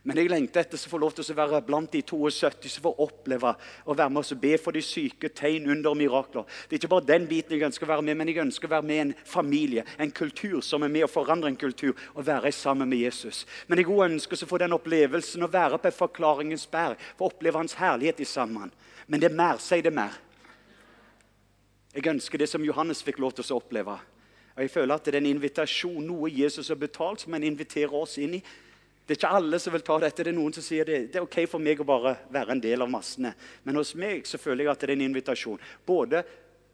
Men 0.06 0.20
jeg 0.20 0.30
lengter 0.30 0.62
etter 0.62 0.78
å 0.78 0.92
få 0.92 1.00
lov 1.02 1.16
til 1.16 1.26
å 1.26 1.36
være 1.40 1.60
blant 1.66 1.90
de 1.90 2.04
72 2.06 2.70
som 2.76 2.84
får 2.84 3.02
oppleve 3.08 3.50
å 3.58 3.96
være 3.98 4.14
med 4.14 4.20
oss 4.22 4.30
og 4.36 4.40
be 4.44 4.52
for 4.62 4.76
de 4.78 4.82
syke, 4.86 5.32
tegn, 5.34 5.66
under 5.74 5.90
og 5.90 5.98
mirakler. 5.98 6.46
Det 6.68 6.76
er 6.76 6.80
ikke 6.80 6.92
bare 6.92 7.08
den 7.08 7.26
biten 7.26 7.56
jeg 7.56 7.66
ønsker 7.66 7.88
å 7.88 7.90
være 7.90 8.06
med, 8.06 8.20
men 8.20 8.30
jeg 8.30 8.40
ønsker 8.44 8.70
å 8.70 8.74
være 8.76 8.88
med 8.92 9.02
en 9.02 9.12
familie, 9.26 9.84
en 9.98 10.14
kultur 10.14 10.62
som 10.62 10.86
er 10.86 10.94
med 10.94 11.08
å 11.08 11.10
forandre 11.10 11.50
en 11.50 11.58
kultur, 11.58 11.98
og 12.14 12.28
være 12.30 12.54
sammen 12.54 12.88
med 12.88 13.02
Jesus. 13.02 13.42
Men 13.66 13.82
jeg 13.82 13.90
ønsker 13.90 14.46
å 14.46 14.50
få 14.54 14.62
den 14.62 14.78
opplevelsen 14.78 15.42
å 15.42 15.50
være 15.50 15.82
på 15.82 15.90
et 15.90 15.98
forklaringens 15.98 16.70
berg, 16.70 17.02
for 17.18 17.26
å 17.26 17.34
oppleve 17.34 17.58
Hans 17.58 17.76
herlighet 17.82 18.22
i 18.22 18.30
sammen. 18.30 18.70
Men 19.10 19.20
det 19.20 19.32
er 19.32 19.38
mer, 19.42 19.58
sier 19.58 19.82
det 19.82 19.96
mer. 19.96 20.14
Jeg 21.94 22.06
ønsker 22.12 22.38
det 22.38 22.48
som 22.50 22.64
Johannes 22.64 23.02
fikk 23.02 23.20
lov 23.22 23.34
til 23.36 23.46
å 23.48 23.58
oppleve. 23.58 23.96
Og 24.56 24.64
jeg 24.64 24.72
føler 24.74 24.94
at 24.94 25.04
Det 25.04 25.14
er 25.14 25.20
en 25.20 25.34
invitasjon, 25.34 26.04
noe 26.04 26.30
Jesus 26.30 26.68
har 26.68 26.76
betalt, 26.76 27.20
som 27.20 27.32
han 27.32 27.44
inviterer 27.44 27.94
oss 27.94 28.18
inn 28.18 28.34
i. 28.34 28.42
Det 29.06 29.14
er 29.14 29.20
ikke 29.22 29.36
alle 29.38 29.58
som 29.58 29.72
vil 29.72 29.84
ta 29.86 29.98
dette. 29.98 30.24
Det 30.24 30.32
er 30.32 30.36
noen 30.36 30.52
som 30.52 30.62
sier 30.62 30.84
det, 30.84 30.98
det 31.12 31.16
er 31.16 31.24
ok 31.24 31.46
for 31.48 31.58
meg 31.58 31.80
å 31.80 31.86
bare 31.88 32.16
være 32.28 32.52
en 32.52 32.60
del 32.60 32.82
av 32.84 32.90
massene. 32.92 33.32
Men 33.64 33.78
hos 33.80 33.94
meg 33.94 34.26
så 34.28 34.36
føler 34.36 34.66
jeg 34.66 34.72
at 34.72 34.80
det 34.82 34.90
er 34.90 34.96
en 34.98 35.04
invitasjon 35.06 35.62
både 35.86 36.20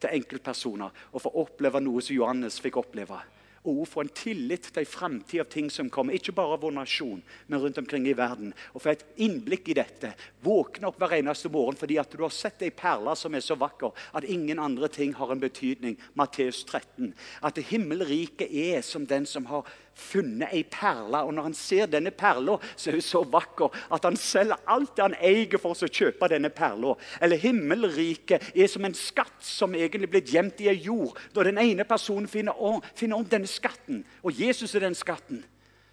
til 0.03 0.17
enkeltpersoner 0.19 1.05
og 1.13 1.23
for 1.23 1.31
å 1.31 1.45
oppleve 1.45 1.79
noe 1.85 2.03
som 2.03 2.17
Johannes 2.17 2.59
fikk 2.59 2.81
oppleve. 2.83 3.21
Og 3.65 3.79
hun 3.81 3.89
få 3.89 4.03
en 4.05 4.13
tillit 4.13 4.67
til 4.69 4.83
en 4.83 4.89
framtid 4.89 5.41
av 5.41 5.49
ting 5.53 5.71
som 5.73 5.89
kommer. 5.93 6.17
Ikke 6.17 6.35
bare 6.37 6.59
av 6.59 6.65
vår 6.67 6.75
nasjon, 6.77 7.23
men 7.49 7.63
rundt 7.63 7.81
omkring 7.81 8.05
i 8.11 8.17
verden. 8.17 8.53
Og 8.77 8.85
få 8.85 8.93
et 8.93 9.07
innblikk 9.25 9.71
i 9.73 9.79
dette. 9.79 10.13
Våkne 10.45 10.91
opp 10.91 11.01
hver 11.01 11.17
eneste 11.17 11.49
morgen 11.53 11.79
fordi 11.81 11.97
at 12.01 12.13
du 12.13 12.21
har 12.27 12.35
sett 12.35 12.63
ei 12.63 12.73
perle 12.75 13.17
som 13.17 13.35
er 13.35 13.45
så 13.45 13.57
vakker 13.57 13.97
at 14.13 14.29
ingen 14.29 14.61
andre 14.61 14.91
ting 14.93 15.15
har 15.17 15.33
en 15.33 15.41
betydning. 15.41 15.97
Matteus 16.13 16.61
13. 16.67 17.15
At 17.41 17.63
himmelriket 17.71 18.53
er 18.53 18.85
som 18.85 19.09
den 19.09 19.25
som 19.27 19.49
har 19.49 19.65
funnet 19.95 20.53
ei 20.55 20.65
perle. 20.71 21.23
Og 21.25 21.35
når 21.35 21.49
han 21.49 21.57
ser 21.57 21.89
denne 21.91 22.13
perla, 22.15 22.59
så 22.77 22.91
er 22.91 22.99
hun 22.99 23.07
så 23.07 23.23
vakker 23.31 23.75
at 23.95 24.05
han 24.07 24.19
selger 24.19 24.61
alt 24.71 24.95
det 24.97 25.07
han 25.07 25.17
eier 25.21 25.59
for 25.61 25.75
å 25.75 25.91
kjøpe 25.91 26.29
denne 26.33 26.51
perla. 26.55 26.95
Eller 27.23 27.41
himmelriket 27.43 28.53
er 28.55 28.71
som 28.71 28.85
en 28.87 28.97
skatt 28.99 29.41
som 29.45 29.75
egentlig 29.79 30.11
blir 30.13 30.35
gjemt 30.35 30.63
i 30.65 30.71
ei 30.73 30.79
jord. 30.87 31.19
Da 31.35 31.47
den 31.47 31.61
ene 31.63 31.87
personen 31.89 32.29
finner 32.31 32.59
om, 32.59 32.83
finner 32.95 33.21
om 33.21 33.27
denne 33.29 33.51
skatten, 33.51 34.05
og 34.23 34.39
Jesus 34.39 34.75
er 34.75 34.87
den 34.87 34.99
skatten, 34.99 35.45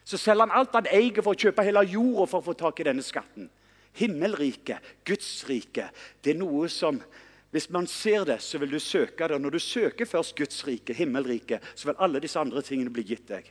så 0.04 0.18
selger 0.18 0.48
han 0.48 0.60
alt 0.60 0.76
han 0.76 0.90
eier 0.92 1.22
for 1.22 1.36
å 1.36 1.40
kjøpe 1.40 1.64
hele 1.66 1.84
jorda 1.88 2.28
for 2.30 2.42
å 2.42 2.48
få 2.50 2.56
tak 2.58 2.82
i 2.82 2.88
denne 2.90 3.06
skatten. 3.06 3.50
Himmelriket, 4.00 4.80
Guds 5.06 5.44
rike, 5.50 5.90
det 6.24 6.34
er 6.34 6.40
noe 6.40 6.70
som 6.72 7.02
hvis 7.52 7.68
man 7.70 7.88
ser 7.88 8.24
det, 8.24 8.38
så 8.40 8.58
vil 8.62 8.72
du 8.72 8.80
søke 8.80 9.28
det. 9.28 9.40
Når 9.42 9.58
du 9.58 9.60
søker 9.60 10.08
først 10.08 10.38
Guds 10.38 10.62
rike, 10.68 10.96
himmelriket, 10.96 11.64
så 11.76 11.90
vil 11.90 12.00
alle 12.00 12.22
disse 12.24 12.40
andre 12.40 12.64
tingene 12.64 12.94
bli 12.94 13.04
gitt 13.04 13.28
deg. 13.28 13.50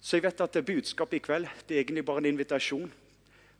Så 0.00 0.16
jeg 0.16 0.26
vet 0.28 0.40
at 0.40 0.54
det 0.54 0.66
budskapet 0.66 1.18
i 1.18 1.24
kveld 1.24 1.48
det 1.66 1.76
er 1.76 1.82
egentlig 1.82 2.06
bare 2.06 2.22
en 2.22 2.32
invitasjon 2.32 2.90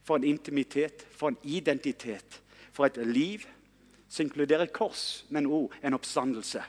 for 0.07 0.17
en 0.17 0.25
intimitet, 0.25 1.05
for 1.11 1.33
en 1.33 1.39
identitet, 1.43 2.41
for 2.73 2.87
et 2.87 2.97
liv 3.07 3.45
som 4.09 4.25
inkluderer 4.25 4.71
kors, 4.73 5.25
men 5.29 5.49
òg 5.51 5.75
en 5.83 5.97
oppstandelse. 5.99 6.63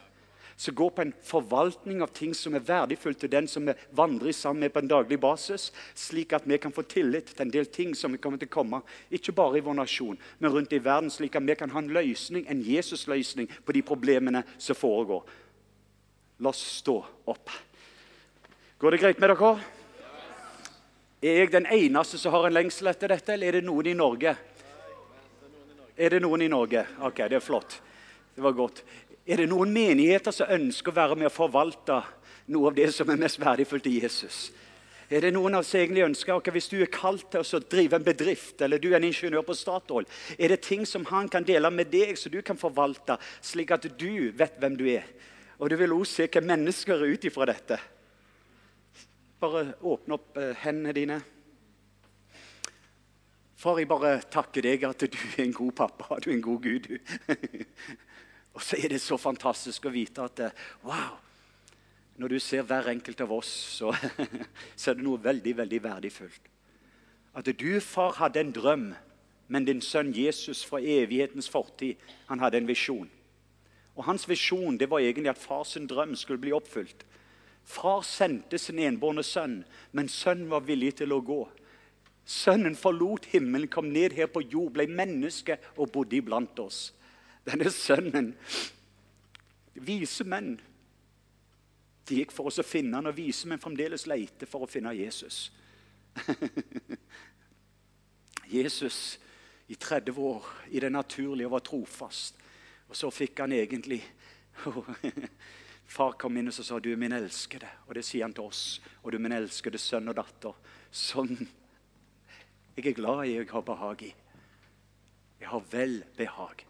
Som 0.60 0.76
går 0.76 0.90
på 0.92 1.04
en 1.06 1.14
forvaltning 1.24 2.02
av 2.04 2.12
ting 2.12 2.34
som 2.36 2.58
er 2.58 2.66
verdifullt 2.68 3.22
til 3.22 3.32
den 3.32 3.46
som 3.48 3.70
vi 3.70 3.78
vandrer 3.96 4.36
sammen 4.36 4.66
med 4.66 4.74
på 4.76 4.82
en 4.84 4.92
daglig 4.92 5.16
basis, 5.24 5.70
slik 5.96 6.36
at 6.36 6.44
vi 6.50 6.58
kan 6.60 6.76
få 6.76 6.84
tillit 6.84 7.32
til 7.32 7.46
en 7.46 7.54
del 7.54 7.70
ting 7.72 7.94
som 7.96 8.18
kommer 8.20 8.42
til 8.42 8.50
å 8.50 8.56
komme, 8.58 8.82
ikke 9.08 9.38
bare 9.38 9.62
i 9.62 9.64
vår 9.64 9.78
nasjon, 9.80 10.20
men 10.40 10.52
rundt 10.52 10.76
i 10.76 10.82
verden, 10.84 11.08
slik 11.14 11.40
at 11.40 11.48
vi 11.48 11.56
kan 11.56 11.72
ha 11.72 11.80
en 11.80 11.94
løsning, 11.96 12.44
en 12.50 12.66
Jesus-løsning 12.66 13.48
på 13.64 13.78
de 13.78 13.86
problemene 13.88 14.44
som 14.58 14.76
foregår. 14.76 15.24
La 16.44 16.52
oss 16.52 16.66
stå 16.82 17.00
opp. 17.32 17.56
Går 18.80 18.92
det 18.92 18.98
greit 19.02 19.18
med 19.20 19.28
dere? 19.34 19.48
Er 21.20 21.34
jeg 21.42 21.50
den 21.52 21.66
eneste 21.68 22.16
som 22.16 22.32
har 22.32 22.46
en 22.48 22.54
lengsel 22.56 22.88
etter 22.88 23.12
dette, 23.12 23.34
eller 23.34 23.50
er 23.50 23.58
det 23.58 23.68
noen 23.68 23.90
i 23.92 23.96
Norge? 24.00 24.32
Er 26.00 26.14
det 26.16 26.22
noen 26.24 26.46
i 26.46 26.48
Norge? 26.48 26.86
Ok, 27.04 27.20
det 27.28 27.36
er 27.36 27.44
flott. 27.44 27.76
Det 28.32 28.46
var 28.46 28.56
godt. 28.56 28.80
Er 29.28 29.44
det 29.44 29.50
noen 29.52 29.76
menigheter 29.76 30.32
som 30.32 30.56
ønsker 30.56 30.94
å 30.94 30.96
være 30.96 31.20
med 31.20 31.28
å 31.28 31.34
forvalte 31.34 32.00
noe 32.56 32.72
av 32.72 32.80
det 32.80 32.88
som 32.96 33.12
er 33.12 33.20
mest 33.20 33.42
verdifullt 33.44 33.92
i 33.92 33.98
Jesus? 34.00 34.40
Er 35.12 35.28
det 35.28 35.34
noen 35.36 35.60
av 35.60 35.68
oss 35.68 35.76
egentlig 35.76 36.08
ønsker, 36.08 36.40
okay, 36.40 36.56
Hvis 36.56 36.72
du 36.72 36.80
er 36.80 36.88
kalt 36.88 37.28
til 37.36 37.44
å 37.44 37.64
drive 37.68 38.00
en 38.00 38.08
bedrift, 38.08 38.62
eller 38.62 38.80
du 38.80 38.94
er 38.94 39.02
en 39.02 39.12
ingeniør 39.12 39.44
på 39.44 39.60
Statoil, 39.60 40.08
er 40.40 40.56
det 40.56 40.64
ting 40.64 40.88
som 40.88 41.04
han 41.12 41.28
kan 41.28 41.44
dele 41.44 41.68
med 41.68 41.92
deg, 41.92 42.16
så 42.16 42.32
du 42.32 42.40
kan 42.42 42.56
forvalte, 42.56 43.20
slik 43.42 43.76
at 43.76 43.92
du 44.00 44.32
vet 44.32 44.56
hvem 44.56 44.80
du 44.80 44.88
er? 44.88 45.04
Og 45.60 45.68
du 45.68 45.76
vil 45.76 46.00
også 46.00 46.22
se 46.22 46.32
hva 46.32 46.48
mennesker 46.56 46.96
er 46.96 47.18
ut 47.18 47.26
ifra 47.28 47.52
dette. 47.52 47.84
Bare 49.40 49.74
åpne 49.82 50.18
opp 50.18 50.38
eh, 50.38 50.56
hendene 50.66 50.94
dine. 50.96 51.18
Far, 53.60 53.80
jeg 53.80 53.88
bare 53.88 54.18
takker 54.32 54.64
deg 54.64 54.84
at 54.88 55.04
du 55.04 55.16
er 55.16 55.46
en 55.46 55.56
god 55.56 55.72
pappa, 55.76 56.18
du 56.20 56.30
er 56.30 56.36
en 56.38 56.44
god 56.44 56.62
Gud. 56.64 56.90
og 58.56 58.62
så 58.64 58.80
er 58.80 58.92
det 58.92 59.00
så 59.04 59.18
fantastisk 59.20 59.88
å 59.88 59.94
vite 59.96 60.24
at 60.28 60.44
eh, 60.44 60.64
wow, 60.84 61.18
når 62.20 62.36
du 62.36 62.40
ser 62.44 62.68
hver 62.68 62.92
enkelt 62.92 63.22
av 63.24 63.32
oss, 63.32 63.52
så, 63.80 63.94
så 64.80 64.92
er 64.92 65.00
det 65.00 65.06
noe 65.08 65.22
veldig, 65.24 65.56
veldig 65.62 65.82
verdifullt. 65.88 66.52
At 67.40 67.48
du, 67.48 67.70
far, 67.80 68.18
hadde 68.20 68.44
en 68.44 68.52
drøm, 68.56 68.90
men 69.48 69.68
din 69.68 69.80
sønn 69.82 70.12
Jesus 70.16 70.66
fra 70.68 70.82
evighetens 70.84 71.48
fortid, 71.50 71.96
han 72.28 72.44
hadde 72.44 72.60
en 72.60 72.68
visjon. 72.68 73.08
Og 73.96 74.04
Hans 74.08 74.28
visjon 74.28 74.78
det 74.80 74.90
var 74.92 75.04
egentlig 75.04 75.32
at 75.32 75.40
fars 75.40 75.78
drøm 75.88 76.16
skulle 76.20 76.44
bli 76.44 76.52
oppfylt. 76.56 77.08
Far 77.70 78.02
sendte 78.02 78.58
sin 78.58 78.80
enbårne 78.82 79.24
sønn, 79.24 79.60
men 79.94 80.10
sønnen 80.10 80.50
var 80.50 80.66
villig 80.66 80.96
til 81.02 81.14
å 81.14 81.22
gå. 81.22 81.44
Sønnen 82.26 82.76
forlot 82.78 83.28
himmelen, 83.30 83.70
kom 83.70 83.92
ned 83.94 84.16
her 84.18 84.30
på 84.34 84.42
jord, 84.42 84.74
ble 84.74 84.88
menneske 84.90 85.60
og 85.78 85.92
bodde 85.94 86.18
iblant 86.18 86.60
oss. 86.62 86.90
Denne 87.46 87.72
sønnen 87.74 88.34
Vise 89.80 90.26
menn 90.28 90.58
de 92.10 92.18
gikk 92.18 92.34
for 92.34 92.50
oss 92.50 92.58
å 92.60 92.66
finne 92.66 92.98
han, 92.98 93.08
og 93.08 93.16
vise 93.16 93.48
menn 93.48 93.62
fremdeles 93.62 94.08
leter 94.10 94.50
for 94.50 94.66
å 94.66 94.70
finne 94.70 94.96
Jesus. 94.98 95.52
Jesus 98.50 99.20
i 99.70 99.78
30 99.78 100.18
år 100.18 100.48
i 100.74 100.82
det 100.82 100.90
naturlige 100.90 101.52
var 101.54 101.62
trofast. 101.62 102.40
Og 102.90 102.98
så 102.98 103.12
fikk 103.14 103.44
han 103.44 103.54
egentlig 103.54 104.02
Far 105.90 106.14
kom 106.22 106.38
inn 106.38 106.52
og 106.52 106.54
sa 106.54 106.78
du 106.80 106.92
er 106.92 107.00
min 107.02 107.16
elskede. 107.18 107.68
Og 107.88 107.96
det 107.98 108.06
sier 108.06 108.28
han 108.28 108.36
til 108.38 108.46
oss. 108.46 108.82
Og 109.02 109.12
du 109.12 109.18
er 109.18 109.24
min 109.26 109.34
elskede 109.34 109.82
sønn 109.82 110.12
og 110.12 110.20
datter. 110.20 110.54
Sånn 110.94 111.34
jeg 112.80 112.94
er 112.94 112.96
glad 112.96 113.26
i, 113.26 113.34
jeg 113.36 113.50
har 113.52 113.64
behag 113.68 114.04
i. 114.08 114.10
Jeg 115.42 115.50
har 115.52 115.64
vel 115.72 115.98
behag. 116.16 116.62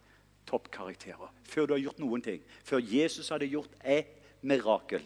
Toppkarakterer. 0.50 1.34
Før 1.46 1.68
du 1.68 1.74
har 1.76 1.84
gjort 1.84 2.00
noen 2.02 2.24
ting. 2.26 2.40
Før 2.66 2.82
Jesus 2.82 3.30
hadde 3.30 3.50
gjort 3.52 3.76
et 3.84 4.16
mirakel. 4.42 5.04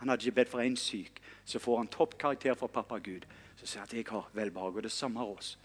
Han 0.00 0.08
hadde 0.08 0.24
ikke 0.24 0.38
bedt 0.38 0.52
for 0.54 0.64
én 0.64 0.78
syk. 0.80 1.20
Så 1.44 1.60
får 1.60 1.82
han 1.82 1.92
toppkarakter 1.92 2.56
fra 2.56 2.70
pappa 2.72 2.96
Gud. 3.04 3.26
Så 3.58 3.66
sier 3.66 3.82
han 3.82 3.90
at 3.90 3.98
jeg 3.98 4.08
har 4.08 4.30
velbehag. 4.32 4.78
Og 4.78 4.88
det 4.88 4.94
samme 4.94 5.20
har 5.20 5.34
oss. 5.34 5.58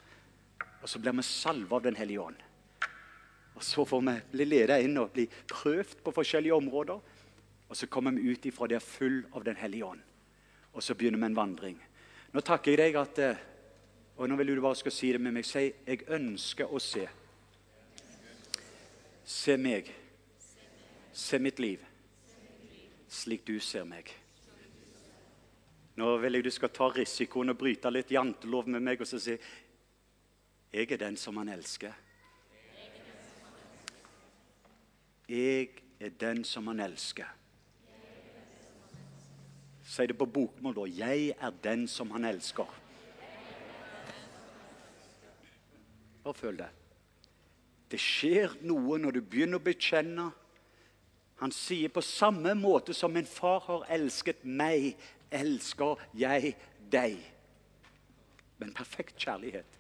Og 0.81 0.89
så 0.91 0.99
blir 0.99 1.15
vi 1.15 1.23
salva 1.23 1.79
av 1.79 1.87
Den 1.87 1.95
hellige 1.95 2.27
ånd. 2.27 2.41
Og 3.55 3.63
så 3.63 3.85
får 3.87 4.01
vi 4.03 4.17
bli 4.33 4.49
ledet 4.49 4.81
inn 4.83 4.97
og 4.99 5.13
bli 5.15 5.29
prøvd 5.47 6.01
på 6.03 6.11
forskjellige 6.17 6.59
områder. 6.59 6.99
Og 7.70 7.78
så 7.78 7.88
kommer 7.88 8.11
vi 8.11 8.32
ut 8.32 8.45
ifra 8.45 8.68
det 8.68 8.80
full 8.84 9.26
av 9.34 9.43
Den 9.43 9.55
hellige 9.55 9.86
ånd. 9.86 10.01
Og 10.74 10.84
så 10.84 10.93
begynner 10.93 11.20
vi 11.20 11.26
en 11.26 11.36
vandring. 11.36 11.80
Nå 12.34 12.41
takker 12.41 12.72
jeg 12.72 12.78
deg 12.78 13.01
at 13.01 13.20
eh, 13.20 13.43
Og 14.18 14.30
nå 14.30 14.36
vil 14.39 14.55
du 14.55 14.61
bare 14.61 14.76
skal 14.80 14.91
si 14.95 15.11
det 15.11 15.20
med 15.20 15.34
meg. 15.34 15.45
Si 15.45 15.59
'Jeg 15.59 16.07
ønsker 16.07 16.72
å 16.72 16.80
se'. 16.80 17.09
Se 19.26 19.57
meg. 19.57 19.91
Se 21.11 21.39
mitt 21.39 21.59
liv 21.59 21.84
slik 23.16 23.45
du 23.45 23.59
ser 23.59 23.86
meg. 23.88 24.09
Nå 25.95 26.18
vil 26.20 26.38
jeg 26.38 26.45
du 26.45 26.51
skal 26.51 26.74
ta 26.76 26.89
risikoen 26.91 27.53
og 27.53 27.59
bryte 27.59 27.91
litt 27.91 28.11
jantelov 28.11 28.68
med 28.68 28.84
meg 28.84 29.01
og 29.01 29.07
så 29.07 29.20
si 29.20 29.38
'Jeg 30.72 30.91
er 30.91 30.97
den 30.97 31.18
som 31.18 31.38
han 31.38 31.49
elsker'. 31.49 31.93
Jeg 35.30 35.70
er 35.99 36.09
den 36.09 36.43
som 36.43 36.68
han 36.68 36.80
elsker. 36.80 37.26
Si 39.95 40.03
det 40.07 40.17
på 40.17 40.25
bokmål, 40.25 40.75
da. 40.75 40.85
'Jeg 40.85 41.35
er 41.39 41.51
den 41.63 41.87
som 41.87 42.11
han 42.11 42.25
elsker'. 42.25 42.73
Bare 46.23 46.33
føl 46.33 46.57
det. 46.57 46.67
Det 47.91 47.99
skjer 47.99 48.57
noe 48.61 48.97
når 48.97 49.11
du 49.11 49.21
begynner 49.21 49.61
å 49.61 49.63
bekjenne. 49.63 50.31
Han 51.39 51.51
sier 51.51 51.93
på 51.93 52.01
samme 52.01 52.55
måte 52.59 52.93
som 52.93 53.13
min 53.13 53.27
far 53.29 53.59
har 53.67 53.85
elsket 53.89 54.43
meg, 54.43 54.97
elsker 55.31 56.01
jeg 56.13 56.55
deg. 56.91 57.15
Men 58.57 58.73
perfekt 58.73 59.15
kjærlighet. 59.15 59.79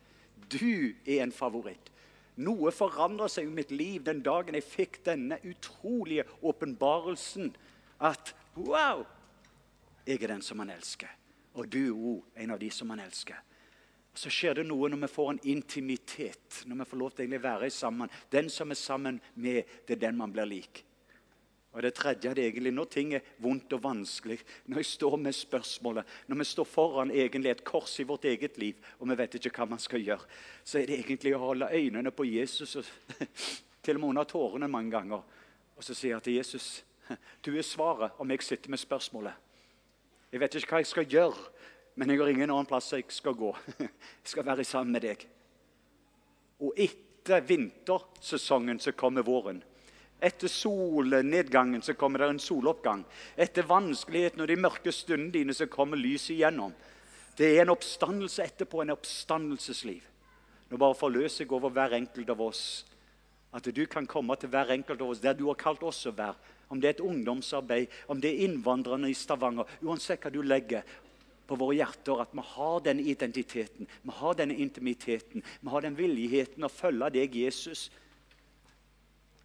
Du 0.51 0.93
er 1.05 1.23
en 1.23 1.31
favoritt. 1.31 1.91
Noe 2.35 2.71
forandra 2.71 3.27
seg 3.31 3.49
i 3.49 3.55
mitt 3.57 3.71
liv 3.71 4.03
den 4.03 4.21
dagen 4.23 4.55
jeg 4.55 4.63
fikk 4.63 5.01
denne 5.05 5.41
utrolige 5.43 6.23
åpenbarelsen. 6.43 7.55
At 7.99 8.35
wow! 8.55 9.05
Jeg 10.05 10.21
er 10.21 10.35
den 10.35 10.41
som 10.45 10.61
han 10.61 10.69
elsker. 10.69 11.11
Og 11.55 11.69
du 11.71 11.81
er 11.85 11.93
òg 11.93 12.41
en 12.43 12.55
av 12.55 12.59
de 12.61 12.69
som 12.71 12.89
han 12.93 13.01
elsker. 13.03 13.37
Så 14.15 14.31
skjer 14.31 14.59
det 14.59 14.67
noe 14.67 14.87
når 14.91 15.01
vi 15.03 15.11
får 15.11 15.29
en 15.31 15.45
intimitet, 15.51 16.61
når 16.65 16.83
vi 16.83 16.89
får 16.89 16.99
lov 17.01 17.15
til 17.15 17.35
å 17.35 17.39
være 17.43 17.69
sammen. 17.73 18.11
Den 18.31 18.49
som 18.49 18.71
er 18.71 18.79
sammen 18.79 19.19
med, 19.33 19.63
det 19.87 19.97
er 19.97 20.05
den 20.07 20.19
man 20.19 20.31
blir 20.31 20.47
lik. 20.47 20.85
Og 21.75 21.83
det 21.83 21.91
tredje 21.97 22.29
er 22.31 22.39
egentlig 22.39 22.71
når 22.71 22.87
ting 22.87 23.09
er 23.17 23.25
vondt 23.43 23.73
og 23.75 23.81
vanskelig, 23.83 24.37
når 24.71 24.79
jeg 24.79 24.87
står 24.93 25.17
med 25.19 25.35
spørsmålet, 25.35 26.07
når 26.31 26.39
vi 26.39 26.47
står 26.47 26.67
foran 26.71 27.11
egentlig 27.11 27.51
et 27.51 27.65
kors 27.67 27.97
i 27.99 28.05
vårt 28.07 28.25
eget 28.31 28.55
liv, 28.61 28.79
og 28.99 29.09
vi 29.09 29.17
vet 29.19 29.35
ikke 29.35 29.51
hva 29.57 29.67
man 29.73 29.83
skal 29.83 29.99
gjøre, 29.99 30.29
så 30.63 30.79
er 30.79 30.87
det 30.87 31.01
egentlig 31.01 31.35
å 31.35 31.41
holde 31.43 31.67
øynene 31.67 32.15
på 32.15 32.29
Jesus, 32.29 32.77
og 32.79 32.87
til 33.83 33.99
og 33.99 34.05
med 34.05 34.13
under 34.13 34.29
tårene 34.31 34.71
mange 34.71 34.95
ganger, 34.95 35.27
og 35.75 35.83
så 35.83 35.91
sier 35.91 36.15
jeg 36.15 36.23
til 36.23 36.39
Jesus 36.39 36.69
du 37.45 37.51
er 37.51 37.67
svaret 37.67 38.15
om 38.23 38.31
jeg 38.31 38.47
sitter 38.47 38.71
med 38.71 38.79
spørsmålet. 38.81 39.44
Jeg 40.31 40.41
vet 40.41 40.57
ikke 40.57 40.73
hva 40.73 40.81
jeg 40.81 40.89
skal 40.89 41.11
gjøre, 41.11 41.43
men 41.95 42.11
jeg 42.11 42.19
har 42.19 42.31
ingen 42.31 42.51
annen 42.51 42.67
plass 42.67 42.91
jeg 42.93 43.05
skal 43.13 43.37
gå. 43.37 43.53
Jeg 43.79 44.31
skal 44.31 44.45
være 44.45 44.65
sammen 44.67 44.97
med 44.97 45.05
deg. 45.05 45.21
Og 46.59 46.75
etter 46.75 47.43
vintersesongen 47.45 48.81
så 48.83 48.91
kommer 48.97 49.23
våren. 49.23 49.61
Etter 50.19 50.47
solnedgangen 50.51 51.81
så 51.83 51.93
kommer 51.93 52.19
det 52.19 52.29
en 52.33 52.39
soloppgang. 52.39 53.03
Etter 53.35 53.67
vanskeligheten 53.67 54.43
og 54.43 54.49
de 54.49 54.57
mørke 54.59 54.91
stundene 54.95 55.33
dine 55.33 55.55
så 55.55 55.67
kommer 55.71 55.99
lyset 55.99 56.37
igjennom. 56.37 56.73
Det 57.35 57.51
er 57.51 57.65
en 57.65 57.73
oppstandelse 57.73 58.43
etterpå, 58.43 58.81
en 58.81 58.95
oppstandelsesliv. 58.95 60.03
Nå 60.71 60.79
bare 60.81 60.97
forløser 60.97 61.43
jeg 61.43 61.51
over 61.53 61.73
hver 61.75 61.97
enkelt 61.97 62.31
av 62.31 62.41
oss. 62.41 62.63
At 63.55 63.67
du 63.75 63.85
kan 63.91 64.07
komme 64.07 64.35
til 64.39 64.49
hver 64.51 64.71
enkelt 64.73 65.03
av 65.03 65.11
oss 65.13 65.23
der 65.23 65.35
du 65.35 65.45
har 65.47 65.59
kalt 65.59 65.83
oss 65.83 66.05
å 66.07 66.15
være. 66.15 66.35
Om 66.69 66.81
det 66.81 66.87
er 66.87 66.95
et 66.95 67.05
ungdomsarbeid, 67.05 67.87
om 68.07 68.21
det 68.21 68.31
er 68.31 68.45
innvandrerne 68.47 69.09
i 69.09 69.17
Stavanger. 69.17 69.69
Uansett 69.85 70.23
hva 70.23 70.31
du 70.33 70.41
legger 70.41 70.85
på 71.45 71.57
våre 71.59 71.77
hjerter, 71.77 72.21
at 72.21 72.33
vi 72.33 72.43
har 72.55 72.79
denne 72.85 73.05
identiteten, 73.05 73.87
vi 74.01 74.17
har 74.19 74.37
denne 74.37 74.57
intimiteten, 74.57 75.43
vi 75.61 75.69
har 75.69 75.85
den 75.85 75.97
villigheten 75.97 76.65
å 76.65 76.71
følge 76.73 77.11
deg, 77.19 77.35
Jesus. 77.45 77.89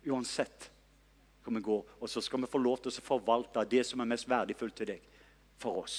Uansett 0.08 0.70
hvor 1.44 1.54
vi 1.54 1.60
går. 1.64 1.84
Og 2.00 2.08
så 2.08 2.22
skal 2.24 2.40
vi 2.40 2.50
få 2.50 2.60
lov 2.60 2.80
til 2.80 2.92
å 2.92 3.04
forvalte 3.04 3.66
det 3.68 3.84
som 3.86 4.00
er 4.00 4.08
mest 4.08 4.28
verdifullt 4.28 4.76
til 4.80 4.94
deg, 4.94 5.04
for 5.60 5.82
oss. 5.82 5.98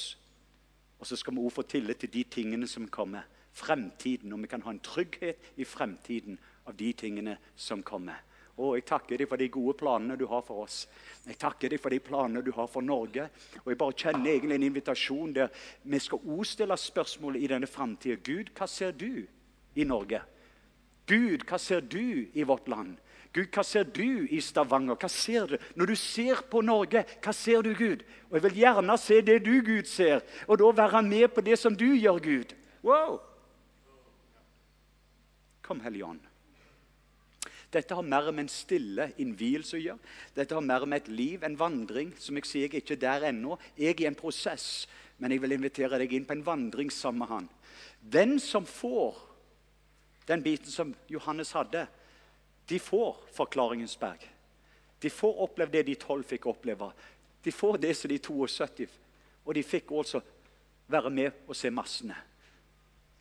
Og 1.01 1.07
så 1.07 1.17
skal 1.17 1.33
vi 1.33 1.41
også 1.41 1.61
få 1.61 1.67
tillit 1.69 2.01
til 2.03 2.13
de 2.13 2.23
tingene 2.29 2.67
som 2.69 2.87
kommer. 2.87 3.25
Fremtiden. 3.51 4.33
Og 4.33 4.43
vi 4.43 4.47
kan 4.47 4.61
ha 4.61 4.71
en 4.71 4.83
trygghet 4.85 5.57
i 5.57 5.65
fremtiden 5.65 6.37
av 6.65 6.77
de 6.77 6.91
tingene 6.93 7.37
som 7.55 7.81
kommer. 7.83 8.21
Og 8.57 8.75
Jeg 8.75 8.85
takker 8.85 9.17
deg 9.17 9.29
for 9.29 9.37
de 9.37 9.47
gode 9.49 9.77
planene 9.79 10.17
du 10.19 10.25
har 10.27 10.41
for 10.45 10.65
oss. 10.65 10.87
Jeg 11.25 11.37
takker 11.39 11.69
deg 11.69 11.79
for 11.79 11.89
de 11.89 11.99
planene 12.03 12.43
du 12.43 12.51
har 12.51 12.67
for 12.67 12.81
Norge. 12.81 13.29
Og 13.63 13.71
Jeg 13.71 13.77
bare 13.77 13.97
kjenner 13.97 14.33
egentlig 14.33 14.55
en 14.55 14.67
invitasjon 14.67 15.33
der 15.33 15.53
vi 15.83 15.99
skal 15.99 16.19
òg 16.19 16.43
stille 16.45 16.77
spørsmål 16.77 17.39
i 17.39 17.47
denne 17.47 17.67
framtida. 17.67 18.19
Gud, 18.19 18.51
hva 18.57 18.67
ser 18.67 18.91
du 18.91 19.23
i 19.75 19.87
Norge? 19.87 20.21
Gud, 21.07 21.45
hva 21.47 21.57
ser 21.59 21.81
du 21.81 22.27
i 22.33 22.43
vårt 22.43 22.67
land? 22.67 22.97
Gud, 23.33 23.47
hva 23.55 23.63
ser 23.63 23.87
du 23.87 24.27
i 24.27 24.41
Stavanger? 24.43 24.97
Hva 24.99 25.07
ser 25.09 25.47
du? 25.47 25.57
Når 25.79 25.91
du 25.91 25.95
ser 25.95 26.41
på 26.51 26.61
Norge, 26.61 27.05
hva 27.23 27.33
ser 27.35 27.63
du, 27.63 27.71
Gud? 27.75 28.03
Og 28.29 28.37
Jeg 28.37 28.43
vil 28.43 28.59
gjerne 28.63 28.97
se 28.99 29.21
det 29.21 29.37
du, 29.45 29.53
Gud, 29.63 29.87
ser, 29.87 30.25
og 30.47 30.59
da 30.59 30.71
være 30.83 31.01
med 31.07 31.27
på 31.31 31.41
det 31.41 31.59
som 31.59 31.75
du 31.75 31.87
gjør, 31.95 32.19
Gud. 32.19 32.55
Wow! 32.83 33.21
Kom, 35.61 35.79
Hellige 35.79 36.05
Ånd. 36.05 36.30
Dette 37.71 37.95
har 37.95 38.03
mer 38.03 38.27
med 38.31 38.45
en 38.45 38.51
stille 38.51 39.07
innvielse 39.23 39.77
å 39.77 39.81
gjøre. 39.81 40.11
Dette 40.35 40.55
har 40.57 40.65
mer 40.65 40.83
med 40.85 41.03
et 41.03 41.11
liv, 41.11 41.43
en 41.43 41.55
vandring. 41.55 42.11
Som 42.19 42.35
jeg 42.37 42.49
sier, 42.49 42.73
jeg 42.73 42.83
er 42.97 42.99
der 42.99 43.29
ennå. 43.29 43.55
Jeg 43.77 43.95
er 43.95 44.03
i 44.03 44.09
en 44.09 44.17
prosess, 44.19 44.87
men 45.17 45.31
jeg 45.31 45.43
vil 45.43 45.55
invitere 45.55 46.01
deg 46.01 46.13
inn 46.17 46.27
på 46.27 46.35
en 46.35 46.45
vandring 46.45 46.91
sammen 46.91 47.23
med 47.23 47.31
han. 47.31 47.47
Den 48.01 48.39
som 48.43 48.67
får 48.67 49.21
den 50.27 50.43
biten 50.43 50.71
som 50.71 50.91
Johannes 51.09 51.53
hadde, 51.55 51.85
de 52.67 52.79
får 52.79 53.23
forklaringens 53.35 53.95
berg. 53.99 54.27
De 55.01 55.09
får 55.09 55.39
oppleve 55.47 55.71
det 55.71 55.87
de 55.87 55.95
tolv 55.99 56.27
fikk 56.27 56.45
oppleve. 56.51 56.91
De 57.43 57.51
får 57.51 57.79
det 57.81 57.95
som 57.97 58.11
de 58.11 58.19
72. 58.19 58.87
Og 59.45 59.55
de 59.55 59.63
fikk 59.65 59.91
også 59.91 60.21
være 60.91 61.09
med 61.09 61.47
og 61.47 61.55
se 61.55 61.71
massene. 61.71 62.15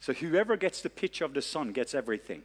Så 0.01 0.13
whoever 0.13 0.57
gets 0.57 0.83
the 0.83 0.89
picture 0.89 1.27
of 1.27 1.35
the 1.35 1.43
sun, 1.43 1.73
gets 1.73 1.95
everything. 1.95 2.43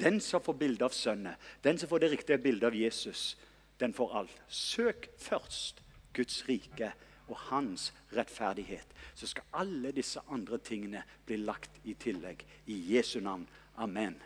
Den 0.00 0.20
som 0.20 0.42
får 0.42 0.54
bilde 0.54 0.84
av 0.84 0.94
Sønnen, 0.96 1.36
den 1.62 1.78
som 1.78 1.88
får 1.88 2.00
det 2.00 2.10
riktige 2.14 2.38
bildet 2.40 2.70
av 2.70 2.76
Jesus, 2.76 3.36
den 3.80 3.92
får 3.96 4.16
alt. 4.16 4.36
Søk 4.48 5.08
først 5.18 5.82
Guds 6.16 6.42
rike 6.48 6.92
og 7.28 7.36
hans 7.50 7.90
rettferdighet. 8.16 8.86
Så 9.14 9.30
skal 9.30 9.46
alle 9.52 9.92
disse 9.94 10.20
andre 10.30 10.58
tingene 10.58 11.04
bli 11.26 11.38
lagt 11.44 11.80
i 11.84 11.94
tillegg. 11.94 12.44
I 12.66 12.96
Jesu 12.96 13.20
navn. 13.20 13.46
Amen. 13.76 14.18